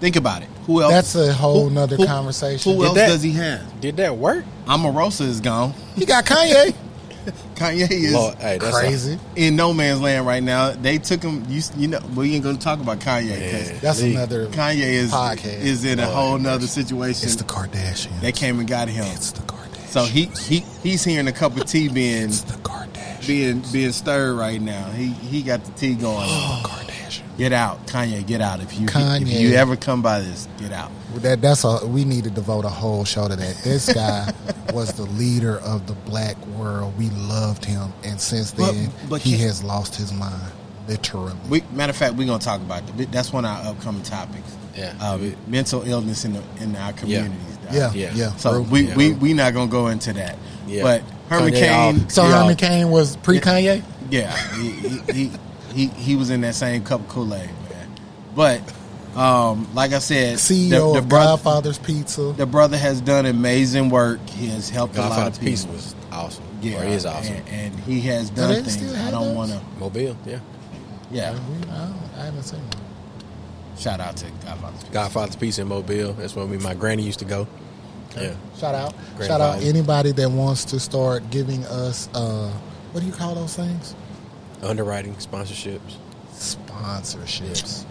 Think 0.04 0.16
about 0.16 0.42
it. 0.42 0.48
Who 0.66 0.82
else? 0.82 0.92
That's 0.92 1.14
a 1.14 1.32
whole 1.32 1.70
who- 1.70 1.74
nother 1.74 1.96
who- 1.96 2.04
conversation. 2.04 2.72
Who 2.74 2.78
Did 2.80 2.86
else 2.88 2.94
that- 2.96 3.06
does 3.08 3.22
he 3.22 3.30
have? 3.32 3.80
Did 3.80 3.96
that 3.96 4.18
work? 4.18 4.44
Omarosa 4.66 5.22
is 5.22 5.40
gone. 5.40 5.72
He 5.96 6.04
got 6.04 6.26
Kanye. 6.26 6.74
Kanye 7.54 7.90
is 7.90 8.12
Lord, 8.12 8.34
hey, 8.34 8.58
that's 8.58 8.78
Crazy. 8.78 9.18
in 9.34 9.56
no 9.56 9.72
man's 9.72 10.02
land 10.02 10.26
right 10.26 10.42
now. 10.42 10.72
They 10.72 10.98
took 10.98 11.22
him. 11.22 11.46
You, 11.48 11.62
you 11.78 11.88
know, 11.88 12.00
we 12.14 12.34
ain't 12.34 12.44
going 12.44 12.58
to 12.58 12.62
talk 12.62 12.80
about 12.80 12.98
Kanye 12.98 13.30
Yeah. 13.40 13.78
That's 13.80 14.02
League. 14.02 14.14
another 14.14 14.46
Kanye 14.48 14.80
is 14.80 15.10
podcast. 15.10 15.60
is 15.62 15.86
in 15.86 15.98
a 16.00 16.06
whole 16.06 16.32
have 16.32 16.42
nother 16.42 16.66
situation. 16.66 17.24
It's 17.24 17.36
the 17.36 17.44
Kardashians. 17.44 18.20
they 18.20 18.32
came 18.32 18.58
and 18.58 18.68
got 18.68 18.88
him. 18.88 19.06
It's 19.06 19.32
the 19.32 19.40
Kardashians. 19.40 19.86
So 19.88 20.04
he 20.04 20.24
he 20.46 20.66
he's 20.82 21.02
hearing 21.02 21.28
a 21.28 21.32
cup 21.32 21.56
of 21.56 21.64
tea 21.64 21.88
being 21.88 22.24
It's 22.24 22.42
the 22.42 22.58
Kardashians. 22.58 23.26
being 23.26 23.62
being 23.72 23.92
stirred 23.92 24.34
right 24.34 24.60
now. 24.60 24.90
He 24.90 25.06
he 25.14 25.40
got 25.42 25.64
the 25.64 25.72
tea 25.72 25.94
going. 25.94 26.28
Kardashians. 27.22 27.38
Get 27.38 27.52
out, 27.52 27.86
Kanye. 27.86 28.26
Get 28.26 28.40
out. 28.40 28.60
If 28.62 28.78
you 28.78 28.86
if 28.88 29.28
you 29.28 29.54
ever 29.54 29.76
come 29.76 30.02
by 30.02 30.20
this, 30.20 30.48
get 30.58 30.72
out. 30.72 30.90
That 31.16 31.40
that's 31.40 31.64
a 31.64 31.86
we 31.86 32.04
need 32.04 32.24
to 32.24 32.30
devote 32.30 32.64
a 32.64 32.68
whole 32.70 33.04
show 33.04 33.28
to 33.28 33.36
that. 33.36 33.56
This 33.64 33.92
guy 33.92 34.32
was 34.72 34.92
the 34.94 35.04
leader 35.04 35.58
of 35.60 35.86
the 35.86 35.94
black 35.94 36.36
world. 36.48 36.96
We 36.98 37.10
loved 37.10 37.64
him, 37.64 37.92
and 38.04 38.20
since 38.20 38.52
then 38.52 38.90
but 39.08 39.20
he 39.20 39.32
can- 39.36 39.46
has 39.46 39.62
lost 39.62 39.94
his 39.96 40.12
mind, 40.12 40.52
literally. 40.88 41.34
We, 41.48 41.62
matter 41.72 41.90
of 41.90 41.96
fact, 41.96 42.14
we're 42.14 42.26
gonna 42.26 42.38
talk 42.38 42.60
about 42.60 42.86
that. 42.96 43.12
That's 43.12 43.32
one 43.32 43.44
of 43.44 43.50
our 43.50 43.72
upcoming 43.72 44.02
topics. 44.02 44.56
Yeah. 44.76 44.92
um, 45.00 45.36
mental 45.46 45.82
illness 45.88 46.24
in 46.24 46.32
the 46.32 46.42
in 46.60 46.74
our 46.74 46.92
communities. 46.92 47.38
dog. 47.64 47.72
Yeah, 47.74 47.92
Yeah. 47.92 48.10
yeah. 48.14 48.36
So 48.36 48.50
True. 48.54 48.62
we, 48.62 48.80
Yeah. 48.88 48.96
we 48.96 49.12
we 49.12 49.32
not 49.32 49.54
gonna 49.54 49.70
go 49.70 49.86
into 49.86 50.12
that. 50.14 50.36
Yeah. 50.66 50.82
But 50.82 51.02
Herman 51.28 51.52
Kanye 51.52 51.60
Cain, 51.60 52.08
so 52.08 52.24
Herman 52.24 52.56
Cain 52.56 52.90
was 52.90 53.16
pre 53.18 53.38
Kanye. 53.38 53.82
yeah, 54.10 54.36
he, 54.56 54.70
he, 54.72 55.12
he 55.12 55.30
he 55.74 55.88
he 55.88 56.16
was 56.16 56.30
in 56.30 56.40
that 56.42 56.54
same 56.54 56.84
cup 56.84 57.00
of 57.00 57.08
Kool 57.08 57.34
Aid, 57.34 57.50
man. 57.70 57.88
But 58.34 58.60
um, 59.16 59.72
like 59.74 59.92
I 59.92 59.98
said, 59.98 60.38
CEO 60.38 60.70
the, 60.70 60.76
the 60.94 60.98
of 61.00 61.08
brother 61.08 61.26
Godfather's 61.32 61.78
Pizza. 61.78 62.32
the 62.32 62.46
brother 62.46 62.76
has 62.76 63.00
done 63.00 63.26
amazing 63.26 63.90
work. 63.90 64.20
He 64.30 64.46
has 64.48 64.70
helped 64.70 64.96
a 64.96 65.00
lot 65.02 65.26
of 65.28 65.34
people. 65.34 65.46
piece 65.50 65.66
was 65.66 65.94
awesome. 66.10 66.44
yeah, 66.62 66.80
or 66.80 66.84
is 66.84 67.06
awesome. 67.06 67.34
and, 67.36 67.48
and 67.48 67.80
he 67.80 68.00
has 68.02 68.30
done 68.30 68.48
they 68.52 68.62
things. 68.62 68.94
I 68.94 69.10
don't 69.10 69.34
want 69.34 69.50
to. 69.52 69.60
Mobile, 69.78 70.16
yeah. 70.26 70.40
Yeah, 71.10 71.30
I, 71.30 71.34
don't- 71.34 71.70
I 72.18 72.24
haven't 72.24 72.42
seen 72.42 72.60
one. 72.60 73.76
shout 73.78 74.00
out 74.00 74.16
to 74.16 74.26
Godfather's. 74.44 74.80
Pizza. 74.80 74.92
Godfather's 74.92 75.36
Piece 75.36 75.58
in 75.58 75.68
Mobile. 75.68 76.12
That's 76.14 76.34
where 76.34 76.46
me, 76.46 76.58
my 76.58 76.74
granny 76.74 77.02
used 77.04 77.18
to 77.20 77.24
go. 77.24 77.46
Yeah. 78.16 78.34
Shout 78.58 78.74
out. 78.74 78.94
Great 79.16 79.26
Shout 79.28 79.40
out 79.40 79.62
anybody 79.62 80.12
that 80.12 80.30
wants 80.30 80.64
to 80.66 80.78
start 80.80 81.30
giving 81.30 81.64
us 81.66 82.08
uh 82.14 82.50
what 82.92 83.00
do 83.00 83.06
you 83.06 83.12
call 83.12 83.34
those 83.34 83.54
things? 83.56 83.94
Underwriting, 84.64 85.14
sponsorships. 85.16 85.96
Sponsorships. 86.32 87.84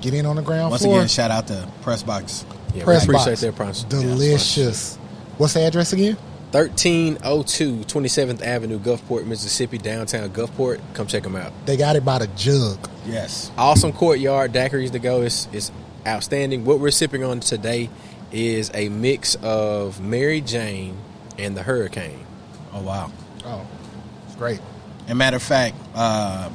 Get 0.00 0.14
in 0.14 0.26
on 0.26 0.36
the 0.36 0.42
ground 0.42 0.60
floor. 0.60 0.70
Once 0.70 0.82
floor. 0.82 0.96
again, 0.98 1.08
shout 1.08 1.30
out 1.30 1.46
to 1.48 1.68
Pressbox. 1.82 2.44
Yeah, 2.74 2.84
Press 2.84 3.06
we 3.06 3.14
appreciate 3.14 3.32
box. 3.32 3.40
their 3.40 3.52
sponsor. 3.52 3.88
Delicious. 3.88 4.96
What's 5.38 5.54
the 5.54 5.60
address 5.60 5.92
again? 5.92 6.16
1302 6.52 7.76
27th 7.84 8.42
Avenue, 8.42 8.78
Gulfport, 8.78 9.24
Mississippi, 9.26 9.78
downtown 9.78 10.28
Gulfport. 10.30 10.80
Come 10.92 11.06
check 11.06 11.22
them 11.22 11.34
out. 11.36 11.52
They 11.64 11.76
got 11.76 11.96
it 11.96 12.04
by 12.04 12.18
the 12.18 12.26
jug. 12.28 12.90
Yes. 13.06 13.50
Awesome 13.56 13.92
courtyard, 13.92 14.52
daiquiris 14.52 14.92
to 14.92 14.98
go. 14.98 15.22
It's, 15.22 15.48
it's 15.52 15.72
outstanding. 16.06 16.64
What 16.64 16.78
we're 16.78 16.90
sipping 16.90 17.24
on 17.24 17.40
today 17.40 17.88
is 18.32 18.70
a 18.74 18.88
mix 18.90 19.34
of 19.36 20.00
Mary 20.00 20.40
Jane 20.42 20.98
and 21.38 21.56
the 21.56 21.62
Hurricane. 21.62 22.26
Oh 22.74 22.82
wow. 22.82 23.10
Oh, 23.44 23.66
it's 24.26 24.36
great. 24.36 24.60
And 25.12 25.18
matter 25.18 25.36
of 25.36 25.42
fact, 25.42 25.76
uh, 25.94 26.48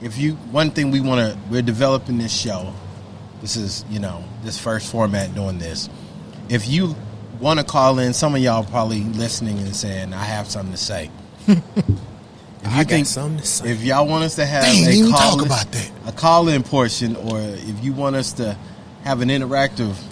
if 0.00 0.16
you 0.16 0.36
one 0.50 0.70
thing 0.70 0.92
we 0.92 1.02
want 1.02 1.20
to, 1.20 1.38
we're 1.50 1.60
developing 1.60 2.16
this 2.16 2.34
show. 2.34 2.72
This 3.42 3.56
is 3.56 3.84
you 3.90 3.98
know 3.98 4.24
this 4.42 4.58
first 4.58 4.90
format 4.90 5.34
doing 5.34 5.58
this. 5.58 5.90
If 6.48 6.66
you 6.66 6.96
want 7.38 7.60
to 7.60 7.66
call 7.66 7.98
in, 7.98 8.14
some 8.14 8.34
of 8.34 8.40
y'all 8.40 8.64
probably 8.64 9.02
listening 9.02 9.58
and 9.58 9.76
saying, 9.76 10.14
"I 10.14 10.24
have 10.24 10.48
something 10.48 10.72
to 10.72 10.78
say." 10.78 11.10
if 11.46 11.62
I 12.64 12.84
got 12.84 13.06
something 13.06 13.40
to 13.40 13.46
say. 13.46 13.70
if 13.70 13.84
y'all 13.84 14.08
want 14.08 14.24
us 14.24 14.36
to 14.36 14.46
have 14.46 14.64
Dang, 14.64 15.04
a 15.04 15.10
call 15.10 15.36
talk 15.36 15.44
about 15.44 15.70
that. 15.72 15.90
a 16.06 16.12
call 16.12 16.48
in 16.48 16.62
portion, 16.62 17.14
or 17.14 17.40
if 17.42 17.84
you 17.84 17.92
want 17.92 18.16
us 18.16 18.32
to 18.32 18.56
have 19.04 19.20
an 19.20 19.28
interactive 19.28 19.94
I 19.94 19.98
can 19.98 20.00
hear 20.00 20.11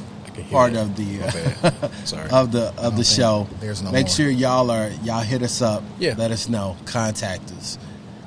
part 0.50 0.74
of 0.76 0.96
the 0.96 1.22
uh. 1.22 1.88
Sorry. 2.04 2.30
of 2.30 2.52
the 2.52 2.72
of 2.78 2.96
the 2.96 3.04
show. 3.04 3.46
there's 3.60 3.82
no 3.82 3.90
Make 3.92 4.06
more. 4.06 4.14
sure 4.14 4.30
y'all 4.30 4.70
are 4.70 4.90
y'all 5.02 5.20
hit 5.22 5.42
us 5.42 5.60
up. 5.62 5.82
Yeah. 5.98 6.14
Let 6.16 6.30
us 6.30 6.48
know. 6.48 6.76
Contact 6.86 7.50
us. 7.52 7.78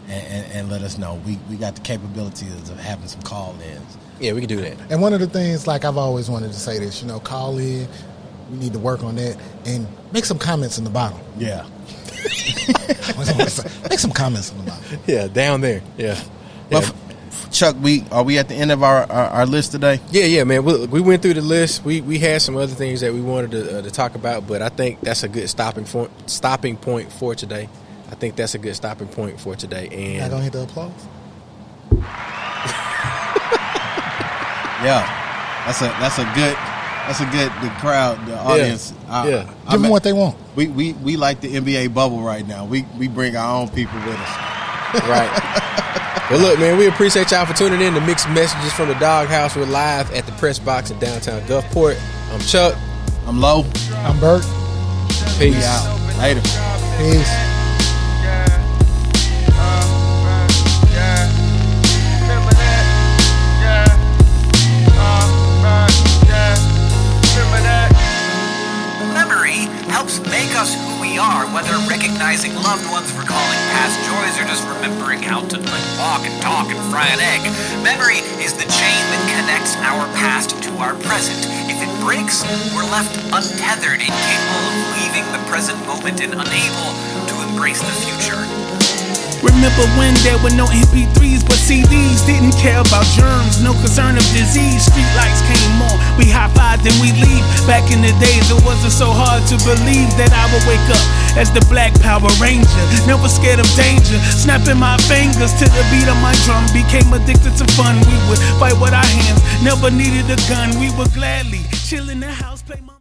And, 0.07 0.27
and, 0.27 0.51
and 0.53 0.69
let 0.69 0.81
us 0.81 0.97
know. 0.97 1.15
We 1.25 1.39
we 1.49 1.55
got 1.55 1.75
the 1.75 1.81
capabilities 1.81 2.69
of 2.69 2.77
having 2.79 3.07
some 3.07 3.21
call 3.21 3.55
ins. 3.61 3.97
yeah, 4.19 4.33
we 4.33 4.41
can 4.41 4.49
do 4.49 4.57
that. 4.57 4.77
And 4.91 5.01
one 5.01 5.13
of 5.13 5.19
the 5.21 5.27
things, 5.27 5.65
like 5.65 5.85
I've 5.85 5.97
always 5.97 6.29
wanted 6.29 6.49
to 6.51 6.59
say 6.59 6.77
this, 6.79 7.01
you 7.01 7.07
know, 7.07 7.19
call 7.19 7.57
in. 7.57 7.87
We 8.51 8.57
need 8.57 8.73
to 8.73 8.79
work 8.79 9.01
on 9.03 9.15
that 9.15 9.37
and 9.65 9.87
make 10.11 10.25
some 10.25 10.37
comments 10.37 10.77
in 10.77 10.83
the 10.83 10.89
bottom. 10.89 11.17
Yeah. 11.37 11.65
make 13.89 13.99
some 13.99 14.11
comments 14.11 14.51
in 14.51 14.57
the 14.59 14.63
bottom. 14.65 14.99
Yeah, 15.07 15.27
down 15.27 15.61
there. 15.61 15.81
Yeah. 15.97 16.21
Yeah. 16.69 16.79
f- 16.79 16.93
Chuck, 17.53 17.75
we 17.81 18.03
are 18.11 18.23
we 18.23 18.39
at 18.39 18.47
the 18.49 18.55
end 18.55 18.71
of 18.71 18.81
our, 18.81 19.03
our, 19.11 19.25
our 19.29 19.45
list 19.45 19.71
today? 19.73 19.99
Yeah, 20.09 20.25
yeah, 20.25 20.43
man. 20.43 20.65
We, 20.65 20.87
we 20.87 21.01
went 21.01 21.21
through 21.21 21.35
the 21.35 21.41
list. 21.41 21.85
We 21.85 22.01
we 22.01 22.17
had 22.17 22.41
some 22.41 22.57
other 22.57 22.73
things 22.73 23.01
that 23.01 23.13
we 23.13 23.21
wanted 23.21 23.51
to, 23.51 23.77
uh, 23.77 23.81
to 23.83 23.91
talk 23.91 24.15
about, 24.15 24.47
but 24.47 24.63
I 24.63 24.69
think 24.69 25.01
that's 25.01 25.21
a 25.21 25.29
good 25.29 25.47
stopping 25.47 25.85
point. 25.85 26.09
Stopping 26.27 26.77
point 26.77 27.11
for 27.11 27.35
today. 27.35 27.69
I 28.11 28.15
think 28.15 28.35
that's 28.35 28.55
a 28.55 28.57
good 28.57 28.75
stopping 28.75 29.07
point 29.07 29.39
for 29.39 29.55
today. 29.55 29.87
And 29.91 30.23
I 30.25 30.29
gonna 30.29 30.43
hit 30.43 30.53
the 30.53 30.63
applause. 30.63 30.91
Yeah. 34.83 35.07
That's 35.65 35.81
a 35.81 35.85
that's 35.85 36.17
a 36.19 36.25
good 36.35 36.57
that's 37.07 37.21
a 37.21 37.25
good 37.27 37.49
the 37.63 37.69
crowd 37.79 38.25
the 38.27 38.37
audience. 38.37 38.93
I- 39.07 39.29
Yeah. 39.29 39.53
I 39.65 39.71
Give 39.71 39.71
them 39.73 39.81
mean, 39.83 39.91
what 39.91 40.03
they 40.03 40.11
want. 40.11 40.35
we, 40.57 40.67
we 40.67 40.91
we 40.93 41.15
like 41.15 41.39
the 41.39 41.53
NBA 41.55 41.93
bubble 41.93 42.19
right 42.21 42.45
now. 42.45 42.65
We 42.65 42.83
we 42.97 43.07
bring 43.07 43.37
our 43.37 43.61
own 43.61 43.69
people 43.69 43.97
with 43.99 44.17
us. 44.19 45.03
right. 45.07 45.99
but 46.29 46.39
look, 46.39 46.59
man, 46.59 46.77
we 46.77 46.87
appreciate 46.87 47.31
y'all 47.31 47.45
for 47.45 47.53
tuning 47.53 47.81
in 47.81 47.93
to 47.93 48.01
Mixed 48.01 48.29
Messages 48.29 48.73
from 48.73 48.87
the 48.87 48.95
Dawghouse. 48.95 49.55
We're 49.55 49.65
live 49.65 50.11
at 50.13 50.25
the 50.25 50.31
Press 50.33 50.59
Box 50.59 50.91
in 50.91 50.99
downtown 50.99 51.41
Gulfport. 51.41 51.99
I'm 52.31 52.39
Chuck. 52.41 52.75
I'm 53.25 53.39
low. 53.39 53.63
I'm 53.97 54.19
Bert. 54.19 54.43
Peace. 55.37 55.55
We 55.55 55.63
out. 55.63 56.17
Later. 56.19 56.41
Peace. 56.97 57.52
Whether 71.53 71.77
recognizing 71.85 72.49
loved 72.65 72.81
ones, 72.89 73.13
recalling 73.13 73.61
past 73.77 73.93
joys, 74.09 74.33
or 74.41 74.45
just 74.49 74.65
remembering 74.65 75.21
how 75.21 75.45
to 75.45 75.61
like, 75.61 75.87
walk 76.01 76.25
and 76.25 76.33
talk 76.41 76.65
and 76.65 76.81
fry 76.89 77.05
an 77.13 77.21
egg. 77.21 77.45
Memory 77.85 78.25
is 78.41 78.57
the 78.57 78.65
chain 78.65 79.01
that 79.13 79.21
connects 79.37 79.77
our 79.85 80.09
past 80.17 80.57
to 80.65 80.71
our 80.81 80.97
present. 81.05 81.45
If 81.69 81.77
it 81.77 81.93
breaks, 82.01 82.41
we're 82.73 82.89
left 82.89 83.13
untethered, 83.29 84.01
incapable 84.01 84.65
of 84.65 84.77
leaving 84.97 85.25
the 85.29 85.41
present 85.45 85.77
moment 85.85 86.25
and 86.25 86.33
unable 86.33 86.89
to 87.29 87.35
embrace 87.45 87.85
the 87.85 87.95
future. 88.01 88.41
Remember 89.45 89.85
when 89.99 90.15
there 90.25 90.39
were 90.41 90.55
no 90.57 90.65
MP3s 90.71 91.45
but 91.45 91.59
CDs? 91.59 92.25
Didn't 92.25 92.57
care 92.57 92.79
about 92.81 93.05
germs, 93.13 93.61
no 93.61 93.77
concern 93.77 94.17
of 94.17 94.25
disease. 94.33 94.87
Streetlights 94.89 95.43
came 95.45 95.77
on, 95.83 95.99
we 96.17 96.31
high 96.31 96.49
five, 96.57 96.81
then 96.81 96.95
we 96.97 97.11
leave. 97.13 97.43
Back 97.67 97.83
in 97.91 98.01
the 98.01 98.15
days, 98.23 98.49
it 98.49 98.57
wasn't 98.65 98.95
so 98.95 99.11
hard 99.11 99.43
to 99.51 99.59
believe 99.67 100.09
that 100.15 100.31
I 100.31 100.47
would 100.49 100.63
wake 100.65 100.87
up 100.89 101.22
as 101.35 101.51
the 101.51 101.63
Black 101.69 101.93
Power 102.01 102.29
Ranger. 102.41 102.83
Never 103.05 103.27
scared 103.27 103.59
of 103.59 103.69
danger, 103.75 104.17
snapping 104.33 104.79
my 104.79 104.97
fingers 105.09 105.53
to 105.59 105.65
the 105.65 105.83
beat 105.91 106.07
of 106.07 106.17
my 106.21 106.33
drum. 106.45 106.63
Became 106.73 107.11
addicted 107.13 107.55
to 107.57 107.65
fun. 107.73 107.95
We 108.07 108.15
would 108.29 108.41
fight 108.59 108.77
with 108.79 108.93
our 108.93 109.05
hands, 109.05 109.41
never 109.63 109.89
needed 109.89 110.29
a 110.29 110.37
gun. 110.49 110.79
We 110.79 110.89
would 110.97 111.13
gladly 111.13 111.61
chill 111.71 112.09
in 112.09 112.19
the 112.19 112.31
house, 112.31 112.61
play 112.61 112.81
my 112.81 112.92